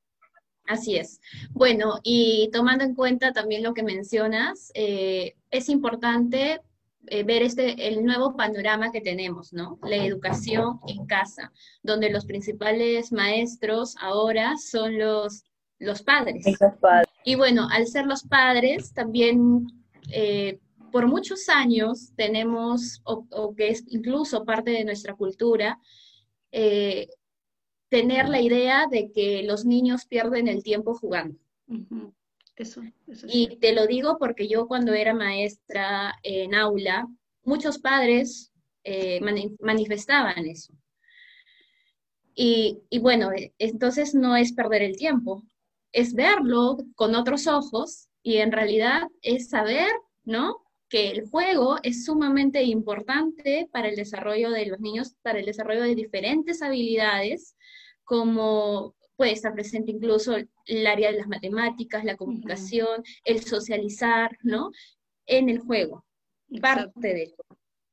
Así 0.68 0.96
es. 0.96 1.20
Bueno, 1.52 2.00
y 2.04 2.50
tomando 2.52 2.84
en 2.84 2.96
cuenta 2.96 3.34
también 3.34 3.62
lo 3.62 3.74
que 3.74 3.84
mencionas, 3.84 4.72
eh, 4.74 5.36
es 5.52 5.70
importante 5.70 6.62
eh, 7.08 7.24
ver 7.24 7.44
este, 7.44 7.88
el 7.88 8.04
nuevo 8.04 8.36
panorama 8.36 8.92
que 8.92 9.02
tenemos, 9.02 9.54
¿no? 9.54 9.78
La 9.84 9.98
educación 9.98 10.80
en 10.88 11.06
casa, 11.06 11.52
donde 11.84 12.10
los 12.10 12.26
principales 12.26 13.12
maestros 13.12 13.96
ahora 14.00 14.56
son 14.58 14.98
los, 14.98 15.44
los 15.78 16.02
padres. 16.02 16.46
Y 17.24 17.36
bueno, 17.36 17.68
al 17.72 17.86
ser 17.86 18.08
los 18.08 18.24
padres, 18.24 18.94
también 18.94 19.68
eh, 20.12 20.60
por 20.96 21.08
muchos 21.08 21.50
años 21.50 22.14
tenemos, 22.16 23.02
o, 23.04 23.54
que 23.54 23.68
es 23.68 23.84
incluso 23.88 24.46
parte 24.46 24.72
de 24.72 24.86
nuestra 24.86 25.14
cultura, 25.14 25.78
eh, 26.54 27.10
tener 27.90 28.30
la 28.30 28.40
idea 28.40 28.88
de 28.90 29.12
que 29.12 29.44
los 29.44 29.66
niños 29.66 30.06
pierden 30.06 30.48
el 30.48 30.64
tiempo 30.64 30.94
jugando. 30.94 31.38
Eso, 32.56 32.82
y 33.28 33.58
te 33.58 33.74
lo 33.74 33.88
digo 33.88 34.18
porque 34.18 34.48
yo 34.48 34.70
cuando 34.70 34.94
era 34.94 35.14
maestra 35.14 36.16
en 36.24 36.56
aula, 36.56 37.10
muchos 37.44 37.78
padres 37.78 38.54
eh, 38.86 39.20
manifestaban 39.60 40.46
eso. 40.46 40.74
Y, 42.34 42.80
y, 42.90 43.00
bueno, 43.00 43.34
e, 43.34 43.54
entonces 43.58 44.16
no 44.16 44.38
es 44.38 44.54
perder 44.54 44.82
el 44.82 44.96
tiempo, 44.96 45.44
es 45.92 46.14
verlo 46.14 46.78
con 46.96 47.16
otros 47.16 47.48
ojos 47.48 48.08
y 48.24 48.38
en 48.38 48.54
realidad 48.54 49.10
es 49.22 49.50
saber, 49.50 49.92
¿no? 50.24 50.65
Que 50.96 51.12
el 51.12 51.28
juego 51.30 51.76
es 51.84 52.06
sumamente 52.06 52.64
importante 52.64 53.68
para 53.74 53.90
el 53.90 53.98
desarrollo 53.98 54.50
de 54.52 54.68
los 54.68 54.80
niños, 54.80 55.14
para 55.24 55.40
el 55.40 55.46
desarrollo 55.46 55.82
de 55.82 55.94
diferentes 55.94 56.62
habilidades, 56.62 57.58
como 58.06 58.96
puede 59.18 59.34
estar 59.34 59.54
presente 59.54 59.92
incluso 59.92 60.38
el 60.38 60.88
área 60.88 61.12
de 61.12 61.18
las 61.18 61.28
matemáticas, 61.28 62.06
la 62.06 62.16
comunicación, 62.16 63.04
el 63.26 63.44
socializar, 63.44 64.38
¿no? 64.42 64.72
En 65.26 65.50
el 65.50 65.60
juego, 65.60 66.06
parte 66.62 67.14
de 67.14 67.24
eso. 67.24 67.44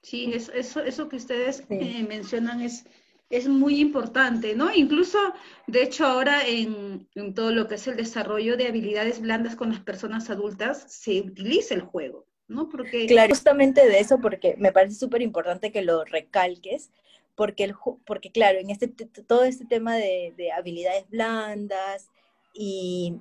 Sí, 0.00 0.32
eso, 0.32 0.84
eso, 0.84 1.08
que 1.08 1.16
ustedes 1.16 1.64
eh, 1.70 2.06
mencionan 2.08 2.60
es, 2.60 2.84
es 3.30 3.48
muy 3.48 3.80
importante, 3.80 4.54
¿no? 4.54 4.72
Incluso, 4.72 5.18
de 5.66 5.82
hecho, 5.82 6.06
ahora 6.06 6.46
en, 6.46 7.08
en, 7.16 7.34
todo 7.34 7.50
lo 7.50 7.66
que 7.66 7.74
es 7.74 7.88
el 7.88 7.96
desarrollo 7.96 8.56
de 8.56 8.68
habilidades 8.68 9.20
blandas 9.20 9.56
con 9.56 9.70
las 9.70 9.80
personas 9.80 10.30
adultas, 10.30 10.84
se 10.86 11.20
utiliza 11.20 11.74
el 11.74 11.80
juego, 11.80 12.28
¿no? 12.52 12.68
Porque... 12.68 13.06
Claro, 13.06 13.30
justamente 13.30 13.86
de 13.88 13.98
eso, 13.98 14.18
porque 14.20 14.54
me 14.58 14.72
parece 14.72 14.94
súper 14.94 15.22
importante 15.22 15.72
que 15.72 15.82
lo 15.82 16.04
recalques, 16.04 16.90
porque, 17.34 17.64
el, 17.64 17.74
porque 18.04 18.30
claro, 18.30 18.58
en 18.58 18.70
este, 18.70 18.88
todo 18.88 19.44
este 19.44 19.64
tema 19.64 19.96
de, 19.96 20.34
de 20.36 20.52
habilidades 20.52 21.08
blandas 21.08 22.08
y 22.54 23.16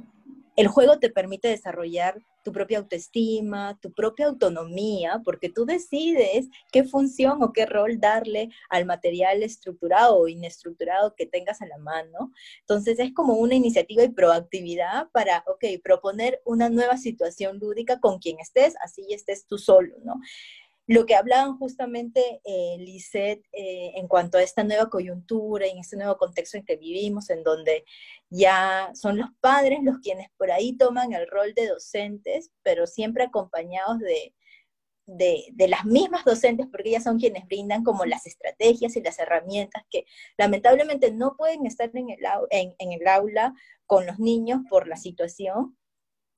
el 0.56 0.68
juego 0.68 1.00
te 1.00 1.10
permite 1.10 1.48
desarrollar 1.48 2.22
tu 2.44 2.52
propia 2.52 2.80
autoestima, 2.80 3.78
tu 3.82 3.94
propia 3.94 4.28
autonomía, 4.28 5.22
porque 5.24 5.50
tú 5.50 5.66
decides 5.66 6.48
qué 6.72 6.84
función 6.84 7.44
o 7.44 7.54
qué 7.54 7.66
rol 7.66 8.00
darle 8.00 8.50
al 8.70 8.86
material 8.86 9.44
estructurado 9.44 10.18
o 10.18 10.28
inestructurado 10.28 11.16
que 11.16 11.26
tengas 11.26 11.62
a 11.62 11.68
la 11.68 11.78
mano. 11.78 12.32
Entonces 12.62 13.00
es 13.00 13.14
como 13.14 13.36
una 13.36 13.56
iniciativa 13.56 14.04
y 14.04 14.10
proactividad 14.10 15.10
para, 15.12 15.44
ok, 15.48 15.82
proponer 15.84 16.42
una 16.46 16.70
nueva 16.70 16.98
situación 16.98 17.60
lúdica 17.60 18.00
con 18.00 18.20
quien 18.20 18.40
estés, 18.40 18.76
así 18.82 19.06
estés 19.10 19.46
tú 19.46 19.58
solo, 19.58 19.96
¿no? 20.04 20.16
Lo 20.88 21.06
que 21.06 21.16
hablaban 21.16 21.58
justamente 21.58 22.42
eh, 22.44 22.78
Lisette 22.80 23.46
eh, 23.54 23.94
en 23.96 24.08
cuanto 24.08 24.38
a 24.38 24.44
esta 24.44 24.64
nueva 24.64 24.90
coyuntura, 24.90 25.66
en 25.68 25.78
este 25.78 25.96
nuevo 25.96 26.18
contexto 26.18 26.58
en 26.58 26.66
que 26.66 26.76
vivimos, 26.76 27.30
en 27.30 27.44
donde 27.44 27.86
ya 28.30 28.92
son 28.94 29.18
los 29.18 29.30
padres 29.40 29.80
los 29.84 30.00
quienes 30.00 30.28
por 30.38 30.52
ahí 30.52 30.76
toman 30.78 31.14
el 31.14 31.28
rol 31.28 31.54
de 31.54 31.68
docentes, 31.68 32.52
pero 32.64 32.88
siempre 32.88 33.24
acompañados 33.24 34.00
de, 34.00 34.34
de, 35.06 35.68
las 35.68 35.86
mismas 35.86 36.24
docentes, 36.26 36.68
porque 36.72 36.90
ellas 36.90 37.04
son 37.04 37.20
quienes 37.20 37.46
brindan 37.46 37.84
como 37.84 38.06
las 38.06 38.26
estrategias 38.26 38.96
y 38.96 39.02
las 39.02 39.20
herramientas 39.20 39.84
que 39.90 40.06
lamentablemente 40.38 41.12
no 41.12 41.36
pueden 41.38 41.66
estar 41.66 41.92
en 41.94 42.10
el, 42.10 42.20
en, 42.50 42.76
en 42.80 42.92
el 42.92 43.08
aula 43.08 43.54
con 43.86 44.06
los 44.06 44.20
niños 44.20 44.62
por 44.70 44.88
la 44.88 44.96
situación, 44.96 45.78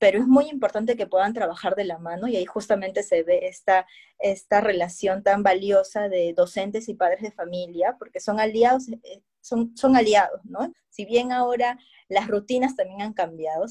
pero 0.04 0.18
es 0.18 0.26
muy 0.26 0.50
importante 0.50 0.98
que 0.98 1.06
puedan 1.06 1.32
trabajar 1.32 1.74
de 1.76 1.86
la 1.86 1.96
mano 1.96 2.28
y 2.28 2.36
ahí 2.36 2.44
justamente 2.44 3.02
se 3.02 3.22
ve 3.22 3.46
esta, 3.46 3.86
esta 4.18 4.60
relación 4.60 5.22
tan 5.22 5.42
valiosa 5.42 6.10
de 6.10 6.34
docentes 6.34 6.90
y 6.90 6.94
padres 6.94 7.22
de 7.22 7.32
familia, 7.32 7.96
porque 7.98 8.20
son 8.20 8.38
aliados, 8.38 8.90
eh, 8.90 9.22
son, 9.40 9.74
son 9.74 9.96
aliados, 9.96 10.44
¿no? 10.44 10.70
Si 10.90 11.06
bien 11.06 11.32
ahora 11.32 11.78
las 12.10 12.28
rutinas 12.28 12.76
también 12.76 13.00
han 13.00 13.14
cambiado, 13.14 13.64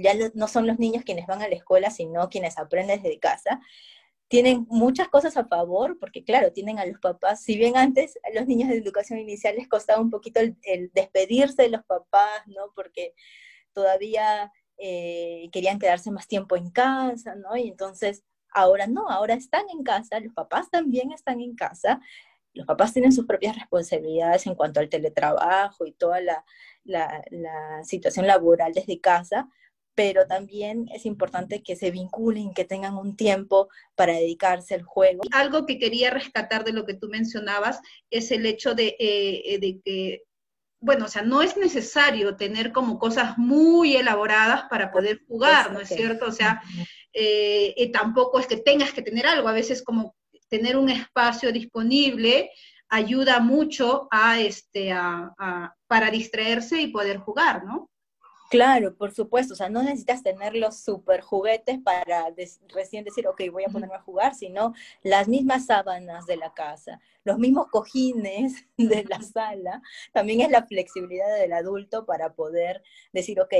ya 0.00 0.14
no 0.34 0.46
son 0.46 0.68
los 0.68 0.78
niños 0.78 1.02
quienes 1.02 1.26
van 1.26 1.42
a 1.42 1.48
la 1.48 1.56
escuela, 1.56 1.90
sino 1.90 2.28
quienes 2.28 2.56
aprenden 2.56 3.02
desde 3.02 3.18
casa, 3.18 3.60
tienen 4.28 4.64
muchas 4.70 5.08
cosas 5.08 5.36
a 5.36 5.46
favor, 5.46 5.98
porque 5.98 6.22
claro, 6.22 6.52
tienen 6.52 6.78
a 6.78 6.86
los 6.86 7.00
papás, 7.00 7.42
si 7.42 7.58
bien 7.58 7.76
antes 7.76 8.16
a 8.22 8.32
los 8.32 8.46
niños 8.46 8.68
de 8.68 8.76
educación 8.76 9.18
inicial 9.18 9.56
les 9.56 9.66
costaba 9.66 10.00
un 10.00 10.10
poquito 10.10 10.38
el, 10.38 10.56
despedirse 10.94 11.62
de 11.62 11.70
los 11.70 11.82
papás, 11.82 12.46
¿no? 12.46 12.72
Porque 12.76 13.12
todavía 13.72 14.52
eh, 14.84 15.48
querían 15.52 15.78
quedarse 15.78 16.10
más 16.10 16.26
tiempo 16.26 16.56
en 16.56 16.68
casa, 16.70 17.36
¿no? 17.36 17.56
Y 17.56 17.68
entonces 17.68 18.24
ahora 18.52 18.88
no, 18.88 19.08
ahora 19.08 19.34
están 19.34 19.64
en 19.70 19.84
casa, 19.84 20.18
los 20.18 20.34
papás 20.34 20.70
también 20.72 21.12
están 21.12 21.40
en 21.40 21.54
casa, 21.54 22.00
los 22.52 22.66
papás 22.66 22.92
tienen 22.92 23.12
sus 23.12 23.24
propias 23.24 23.56
responsabilidades 23.56 24.44
en 24.48 24.56
cuanto 24.56 24.80
al 24.80 24.88
teletrabajo 24.88 25.86
y 25.86 25.92
toda 25.92 26.18
la, 26.20 26.44
situación 27.84 28.26
laboral 28.26 28.72
desde 28.72 29.00
casa, 29.00 29.48
pero 29.94 30.26
también 30.26 30.88
es 30.92 31.06
importante 31.06 31.62
que 31.62 31.76
se 31.76 31.92
vinculen, 31.92 32.52
que 32.52 32.64
tengan 32.64 32.96
un 32.96 33.14
tiempo 33.14 33.68
para 33.94 34.14
dedicarse 34.14 34.74
al 34.74 34.82
juego. 34.82 35.22
Algo 35.30 35.64
que 35.64 35.78
quería 35.78 36.10
rescatar 36.10 36.64
de 36.64 36.72
lo 36.72 36.86
que 36.86 36.94
tú 36.94 37.08
mencionabas 37.08 37.80
es 38.10 38.32
el 38.32 38.46
hecho 38.46 38.74
de, 38.74 38.96
eh, 38.98 39.58
de 39.60 39.80
que, 39.84 40.22
bueno, 40.82 41.06
o 41.06 41.08
sea, 41.08 41.22
no 41.22 41.42
es 41.42 41.56
necesario 41.56 42.36
tener 42.36 42.72
como 42.72 42.98
cosas 42.98 43.38
muy 43.38 43.96
elaboradas 43.96 44.64
para 44.68 44.90
poder 44.90 45.22
jugar, 45.28 45.72
¿no 45.72 45.80
es 45.80 45.88
cierto? 45.88 46.26
O 46.26 46.32
sea, 46.32 46.60
eh, 47.12 47.90
tampoco 47.92 48.40
es 48.40 48.48
que 48.48 48.56
tengas 48.56 48.92
que 48.92 49.00
tener 49.00 49.26
algo, 49.26 49.48
a 49.48 49.52
veces 49.52 49.82
como 49.82 50.16
tener 50.48 50.76
un 50.76 50.90
espacio 50.90 51.52
disponible 51.52 52.50
ayuda 52.88 53.38
mucho 53.38 54.08
a 54.10 54.40
este 54.40 54.92
a, 54.92 55.72
para 55.86 56.10
distraerse 56.10 56.80
y 56.80 56.88
poder 56.88 57.18
jugar, 57.18 57.64
¿no? 57.64 57.88
Claro, 58.52 58.94
por 58.94 59.14
supuesto, 59.14 59.54
o 59.54 59.56
sea, 59.56 59.70
no 59.70 59.82
necesitas 59.82 60.22
tener 60.22 60.54
los 60.54 60.76
super 60.76 61.22
juguetes 61.22 61.78
para 61.78 62.26
recién 62.68 63.02
decir, 63.02 63.26
ok, 63.26 63.40
voy 63.50 63.64
a 63.64 63.70
ponerme 63.70 63.94
a 63.94 64.02
jugar, 64.02 64.34
sino 64.34 64.74
las 65.02 65.26
mismas 65.26 65.64
sábanas 65.64 66.26
de 66.26 66.36
la 66.36 66.52
casa, 66.52 67.00
los 67.24 67.38
mismos 67.38 67.68
cojines 67.68 68.66
de 68.76 69.04
la 69.04 69.22
sala, 69.22 69.80
también 70.12 70.42
es 70.42 70.50
la 70.50 70.66
flexibilidad 70.66 71.34
del 71.38 71.54
adulto 71.54 72.04
para 72.04 72.34
poder 72.34 72.82
decir, 73.14 73.40
ok, 73.40 73.54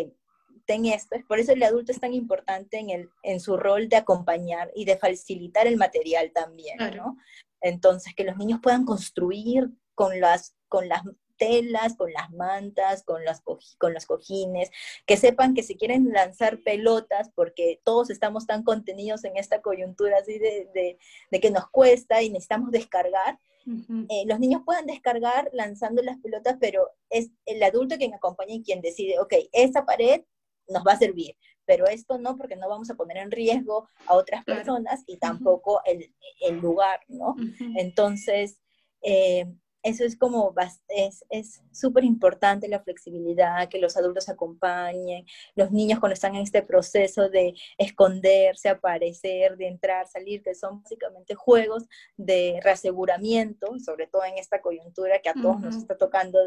ten 0.66 0.84
esto, 0.84 1.16
por 1.26 1.38
eso 1.38 1.52
el 1.52 1.62
adulto 1.62 1.90
es 1.90 1.98
tan 1.98 2.12
importante 2.12 2.78
en, 2.78 2.90
el, 2.90 3.08
en 3.22 3.40
su 3.40 3.56
rol 3.56 3.88
de 3.88 3.96
acompañar 3.96 4.70
y 4.74 4.84
de 4.84 4.98
facilitar 4.98 5.66
el 5.66 5.78
material 5.78 6.32
también, 6.34 6.76
¿no? 6.94 7.16
Entonces, 7.62 8.14
que 8.14 8.24
los 8.24 8.36
niños 8.36 8.60
puedan 8.62 8.84
construir 8.84 9.70
con 9.94 10.20
las, 10.20 10.54
con 10.68 10.86
las 10.86 11.02
telas, 11.42 11.96
con 11.96 12.12
las 12.12 12.30
mantas, 12.30 13.02
con, 13.02 13.24
las 13.24 13.42
con 13.78 13.92
los 13.92 14.06
cojines, 14.06 14.70
que 15.06 15.16
sepan 15.16 15.54
que 15.54 15.64
si 15.64 15.76
quieren 15.76 16.12
lanzar 16.12 16.60
pelotas, 16.62 17.32
porque 17.34 17.80
todos 17.82 18.10
estamos 18.10 18.46
tan 18.46 18.62
contenidos 18.62 19.24
en 19.24 19.36
esta 19.36 19.60
coyuntura 19.60 20.18
así 20.18 20.38
de, 20.38 20.98
que 21.40 21.50
nos 21.50 21.68
cuesta 21.68 22.22
y 22.22 22.30
necesitamos 22.30 22.70
descargar, 22.70 23.40
eh, 23.66 24.24
los 24.26 24.38
niños 24.38 24.62
puedan 24.64 24.86
descargar 24.86 25.50
lanzando 25.52 26.00
las 26.02 26.18
pelotas, 26.18 26.56
pero 26.60 26.90
es 27.10 27.30
el 27.44 27.60
adulto 27.64 27.96
quien 27.96 28.14
acompaña 28.14 28.54
y 28.54 28.62
quien 28.62 28.80
decide, 28.80 29.18
ok, 29.18 29.34
esa 29.52 29.84
pared 29.84 30.22
nos 30.68 30.84
va 30.84 30.92
a 30.92 30.98
servir, 30.98 31.36
pero 31.64 31.86
esto 31.86 32.18
no, 32.18 32.36
porque 32.36 32.54
no 32.54 32.68
vamos 32.68 32.88
a 32.90 32.94
poner 32.94 33.16
en 33.16 33.32
riesgo 33.32 33.88
a 34.06 34.14
otras 34.14 34.44
personas 34.44 35.02
y 35.08 35.16
tampoco 35.16 35.80
el, 35.86 36.14
el, 36.40 36.58
lugar, 36.60 37.00
¿no? 37.08 37.34
Entonces, 37.76 38.60
eh, 39.02 39.46
eso 39.82 40.04
es 40.04 40.16
como, 40.16 40.54
es 41.30 41.62
súper 41.72 42.04
importante 42.04 42.68
la 42.68 42.82
flexibilidad, 42.82 43.68
que 43.68 43.78
los 43.78 43.96
adultos 43.96 44.28
acompañen, 44.28 45.26
los 45.56 45.72
niños 45.72 45.98
cuando 45.98 46.14
están 46.14 46.36
en 46.36 46.42
este 46.42 46.62
proceso 46.62 47.28
de 47.28 47.54
esconderse, 47.78 48.68
aparecer, 48.68 49.56
de 49.56 49.68
entrar, 49.68 50.06
salir, 50.06 50.42
que 50.42 50.54
son 50.54 50.82
básicamente 50.82 51.34
juegos 51.34 51.84
de 52.16 52.60
reaseguramiento, 52.62 53.78
sobre 53.84 54.06
todo 54.06 54.24
en 54.24 54.38
esta 54.38 54.60
coyuntura 54.60 55.20
que 55.20 55.30
a 55.30 55.34
todos 55.34 55.60
nos 55.60 55.76
está 55.76 55.96
tocando 55.96 56.38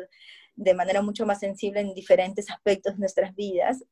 de 0.55 0.73
manera 0.73 1.01
mucho 1.01 1.25
más 1.25 1.39
sensible 1.39 1.81
en 1.81 1.93
diferentes 1.93 2.49
aspectos 2.49 2.93
de 2.93 2.99
nuestras 2.99 3.36
vidas, 3.36 3.83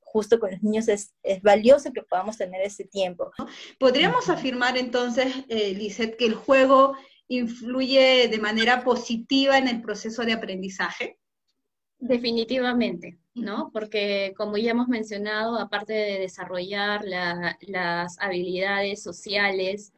justo 0.00 0.38
con 0.38 0.50
los 0.50 0.62
niños 0.62 0.88
es, 0.88 1.14
es, 1.22 1.40
valioso 1.42 1.92
que 1.92 2.02
podamos 2.02 2.36
tener 2.36 2.60
ese 2.60 2.84
tiempo. 2.84 3.32
Podríamos 3.78 4.28
afirmar 4.28 4.76
entonces, 4.76 5.26
eh, 5.48 6.14
que 6.18 6.26
el 6.26 6.34
juego 6.34 6.94
influye 7.36 8.28
de 8.28 8.38
manera 8.38 8.84
positiva 8.84 9.58
en 9.58 9.68
el 9.68 9.80
proceso 9.80 10.24
de 10.24 10.32
aprendizaje? 10.32 11.18
Definitivamente, 11.98 13.18
¿no? 13.34 13.70
Porque 13.72 14.34
como 14.36 14.56
ya 14.56 14.72
hemos 14.72 14.88
mencionado, 14.88 15.58
aparte 15.58 15.92
de 15.92 16.18
desarrollar 16.18 17.04
las 17.04 18.18
habilidades 18.18 19.02
sociales, 19.02 19.92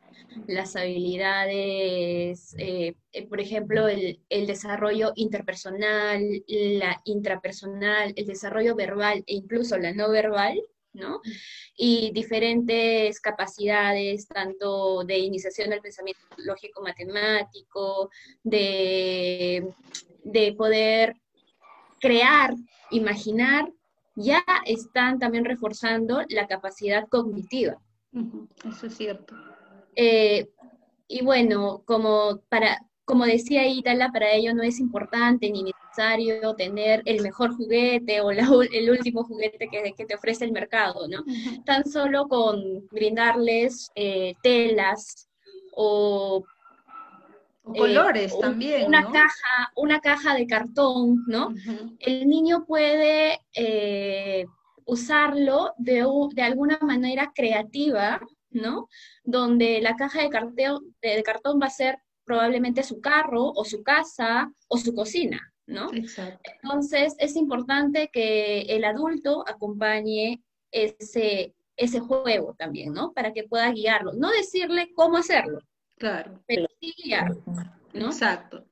las 0.47 0.77
habilidades, 0.77 2.55
eh, 2.59 2.95
eh, 3.13 3.27
por 3.27 3.41
ejemplo, 3.41 3.89
el, 3.89 4.21
el, 4.29 4.47
desarrollo 4.47 5.13
interpersonal, 5.17 6.23
la 6.47 7.01
intrapersonal, 7.05 8.13
el 8.17 8.27
desarrollo 8.27 8.75
verbal 8.75 9.25
e 9.27 9.35
incluso 9.37 9.79
la 9.79 9.93
no 9.93 10.11
verbal, 10.11 10.61
¿no? 10.95 11.21
Y 11.77 12.13
diferentes 12.13 13.21
capacidades, 13.21 14.27
tanto 14.27 15.05
de 15.05 15.19
iniciación 15.19 15.71
del 15.71 15.81
pensamiento 15.81 16.23
lógico-matemático, 16.39 18.11
de, 18.43 19.75
de 20.25 20.53
poder 20.55 21.17
crear, 22.01 22.55
imaginar, 22.91 23.71
ya 24.17 24.45
están 24.65 25.19
también 25.19 25.45
reforzando 25.45 26.23
la 26.29 26.47
capacidad 26.47 27.09
cognitiva. 27.09 27.81
Eso 28.65 28.87
es 28.87 28.97
cierto. 28.97 29.35
Eh, 29.97 30.49
y 31.09 31.23
bueno, 31.23 31.83
como, 31.85 32.41
para, 32.49 32.81
como 33.05 33.25
decía 33.25 33.67
Itala, 33.67 34.11
para 34.13 34.33
ello 34.33 34.55
no 34.55 34.63
es 34.63 34.81
importante 34.81 35.51
ni 35.51 35.63
necesario 35.63 36.55
tener 36.55 37.03
el 37.05 37.23
mejor 37.23 37.55
juguete 37.55 38.21
o 38.21 38.31
el 38.31 38.91
último 38.91 39.25
juguete 39.25 39.69
que, 39.69 39.93
que, 39.97 40.07
te 40.07 40.15
ofrece 40.15 40.45
el 40.45 40.53
mercado, 40.53 41.07
¿no? 41.09 41.25
Tan 41.65 41.85
solo 41.85 42.27
con 42.29 42.87
brindarles 42.91 43.91
eh, 43.95 44.35
telas 44.43 45.29
o 45.73 46.45
colores 47.63 48.33
eh, 48.33 48.39
también. 48.41 48.87
Una, 48.87 49.05
caja, 49.05 49.73
una 49.77 50.01
caja 50.01 50.35
de 50.35 50.47
cartón, 50.47 51.25
¿no? 51.27 51.55
El 51.99 52.29
niño 52.29 52.65
puede 52.67 53.39
usarlo 54.87 55.73
de, 55.79 56.07
de, 56.35 56.43
alguna 56.43 56.79
manera 56.83 57.33
creativa 57.35 58.21
¿no? 58.55 58.89
Donde 59.25 59.81
la 59.83 59.97
caja 59.97 60.23
de 60.23 60.31
cartón, 60.31 60.95
de, 61.03 61.23
cartón 61.23 61.61
va 61.61 61.67
a 61.67 61.71
ser 61.71 61.99
probablemente 62.25 62.83
su 62.83 63.01
carro 63.01 63.53
o 63.55 63.65
su 63.65 63.83
casa 63.83 64.53
o 64.69 64.77
su 64.79 64.95
cocina, 64.95 65.41
¿no? 65.67 65.91
Entonces 65.93 67.15
es 67.19 67.37
importante 67.37 68.11
que 68.13 68.63
el 68.63 68.85
adulto 68.85 69.45
acompañe 69.49 70.43
ese, 70.71 71.55
ese 71.77 72.01
juego 72.01 72.55
también, 72.59 72.93
¿no? 72.93 73.13
Para 73.13 73.33
que 73.33 73.45
pueda 73.45 73.71
guiarlo. 73.71 74.13
No 74.15 74.31
decirle 74.31 74.91
cómo 74.95 75.19
hacerlo. 75.19 75.61
Claro. 75.99 76.41
Pero 76.47 76.67
sí 76.81 76.95
guiarlo, 77.03 77.43
¿no? 77.93 78.07
Exacto. 78.07 78.67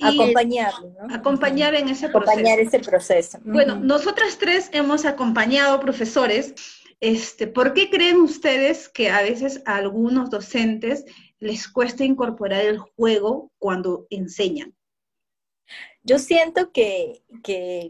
acompañarlo, 0.00 0.92
¿no? 1.00 1.14
Acompañar 1.14 1.74
en 1.74 1.88
ese 1.88 2.08
proceso. 2.08 2.32
Acompañar 2.32 2.60
ese 2.60 2.78
proceso. 2.78 3.38
Bueno, 3.44 3.76
nosotras 3.76 4.38
tres 4.38 4.70
hemos 4.72 5.04
acompañado 5.04 5.80
profesores 5.80 6.54
este, 7.00 7.46
¿Por 7.46 7.72
qué 7.72 7.88
creen 7.88 8.20
ustedes 8.20 8.88
que 8.88 9.08
a 9.08 9.22
veces 9.22 9.62
a 9.64 9.76
algunos 9.76 10.28
docentes 10.28 11.06
les 11.40 11.68
cuesta 11.68 12.04
incorporar 12.04 12.60
el 12.60 12.78
juego 12.78 13.50
cuando 13.58 14.06
enseñan? 14.10 14.74
Yo 16.02 16.18
siento 16.18 16.72
que, 16.72 17.22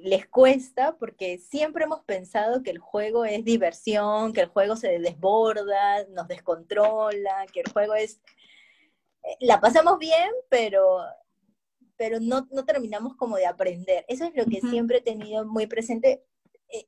les 0.02 0.26
cuesta 0.26 0.96
porque 0.98 1.38
siempre 1.38 1.84
hemos 1.84 2.00
pensado 2.04 2.62
que 2.62 2.70
el 2.70 2.78
juego 2.78 3.24
es 3.24 3.44
diversión, 3.44 4.32
que 4.32 4.42
el 4.42 4.48
juego 4.48 4.74
se 4.74 4.98
desborda, 4.98 6.04
nos 6.08 6.26
descontrola, 6.26 7.46
que 7.52 7.60
el 7.60 7.72
juego 7.72 7.94
es... 7.94 8.20
Eh, 9.22 9.36
la 9.40 9.60
pasamos 9.60 9.98
bien, 9.98 10.30
pero, 10.48 10.98
pero 11.96 12.18
no, 12.20 12.46
terminamos 12.64 13.14
como 13.16 13.36
de 13.36 13.46
aprender. 13.46 14.04
Eso 14.08 14.24
es 14.24 14.34
lo 14.34 14.44
que 14.46 14.60
siempre 14.60 14.98
he 14.98 15.02
tenido 15.02 15.44
muy 15.46 15.66
presente 15.66 16.24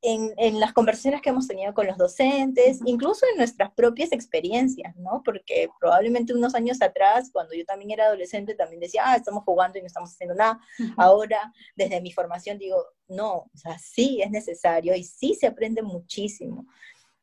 en, 0.02 0.60
las 0.60 0.72
conversaciones 0.72 1.20
que 1.22 1.30
hemos 1.30 1.48
tenido 1.48 1.74
con 1.74 1.86
los 1.86 1.96
docentes, 1.98 2.80
incluso 2.84 3.26
en 3.30 3.38
nuestras 3.38 3.72
propias 3.72 4.12
experiencias, 4.12 4.94
¿no? 4.96 5.22
Porque 5.24 5.68
probablemente 5.80 6.34
unos 6.34 6.54
años 6.54 6.80
atrás, 6.82 7.30
cuando 7.32 7.54
yo 7.54 7.64
también 7.64 7.90
era 7.90 8.06
adolescente, 8.06 8.54
también 8.54 8.80
decía, 8.80 9.02
ah, 9.04 9.16
estamos 9.16 9.44
jugando 9.44 9.78
y 9.78 9.82
no 9.82 9.86
estamos 9.86 10.10
haciendo 10.10 10.34
nada. 10.34 10.60
Ahora, 10.96 11.52
desde 11.74 12.00
mi 12.00 12.12
formación, 12.12 12.58
digo, 12.58 12.84
no, 13.08 13.50
o 13.52 13.56
sea, 13.56 13.78
sí 13.78 14.20
es 14.22 14.30
necesario 14.30 14.94
y 14.94 15.04
sí 15.04 15.34
se 15.34 15.46
aprende 15.46 15.82
muchísimo. 15.82 16.66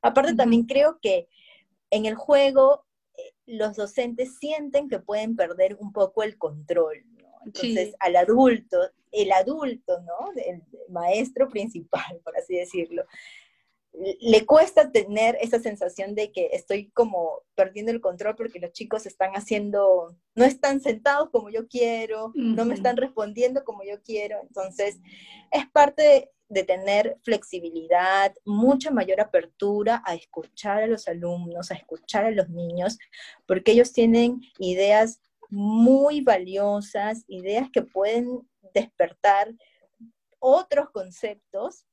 Aparte, 0.01 0.35
también 0.35 0.63
creo 0.63 0.99
que 1.01 1.27
en 1.89 2.05
el 2.05 2.15
juego 2.15 2.85
eh, 3.17 3.33
los 3.45 3.75
docentes 3.75 4.37
sienten 4.37 4.89
que 4.89 4.99
pueden 4.99 5.35
perder 5.35 5.77
un 5.79 5.91
poco 5.91 6.23
el 6.23 6.37
control, 6.37 7.05
entonces, 7.45 7.95
al 7.99 8.15
adulto, 8.15 8.77
el 9.11 9.31
adulto, 9.31 10.01
¿no? 10.01 10.31
El 10.35 10.63
maestro 10.89 11.49
principal, 11.49 12.19
por 12.23 12.37
así 12.37 12.55
decirlo, 12.55 13.05
le 13.93 14.45
cuesta 14.45 14.91
tener 14.91 15.37
esa 15.41 15.59
sensación 15.59 16.15
de 16.15 16.31
que 16.31 16.49
estoy 16.53 16.89
como 16.91 17.41
perdiendo 17.55 17.91
el 17.91 18.01
control 18.01 18.35
porque 18.35 18.59
los 18.59 18.71
chicos 18.71 19.05
están 19.05 19.31
haciendo, 19.31 20.15
no 20.35 20.45
están 20.45 20.79
sentados 20.79 21.29
como 21.31 21.49
yo 21.49 21.67
quiero, 21.67 22.31
no 22.35 22.65
me 22.65 22.75
están 22.75 22.97
respondiendo 22.97 23.63
como 23.63 23.83
yo 23.83 24.01
quiero. 24.03 24.39
Entonces, 24.41 24.99
es 25.51 25.67
parte 25.71 26.31
de, 26.47 26.63
tener 26.63 27.17
flexibilidad, 27.23 28.33
mucha 28.45 28.89
mayor 28.89 29.21
apertura 29.21 30.01
a 30.05 30.15
escuchar 30.15 30.83
a 30.83 30.87
los 30.87 31.07
alumnos, 31.07 31.71
a 31.71 31.75
escuchar 31.75 32.25
a 32.25 32.31
los 32.31 32.49
niños, 32.49 32.97
porque 33.45 33.71
ellos 33.71 33.91
tienen 33.93 34.41
ideas 34.57 35.19
muy 35.49 36.21
valiosas, 36.21 37.23
ideas 37.27 37.69
que 37.71 37.81
pueden 37.81 38.47
despertar 38.73 39.53
otros 40.39 40.89
conceptos 40.91 41.85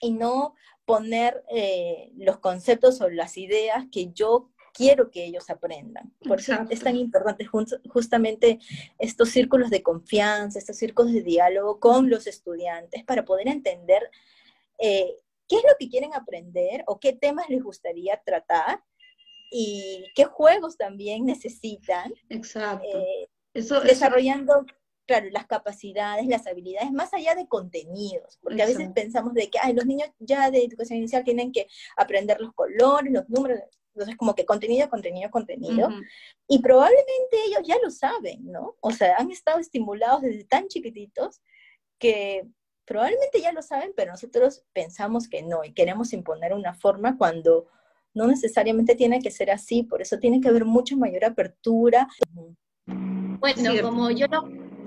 y 0.00 0.12
no 0.12 0.54
poner 0.84 1.44
eh, 1.50 2.10
los 2.16 2.38
conceptos 2.38 3.00
o 3.00 3.10
las 3.10 3.36
ideas 3.36 3.86
que 3.92 4.10
yo 4.12 4.50
quiero 4.72 5.10
que 5.10 5.24
ellos 5.24 5.50
aprendan. 5.50 6.14
Por 6.20 6.38
eso 6.38 6.54
es 6.70 6.80
tan 6.80 6.96
importante 6.96 7.46
justamente 7.88 8.60
estos 8.98 9.30
círculos 9.30 9.70
de 9.70 9.82
confianza, 9.82 10.58
estos 10.58 10.76
círculos 10.76 11.12
de 11.12 11.22
diálogo 11.22 11.80
con 11.80 12.08
los 12.08 12.26
estudiantes 12.26 13.04
para 13.04 13.24
poder 13.24 13.48
entender 13.48 14.08
eh, 14.78 15.16
qué 15.48 15.56
es 15.56 15.62
lo 15.64 15.74
que 15.78 15.88
quieren 15.88 16.14
aprender 16.14 16.84
o 16.86 17.00
qué 17.00 17.12
temas 17.12 17.48
les 17.48 17.62
gustaría 17.62 18.22
tratar 18.24 18.82
y 19.50 20.04
qué 20.14 20.24
juegos 20.24 20.76
también 20.76 21.24
necesitan. 21.24 22.12
Exacto. 22.28 22.86
Eh, 22.86 23.28
eso, 23.54 23.80
desarrollando, 23.80 24.64
claro, 25.06 25.28
las 25.30 25.46
capacidades, 25.46 26.26
las 26.26 26.46
habilidades, 26.46 26.92
más 26.92 27.14
allá 27.14 27.34
de 27.34 27.48
contenidos, 27.48 28.38
porque 28.42 28.62
a 28.62 28.66
veces 28.66 28.90
pensamos 28.94 29.34
de 29.34 29.50
que 29.50 29.58
Ay, 29.60 29.74
los 29.74 29.86
niños 29.86 30.10
ya 30.18 30.50
de 30.50 30.64
educación 30.64 30.98
inicial 30.98 31.24
tienen 31.24 31.52
que 31.52 31.66
aprender 31.96 32.40
los 32.40 32.52
colores, 32.52 33.12
los 33.12 33.28
números, 33.28 33.60
entonces 33.94 34.16
como 34.16 34.34
que 34.34 34.44
contenido, 34.44 34.88
contenido, 34.88 35.30
contenido, 35.30 35.88
y 36.46 36.60
probablemente 36.60 37.36
ellos 37.46 37.62
ya 37.64 37.76
lo 37.82 37.90
saben, 37.90 38.44
¿no? 38.44 38.76
O 38.80 38.92
sea, 38.92 39.16
han 39.16 39.30
estado 39.30 39.58
estimulados 39.58 40.22
desde 40.22 40.44
tan 40.44 40.68
chiquititos 40.68 41.40
que 41.98 42.46
probablemente 42.84 43.40
ya 43.40 43.52
lo 43.52 43.62
saben, 43.62 43.92
pero 43.96 44.12
nosotros 44.12 44.64
pensamos 44.72 45.28
que 45.28 45.42
no 45.42 45.64
y 45.64 45.72
queremos 45.72 46.12
imponer 46.12 46.54
una 46.54 46.74
forma 46.74 47.18
cuando 47.18 47.66
no 48.18 48.26
necesariamente 48.26 48.96
tiene 48.96 49.20
que 49.20 49.30
ser 49.30 49.50
así, 49.52 49.84
por 49.84 50.02
eso 50.02 50.18
tiene 50.18 50.40
que 50.40 50.48
haber 50.48 50.64
mucha 50.64 50.96
mayor 50.96 51.24
apertura. 51.24 52.08
Bueno, 52.84 53.70
como 53.80 54.10
yo 54.10 54.26
lo, 54.26 54.42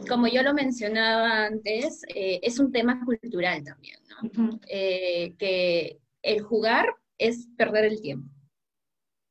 como 0.07 0.27
yo 0.27 0.43
lo 0.43 0.53
mencionaba 0.53 1.45
antes, 1.45 2.01
eh, 2.13 2.41
es 2.43 2.59
un 2.59 2.73
tema 2.73 3.03
cultural 3.05 3.63
también, 3.63 3.97
¿no? 4.09 4.59
Eh, 4.67 5.33
que 5.39 5.99
el 6.21 6.41
jugar 6.41 6.93
es 7.17 7.47
perder 7.55 7.85
el 7.85 8.01
tiempo, 8.01 8.29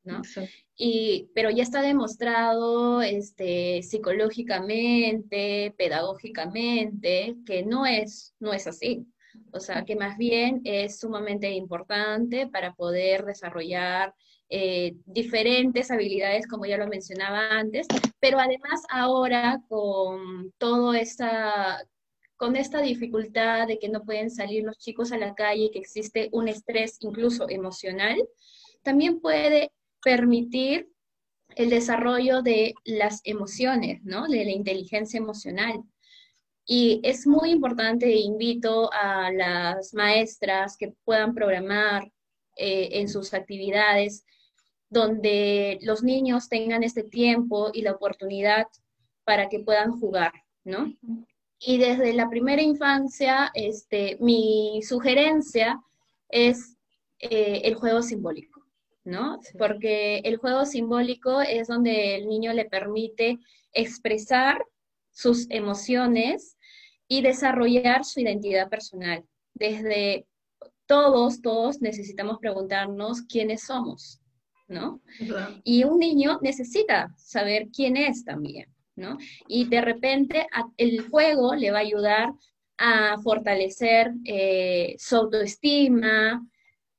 ¿no? 0.05 0.23
Y, 0.77 1.29
pero 1.35 1.51
ya 1.51 1.63
está 1.63 1.83
demostrado 1.83 3.03
este, 3.03 3.83
psicológicamente, 3.83 5.75
pedagógicamente, 5.77 7.37
que 7.45 7.65
no 7.65 7.85
es, 7.85 8.35
no 8.41 8.55
es 8.55 8.67
así. 8.67 9.07
O 9.53 9.61
sea, 9.61 9.85
que 9.85 9.97
más 9.97 10.17
bien 10.17 10.61
es 10.65 10.99
sumamente 10.99 11.51
importante 11.51 12.47
para 12.47 12.75
poder 12.75 13.25
desarrollar 13.25 14.15
eh, 14.49 14.97
diferentes 15.07 15.91
habilidades, 15.91 16.47
como 16.47 16.67
ya 16.67 16.77
lo 16.77 16.89
mencionaba 16.89 17.51
antes, 17.51 17.87
pero 18.19 18.41
además 18.41 18.83
ahora 18.91 19.61
con 19.69 20.53
todo 20.59 20.95
esta 20.95 21.85
con 22.37 22.57
esta 22.57 22.81
dificultad 22.81 23.69
de 23.69 23.79
que 23.79 23.91
no 23.91 24.03
pueden 24.03 24.31
salir 24.31 24.65
los 24.65 24.79
chicos 24.79 25.13
a 25.13 25.19
la 25.19 25.35
calle, 25.35 25.71
que 25.71 25.79
existe 25.79 26.31
un 26.33 26.49
estrés 26.49 26.97
incluso 27.01 27.47
emocional, 27.51 28.17
también 28.83 29.21
puede 29.21 29.73
permitir 30.03 30.89
el 31.55 31.69
desarrollo 31.69 32.41
de 32.41 32.75
las 32.85 33.21
emociones, 33.25 34.03
¿no? 34.05 34.27
De 34.27 34.45
la 34.45 34.53
inteligencia 34.53 35.19
emocional. 35.19 35.83
Y 36.73 37.01
es 37.03 37.27
muy 37.27 37.51
importante, 37.51 38.15
invito 38.15 38.93
a 38.93 39.33
las 39.33 39.93
maestras 39.93 40.77
que 40.77 40.95
puedan 41.05 41.35
programar 41.35 42.05
eh, 42.55 42.91
en 42.93 43.09
sus 43.09 43.35
actividades 43.35 44.25
donde 44.89 45.81
los 45.83 46.05
niños 46.05 46.49
tengan 46.49 46.85
este 46.85 47.03
tiempo 47.03 47.73
y 47.75 47.83
la 47.83 47.91
oportunidad 47.91 48.69
para 49.25 49.49
que 49.49 49.59
puedan 49.59 49.99
jugar, 49.99 50.33
¿no? 50.63 50.95
Y 51.59 51.79
desde 51.79 52.13
la 52.13 52.31
primera 52.31 52.63
infancia, 52.63 53.51
este, 53.55 54.17
mi 54.21 54.81
sugerencia 54.85 55.83
es 56.29 56.77
eh, 57.19 57.63
el 57.65 57.75
juego 57.75 58.01
simbólico, 58.01 58.65
¿no? 59.03 59.41
Porque 59.59 60.19
el 60.19 60.37
juego 60.37 60.65
simbólico 60.65 61.41
es 61.41 61.67
donde 61.67 62.15
el 62.15 62.29
niño 62.29 62.53
le 62.53 62.67
permite 62.67 63.41
expresar 63.73 64.65
sus 65.11 65.51
emociones 65.51 66.57
y 67.11 67.23
desarrollar 67.23 68.05
su 68.05 68.21
identidad 68.21 68.69
personal. 68.69 69.25
Desde 69.53 70.27
todos, 70.87 71.43
todos 71.43 71.81
necesitamos 71.83 72.39
preguntarnos 72.39 73.23
quiénes 73.23 73.65
somos, 73.65 74.21
¿no? 74.69 75.03
Y 75.65 75.83
un 75.83 75.99
niño 75.99 76.39
necesita 76.41 77.13
saber 77.17 77.67
quién 77.75 77.97
es 77.97 78.25
también, 78.25 78.73
¿no? 78.95 79.19
Y 79.49 79.65
de 79.65 79.81
repente 79.81 80.47
el 80.77 81.09
juego 81.09 81.57
le 81.57 81.73
va 81.73 81.79
a 81.79 81.83
ayudar 81.83 82.33
a 82.79 83.19
fortalecer 83.19 84.13
eh, 84.25 84.95
su 84.97 85.17
autoestima, 85.17 86.47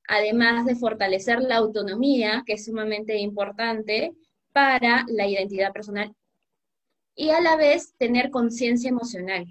además 0.09 0.65
de 0.65 0.75
fortalecer 0.75 1.39
la 1.39 1.55
autonomía, 1.55 2.43
que 2.45 2.53
es 2.53 2.65
sumamente 2.65 3.17
importante 3.17 4.11
para 4.51 5.05
la 5.07 5.25
identidad 5.25 5.71
personal, 5.71 6.13
y 7.15 7.29
a 7.29 7.39
la 7.39 7.55
vez 7.55 7.95
tener 7.97 8.29
conciencia 8.29 8.89
emocional, 8.89 9.45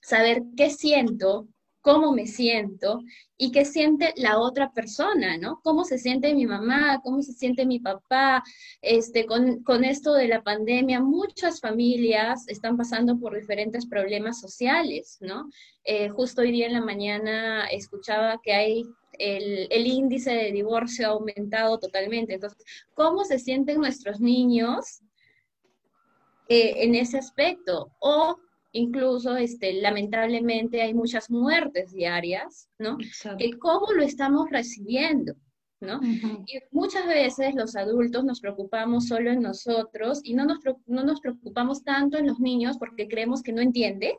saber 0.00 0.42
qué 0.56 0.70
siento, 0.70 1.48
cómo 1.80 2.12
me 2.12 2.26
siento 2.26 3.00
y 3.36 3.52
qué 3.52 3.64
siente 3.64 4.12
la 4.16 4.38
otra 4.38 4.72
persona, 4.72 5.38
¿no? 5.38 5.60
Cómo 5.62 5.84
se 5.84 5.96
siente 5.96 6.34
mi 6.34 6.44
mamá, 6.44 7.00
cómo 7.02 7.22
se 7.22 7.32
siente 7.32 7.64
mi 7.64 7.80
papá. 7.80 8.42
Este, 8.82 9.26
con, 9.26 9.84
esto 9.84 10.12
de 10.14 10.28
la 10.28 10.42
pandemia, 10.42 11.00
muchas 11.00 11.60
familias 11.60 12.46
están 12.48 12.76
pasando 12.76 13.18
por 13.18 13.34
diferentes 13.34 13.86
problemas 13.86 14.40
sociales, 14.40 15.18
¿no? 15.20 15.48
Eh, 15.84 16.08
justo 16.08 16.42
hoy 16.42 16.52
día 16.52 16.66
en 16.66 16.74
la 16.74 16.82
mañana 16.82 17.66
escuchaba 17.68 18.40
que 18.42 18.52
hay 18.52 18.84
el, 19.18 19.86
índice 19.86 20.32
de 20.32 20.52
divorcio 20.52 21.06
ha 21.06 21.10
aumentado 21.12 21.78
totalmente. 21.78 22.34
Entonces, 22.34 22.62
¿cómo 22.94 23.24
se 23.24 23.38
sienten 23.38 23.78
nuestros 23.78 24.20
niños 24.20 25.00
eh, 26.48 26.84
en 26.84 26.94
ese 26.94 27.18
aspecto? 27.18 27.92
O 28.00 28.36
incluso 28.72 29.36
este, 29.36 29.74
lamentablemente 29.74 30.82
hay 30.82 30.94
muchas 30.94 31.30
muertes 31.30 31.92
diarias, 31.92 32.68
¿no? 32.78 32.98
Que 33.38 33.58
cómo 33.58 33.92
lo 33.92 34.02
estamos 34.02 34.50
recibiendo, 34.50 35.34
¿no? 35.80 36.00
Y 36.02 36.58
muchas 36.70 37.06
veces 37.06 37.54
los 37.54 37.76
adultos 37.76 38.24
nos 38.24 38.40
preocupamos 38.40 39.06
solo 39.06 39.30
en 39.30 39.40
nosotros 39.40 40.20
y 40.22 40.34
no 40.34 40.44
nos, 40.44 40.58
no 40.86 41.04
nos 41.04 41.20
preocupamos 41.20 41.82
tanto 41.82 42.18
en 42.18 42.26
los 42.26 42.40
niños 42.40 42.78
porque 42.78 43.08
creemos 43.08 43.42
que 43.42 43.52
no 43.52 43.62
entiende 43.62 44.18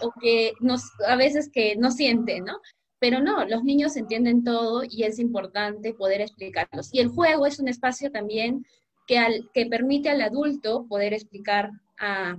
o 0.00 0.12
que 0.20 0.52
nos, 0.60 0.82
a 1.06 1.16
veces 1.16 1.50
que 1.52 1.76
no 1.76 1.90
siente, 1.90 2.40
¿no? 2.40 2.58
Pero 2.98 3.20
no, 3.20 3.44
los 3.44 3.64
niños 3.64 3.96
entienden 3.96 4.44
todo 4.44 4.82
y 4.88 5.02
es 5.02 5.18
importante 5.18 5.92
poder 5.92 6.20
explicarlos. 6.22 6.88
Y 6.92 7.00
el 7.00 7.08
juego 7.08 7.46
es 7.46 7.58
un 7.58 7.68
espacio 7.68 8.10
también 8.10 8.64
que, 9.06 9.18
al, 9.18 9.50
que 9.52 9.66
permite 9.66 10.08
al 10.08 10.22
adulto 10.22 10.86
poder 10.88 11.12
explicar 11.12 11.70
a, 11.98 12.38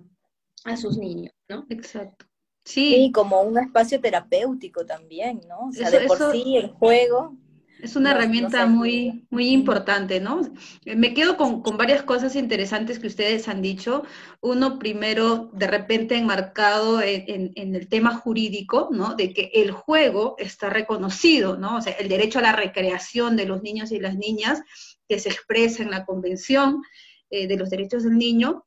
a 0.66 0.76
sus 0.76 0.97
niños, 0.97 1.34
¿no? 1.47 1.66
Exacto. 1.70 2.26
Sí. 2.66 3.11
como 3.13 3.41
un 3.43 3.59
espacio 3.59 4.01
terapéutico 4.01 4.86
también, 4.86 5.39
¿no? 5.47 5.70
O 5.70 5.72
sea, 5.72 5.91
de 5.91 6.07
por 6.07 6.32
sí 6.32 6.57
el 6.57 6.70
juego 6.70 7.38
Es 7.80 7.95
una 7.95 8.11
herramienta 8.11 8.66
muy, 8.66 9.28
muy 9.30 9.49
importante, 9.49 10.20
¿no? 10.20 10.41
Me 10.84 11.13
quedo 11.13 11.38
con, 11.38 11.61
varias 11.78 12.01
cosas 12.01 12.36
interesantes 12.36 12.97
que 12.97 13.05
ustedes 13.05 13.47
han 13.47 13.61
dicho. 13.61 14.01
Uno, 14.41 14.80
primero, 14.80 15.51
de 15.53 15.68
repente 15.68 16.18
enmarcado 16.18 17.03
en, 17.03 17.51
en, 17.55 17.76
el 17.76 17.88
tema 17.88 18.16
jurídico, 18.16 18.89
¿no? 18.91 19.13
De 19.13 19.32
que 19.32 19.51
el 19.53 19.70
juego 19.72 20.36
está 20.39 20.72
reconocido, 20.72 21.57
¿no? 21.57 21.78
O 21.78 21.82
sea, 21.82 21.93
el 21.93 22.09
derecho 22.09 22.39
a 22.39 22.43
la 22.43 22.55
recreación 22.55 23.36
de 23.36 23.45
los 23.45 23.61
niños 23.61 23.91
y 23.91 23.99
las 23.99 24.18
niñas 24.18 24.63
que 25.07 25.20
se 25.20 25.30
expresa 25.30 25.84
en 25.84 25.91
la 25.91 26.03
Convención 26.03 26.82
eh, 27.30 27.47
de 27.47 27.57
los 27.57 27.70
Derechos 27.70 28.03
del 28.03 28.18
Niño, 28.18 28.66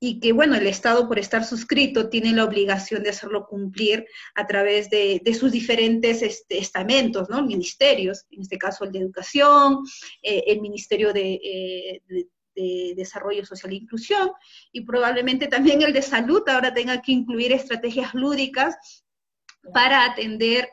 y 0.00 0.20
que, 0.20 0.32
bueno, 0.32 0.54
el 0.56 0.66
Estado, 0.66 1.08
por 1.08 1.18
estar 1.18 1.44
suscrito, 1.44 2.08
tiene 2.08 2.32
la 2.32 2.44
obligación 2.44 3.02
de 3.02 3.10
hacerlo 3.10 3.46
cumplir 3.46 4.06
a 4.34 4.46
través 4.46 4.90
de, 4.90 5.20
sus 5.38 5.52
diferentes 5.52 6.22
este, 6.22 6.58
estamentos, 6.58 7.30
¿no? 7.30 7.42
Ministerios, 7.42 8.24
en 8.30 8.42
este 8.42 8.58
caso 8.58 8.84
el 8.84 8.92
de 8.92 8.98
Educación, 8.98 9.78
eh, 10.22 10.44
el 10.46 10.60
Ministerio 10.60 11.10
eh, 11.14 12.00
de, 12.06 12.26
Desarrollo 12.96 13.44
Social 13.44 13.72
e 13.72 13.76
Inclusión, 13.76 14.30
y 14.70 14.82
probablemente 14.82 15.48
también 15.48 15.82
el 15.82 15.92
de 15.92 16.02
Salud 16.02 16.42
ahora 16.46 16.72
tenga 16.72 17.02
que 17.02 17.10
incluir 17.10 17.50
estrategias 17.50 18.14
lúdicas 18.14 18.76
para 19.72 20.04
atender 20.04 20.68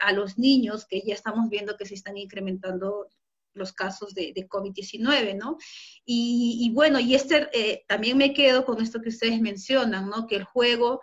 a 0.00 0.12
los 0.12 0.36
niños 0.36 0.84
que 0.84 1.00
ya 1.00 1.14
estamos 1.14 1.48
viendo 1.48 1.76
que 1.78 1.86
se 1.86 1.94
están 1.94 2.18
incrementando 2.18 3.08
los 3.54 3.72
casos 3.72 4.14
de, 4.14 4.34
COVID-19, 4.34 5.36
¿no? 5.36 5.56
Y, 6.04 6.70
bueno, 6.74 7.00
y 7.00 7.14
este, 7.14 7.48
eh, 7.52 7.84
también 7.88 8.18
me 8.18 8.34
quedo 8.34 8.64
con 8.64 8.82
esto 8.82 9.00
que 9.00 9.08
ustedes 9.08 9.40
mencionan, 9.40 10.08
¿no? 10.08 10.26
Que 10.26 10.36
el 10.36 10.44
juego, 10.44 11.00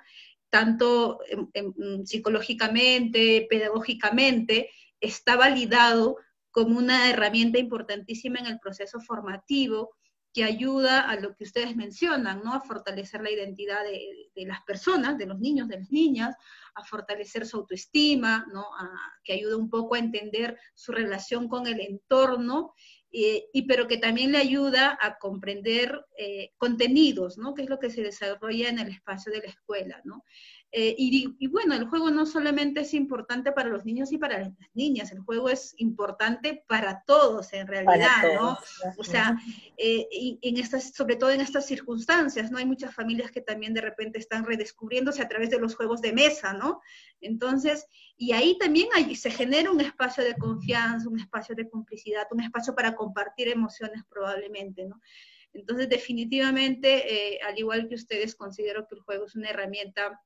tanto 0.49 1.20
psicológicamente, 2.06 3.47
pedagógicamente, 3.49 4.70
está 4.99 5.36
validado 5.36 6.18
como 6.52 6.78
una 6.78 7.10
herramienta 7.10 7.58
importantísima 7.58 8.39
en 8.39 8.47
el 8.47 8.60
proceso 8.60 8.99
formativo 8.99 9.95
que 10.34 10.44
ayuda 10.44 11.10
a 11.10 11.16
lo 11.18 11.36
que 11.36 11.44
ustedes 11.44 11.76
mencionan, 11.76 12.42
¿no? 12.44 12.54
A 12.54 12.62
fortalecer 12.62 13.22
la 13.22 13.32
identidad 13.32 13.84
de, 13.84 14.46
las 14.46 14.62
personas, 14.64 15.18
de 15.18 15.26
los 15.26 15.40
niños, 15.40 15.68
de 15.68 15.78
las 15.78 15.92
niñas, 15.92 16.36
a 16.74 16.84
fortalecer 16.84 17.46
su 17.46 17.58
autoestima, 17.58 18.48
¿no? 18.54 18.66
que 19.24 19.34
ayuda 19.34 19.58
un 19.58 19.70
poco 19.70 19.96
a 19.96 20.00
entender 20.00 20.58
su 20.74 20.94
relación 20.94 21.50
con 21.50 21.68
el 21.68 21.82
entorno, 21.82 22.74
eh, 23.14 23.50
y 23.52 23.64
pero 23.64 23.90
que 23.90 23.98
también 23.98 24.32
le 24.32 24.38
ayuda 24.38 24.98
a 25.02 25.18
comprender 25.18 26.06
eh, 26.18 26.52
contenidos, 26.58 27.38
¿no? 27.38 27.54
Que 27.54 27.64
es 27.64 27.70
lo 27.70 27.78
que 27.78 27.90
se 27.90 28.02
desarrolla 28.02 28.70
en 28.70 28.80
el 28.80 28.88
espacio 28.88 29.34
de 29.34 29.40
la 29.40 29.50
escuela, 29.50 30.02
¿no? 30.06 30.24
Eh, 30.74 30.95
y, 30.97 31.47
bueno, 31.47 31.76
el 31.76 31.86
juego 31.86 32.11
no 32.11 32.26
solamente 32.26 32.82
es 32.82 32.93
importante 32.93 33.51
para 33.51 33.67
los 33.67 33.84
niños 33.84 34.11
y 34.13 34.17
para 34.17 34.39
las 34.39 34.51
niñas, 34.74 35.11
el 35.11 35.19
juego 35.19 35.49
es 35.49 35.74
importante 35.78 36.63
para 36.65 37.03
todos 37.05 37.51
en 37.51 37.67
realidad, 37.67 38.36
¿no? 38.36 38.57
O 38.97 39.03
sea, 39.03 39.38
eh, 39.78 40.07
en 40.41 40.57
estas, 40.57 40.93
sobre 40.93 41.17
todo 41.17 41.32
en 41.32 41.41
estas 41.41 41.65
circunstancias, 41.65 42.51
¿no? 42.51 42.57
Hay 42.57 42.65
muchas 42.65 42.95
familias 42.95 43.32
que 43.32 43.41
también 43.41 43.74
de 43.74 43.82
repente 43.82 44.17
están 44.17 44.45
redescubriéndose 44.45 45.22
a 45.22 45.28
través 45.28 45.49
de 45.49 45.59
los 45.59 45.76
juegos 45.76 46.01
de 46.01 46.13
mesa, 46.13 46.53
¿no? 46.53 46.82
Entonces, 47.19 47.86
y 48.15 48.32
ahí 48.32 48.57
también 48.57 48.88
hay, 48.95 49.13
se 49.15 49.30
genera 49.30 49.72
un 49.72 49.82
espacio 49.82 50.24
de 50.24 50.36
confianza, 50.36 51.09
un 51.09 51.19
espacio 51.19 51.53
de 51.53 51.69
complicidad, 51.69 52.28
un 52.32 52.41
espacio 52.41 52.74
para 52.74 52.95
compartir 52.95 53.49
emociones 53.49 54.03
probablemente, 54.09 54.86
¿no? 54.86 55.01
Entonces, 55.53 55.89
definitivamente, 55.89 57.34
eh, 57.36 57.39
al 57.45 57.59
igual 57.59 57.89
que 57.89 57.95
ustedes, 57.95 58.36
considero 58.36 58.88
que 58.88 58.95
el 58.95 59.01
juego 59.01 59.26
es 59.26 59.36
una 59.36 59.49
herramienta 59.49 60.22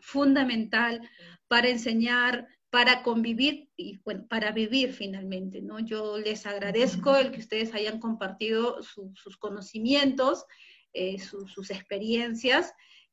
fundamental 0.00 1.08
para 1.48 1.68
enseñar, 1.68 2.48
para 2.70 3.02
convivir 3.02 3.68
y 3.76 3.98
bueno, 4.04 4.26
para 4.28 4.52
vivir 4.52 4.92
finalmente, 4.92 5.60
¿no? 5.60 5.80
Yo 5.80 6.18
les 6.18 6.46
agradezco 6.46 7.16
el 7.16 7.32
que 7.32 7.40
ustedes 7.40 7.74
hayan 7.74 7.98
compartido 7.98 8.82
sus 8.82 9.36
conocimientos, 9.36 10.44
eh, 10.92 11.18
sus 11.18 11.70
experiencias. 11.70 12.72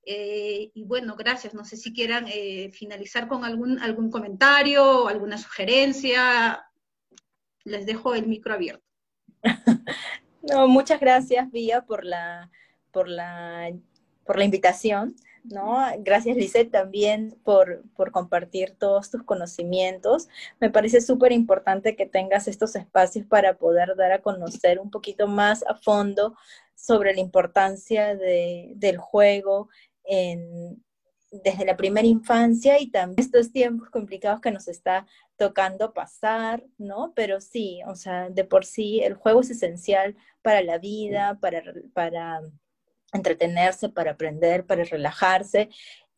Eh, 0.09 0.71
y 0.73 0.83
bueno, 0.83 1.15
gracias. 1.17 1.53
No 1.53 1.65
sé 1.65 1.75
si 1.75 1.93
quieran 1.93 2.27
eh, 2.29 2.71
finalizar 2.71 3.27
con 3.27 3.43
algún, 3.43 3.79
algún 3.79 4.09
comentario 4.09 5.03
o 5.03 5.07
alguna 5.09 5.37
sugerencia. 5.37 6.63
Les 7.65 7.85
dejo 7.85 8.15
el 8.15 8.27
micro 8.27 8.53
abierto. 8.53 8.85
No, 10.49 10.65
muchas 10.69 11.01
gracias, 11.01 11.51
Vía, 11.51 11.81
por 11.81 12.05
la, 12.05 12.49
por 12.91 13.09
la, 13.09 13.69
por 14.25 14.37
la 14.37 14.45
invitación. 14.45 15.13
¿No? 15.49 15.77
Gracias, 15.99 16.37
Lisette, 16.37 16.71
también 16.71 17.37
por, 17.43 17.83
compartir 18.11 18.75
todos 18.77 19.09
tus 19.09 19.23
conocimientos. 19.23 20.27
Me 20.59 20.69
parece 20.69 21.01
súper 21.01 21.31
importante 21.31 21.95
que 21.95 22.05
tengas 22.05 22.47
estos 22.47 22.75
espacios 22.75 23.25
para 23.25 23.57
poder 23.57 23.95
dar 23.95 24.11
a 24.11 24.21
conocer 24.21 24.79
un 24.79 24.91
poquito 24.91 25.27
más 25.27 25.63
a 25.67 25.75
fondo 25.75 26.35
sobre 26.75 27.13
la 27.13 27.21
importancia 27.21 28.15
del 28.15 28.97
juego 28.97 29.69
desde 31.31 31.65
la 31.65 31.75
primera 31.75 32.07
infancia 32.07 32.79
y 32.79 32.89
también 32.89 33.19
estos 33.19 33.51
tiempos 33.51 33.89
complicados 33.89 34.39
que 34.39 34.51
nos 34.51 34.67
está 34.67 35.05
tocando 35.35 35.93
pasar, 35.93 36.63
¿no? 36.77 37.13
Pero 37.15 37.41
sí, 37.41 37.81
o 37.85 37.95
sea, 37.95 38.29
de 38.29 38.43
por 38.45 38.65
sí 38.65 39.01
el 39.01 39.15
juego 39.15 39.41
es 39.41 39.49
esencial 39.49 40.15
para 40.41 40.61
la 40.61 40.77
vida, 40.77 41.37
para, 41.41 41.61
para 41.93 42.41
entretenerse, 43.17 43.89
para 43.89 44.11
aprender, 44.11 44.65
para 44.65 44.83
relajarse 44.83 45.69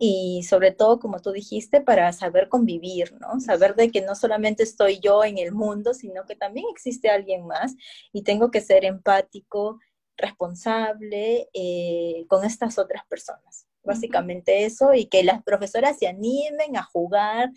y 0.01 0.43
sobre 0.43 0.71
todo, 0.71 0.97
como 0.97 1.19
tú 1.19 1.33
dijiste, 1.33 1.81
para 1.81 2.13
saber 2.13 2.47
convivir, 2.47 3.13
¿no? 3.19 3.41
Saber 3.41 3.75
de 3.75 3.91
que 3.91 4.01
no 4.01 4.15
solamente 4.15 4.63
estoy 4.63 4.99
yo 5.01 5.25
en 5.25 5.37
el 5.37 5.51
mundo, 5.51 5.93
sino 5.93 6.25
que 6.25 6.37
también 6.37 6.65
existe 6.71 7.09
alguien 7.09 7.45
más 7.45 7.75
y 8.13 8.23
tengo 8.23 8.49
que 8.49 8.61
ser 8.61 8.85
empático, 8.85 9.77
responsable 10.15 11.49
eh, 11.53 12.25
con 12.29 12.45
estas 12.45 12.77
otras 12.77 13.05
personas. 13.07 13.67
Básicamente 13.83 14.65
eso 14.65 14.93
y 14.93 15.07
que 15.07 15.23
las 15.23 15.43
profesoras 15.43 15.97
se 15.99 16.07
animen 16.07 16.77
a 16.77 16.83
jugar. 16.83 17.49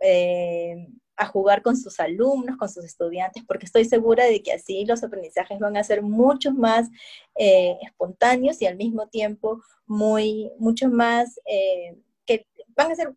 Eh, 0.00 0.88
a 1.16 1.26
jugar 1.26 1.62
con 1.62 1.76
sus 1.76 2.00
alumnos, 2.00 2.56
con 2.56 2.68
sus 2.68 2.84
estudiantes, 2.84 3.44
porque 3.46 3.66
estoy 3.66 3.84
segura 3.84 4.24
de 4.24 4.42
que 4.42 4.52
así 4.52 4.84
los 4.84 5.02
aprendizajes 5.02 5.58
van 5.58 5.76
a 5.76 5.84
ser 5.84 6.02
mucho 6.02 6.52
más 6.52 6.88
eh, 7.36 7.76
espontáneos 7.82 8.60
y 8.60 8.66
al 8.66 8.76
mismo 8.76 9.06
tiempo 9.08 9.62
muy, 9.86 10.50
mucho 10.58 10.88
más, 10.88 11.40
eh, 11.46 11.96
que 12.26 12.46
van 12.76 12.92
a 12.92 12.96
ser 12.96 13.14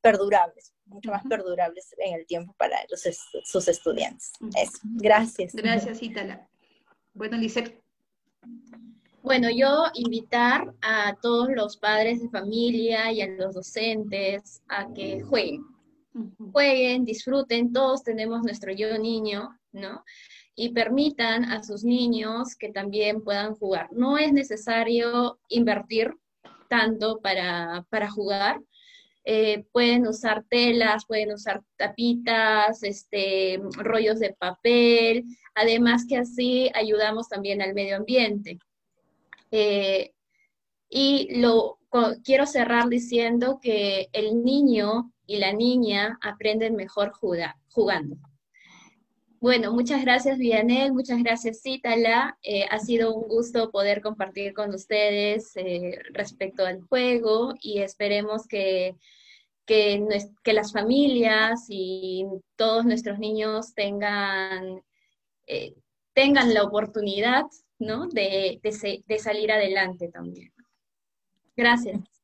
perdurables, 0.00 0.72
mucho 0.86 1.10
más 1.10 1.24
perdurables 1.28 1.94
en 1.98 2.14
el 2.14 2.26
tiempo 2.26 2.54
para 2.56 2.78
sus 3.44 3.68
estudiantes. 3.68 4.32
Eso. 4.56 4.78
Gracias. 4.82 5.54
Gracias, 5.54 6.02
Ítala. 6.02 6.48
Bueno, 7.14 7.36
Lisette. 7.36 7.80
Bueno, 9.22 9.48
yo 9.50 9.84
invitar 9.94 10.72
a 10.80 11.14
todos 11.20 11.50
los 11.50 11.76
padres 11.76 12.22
de 12.22 12.30
familia 12.30 13.12
y 13.12 13.20
a 13.20 13.28
los 13.28 13.54
docentes 13.54 14.62
a 14.68 14.90
que 14.94 15.20
jueguen, 15.20 15.62
jueguen, 16.52 17.04
disfruten, 17.04 17.72
todos 17.72 18.02
tenemos 18.02 18.42
nuestro 18.42 18.72
yo 18.72 18.98
niño, 18.98 19.58
¿no? 19.72 20.04
Y 20.54 20.70
permitan 20.70 21.44
a 21.44 21.62
sus 21.62 21.84
niños 21.84 22.56
que 22.56 22.70
también 22.70 23.22
puedan 23.22 23.54
jugar. 23.54 23.88
No 23.92 24.18
es 24.18 24.32
necesario 24.32 25.38
invertir 25.48 26.14
tanto 26.68 27.20
para, 27.20 27.84
jugar. 28.10 28.60
Eh, 29.24 29.64
pueden 29.72 30.06
usar 30.06 30.44
telas, 30.48 31.04
pueden 31.06 31.32
usar 31.32 31.62
tapitas, 31.76 32.82
este, 32.82 33.60
rollos 33.74 34.18
de 34.18 34.34
papel, 34.34 35.24
además 35.54 36.06
que 36.08 36.16
así 36.16 36.70
ayudamos 36.74 37.28
también 37.28 37.60
al 37.62 37.74
medio 37.74 37.96
ambiente. 37.96 38.58
Eh, 39.50 40.12
y 40.88 41.40
lo 41.40 41.78
quiero 42.24 42.46
cerrar 42.46 42.88
diciendo 42.88 43.58
que 43.60 44.08
el 44.12 44.42
niño 44.44 45.12
y 45.30 45.36
la 45.36 45.52
niña 45.52 46.18
aprenden 46.22 46.74
mejor 46.74 47.12
jugando. 47.12 48.16
Bueno, 49.38 49.72
muchas 49.72 50.02
gracias 50.02 50.38
Vianel, 50.38 50.92
muchas 50.92 51.22
gracias 51.22 51.62
Cítala. 51.62 52.36
Eh, 52.42 52.64
ha 52.68 52.80
sido 52.80 53.14
un 53.14 53.28
gusto 53.28 53.70
poder 53.70 54.02
compartir 54.02 54.54
con 54.54 54.74
ustedes 54.74 55.52
eh, 55.54 56.00
respecto 56.14 56.66
al 56.66 56.80
juego 56.80 57.54
y 57.60 57.78
esperemos 57.78 58.48
que, 58.48 58.96
que, 59.66 60.04
las 60.52 60.72
familias 60.72 61.66
y 61.68 62.26
todos 62.56 62.84
nuestros 62.84 63.20
niños 63.20 63.72
tengan, 63.72 64.82
eh, 65.46 65.76
tengan 66.12 66.52
la 66.52 66.64
oportunidad 66.64 67.44
¿no? 67.78 68.08
de, 68.08 68.58
de 68.60 69.18
salir 69.20 69.52
adelante 69.52 70.08
también. 70.08 70.52
Gracias. 71.56 72.19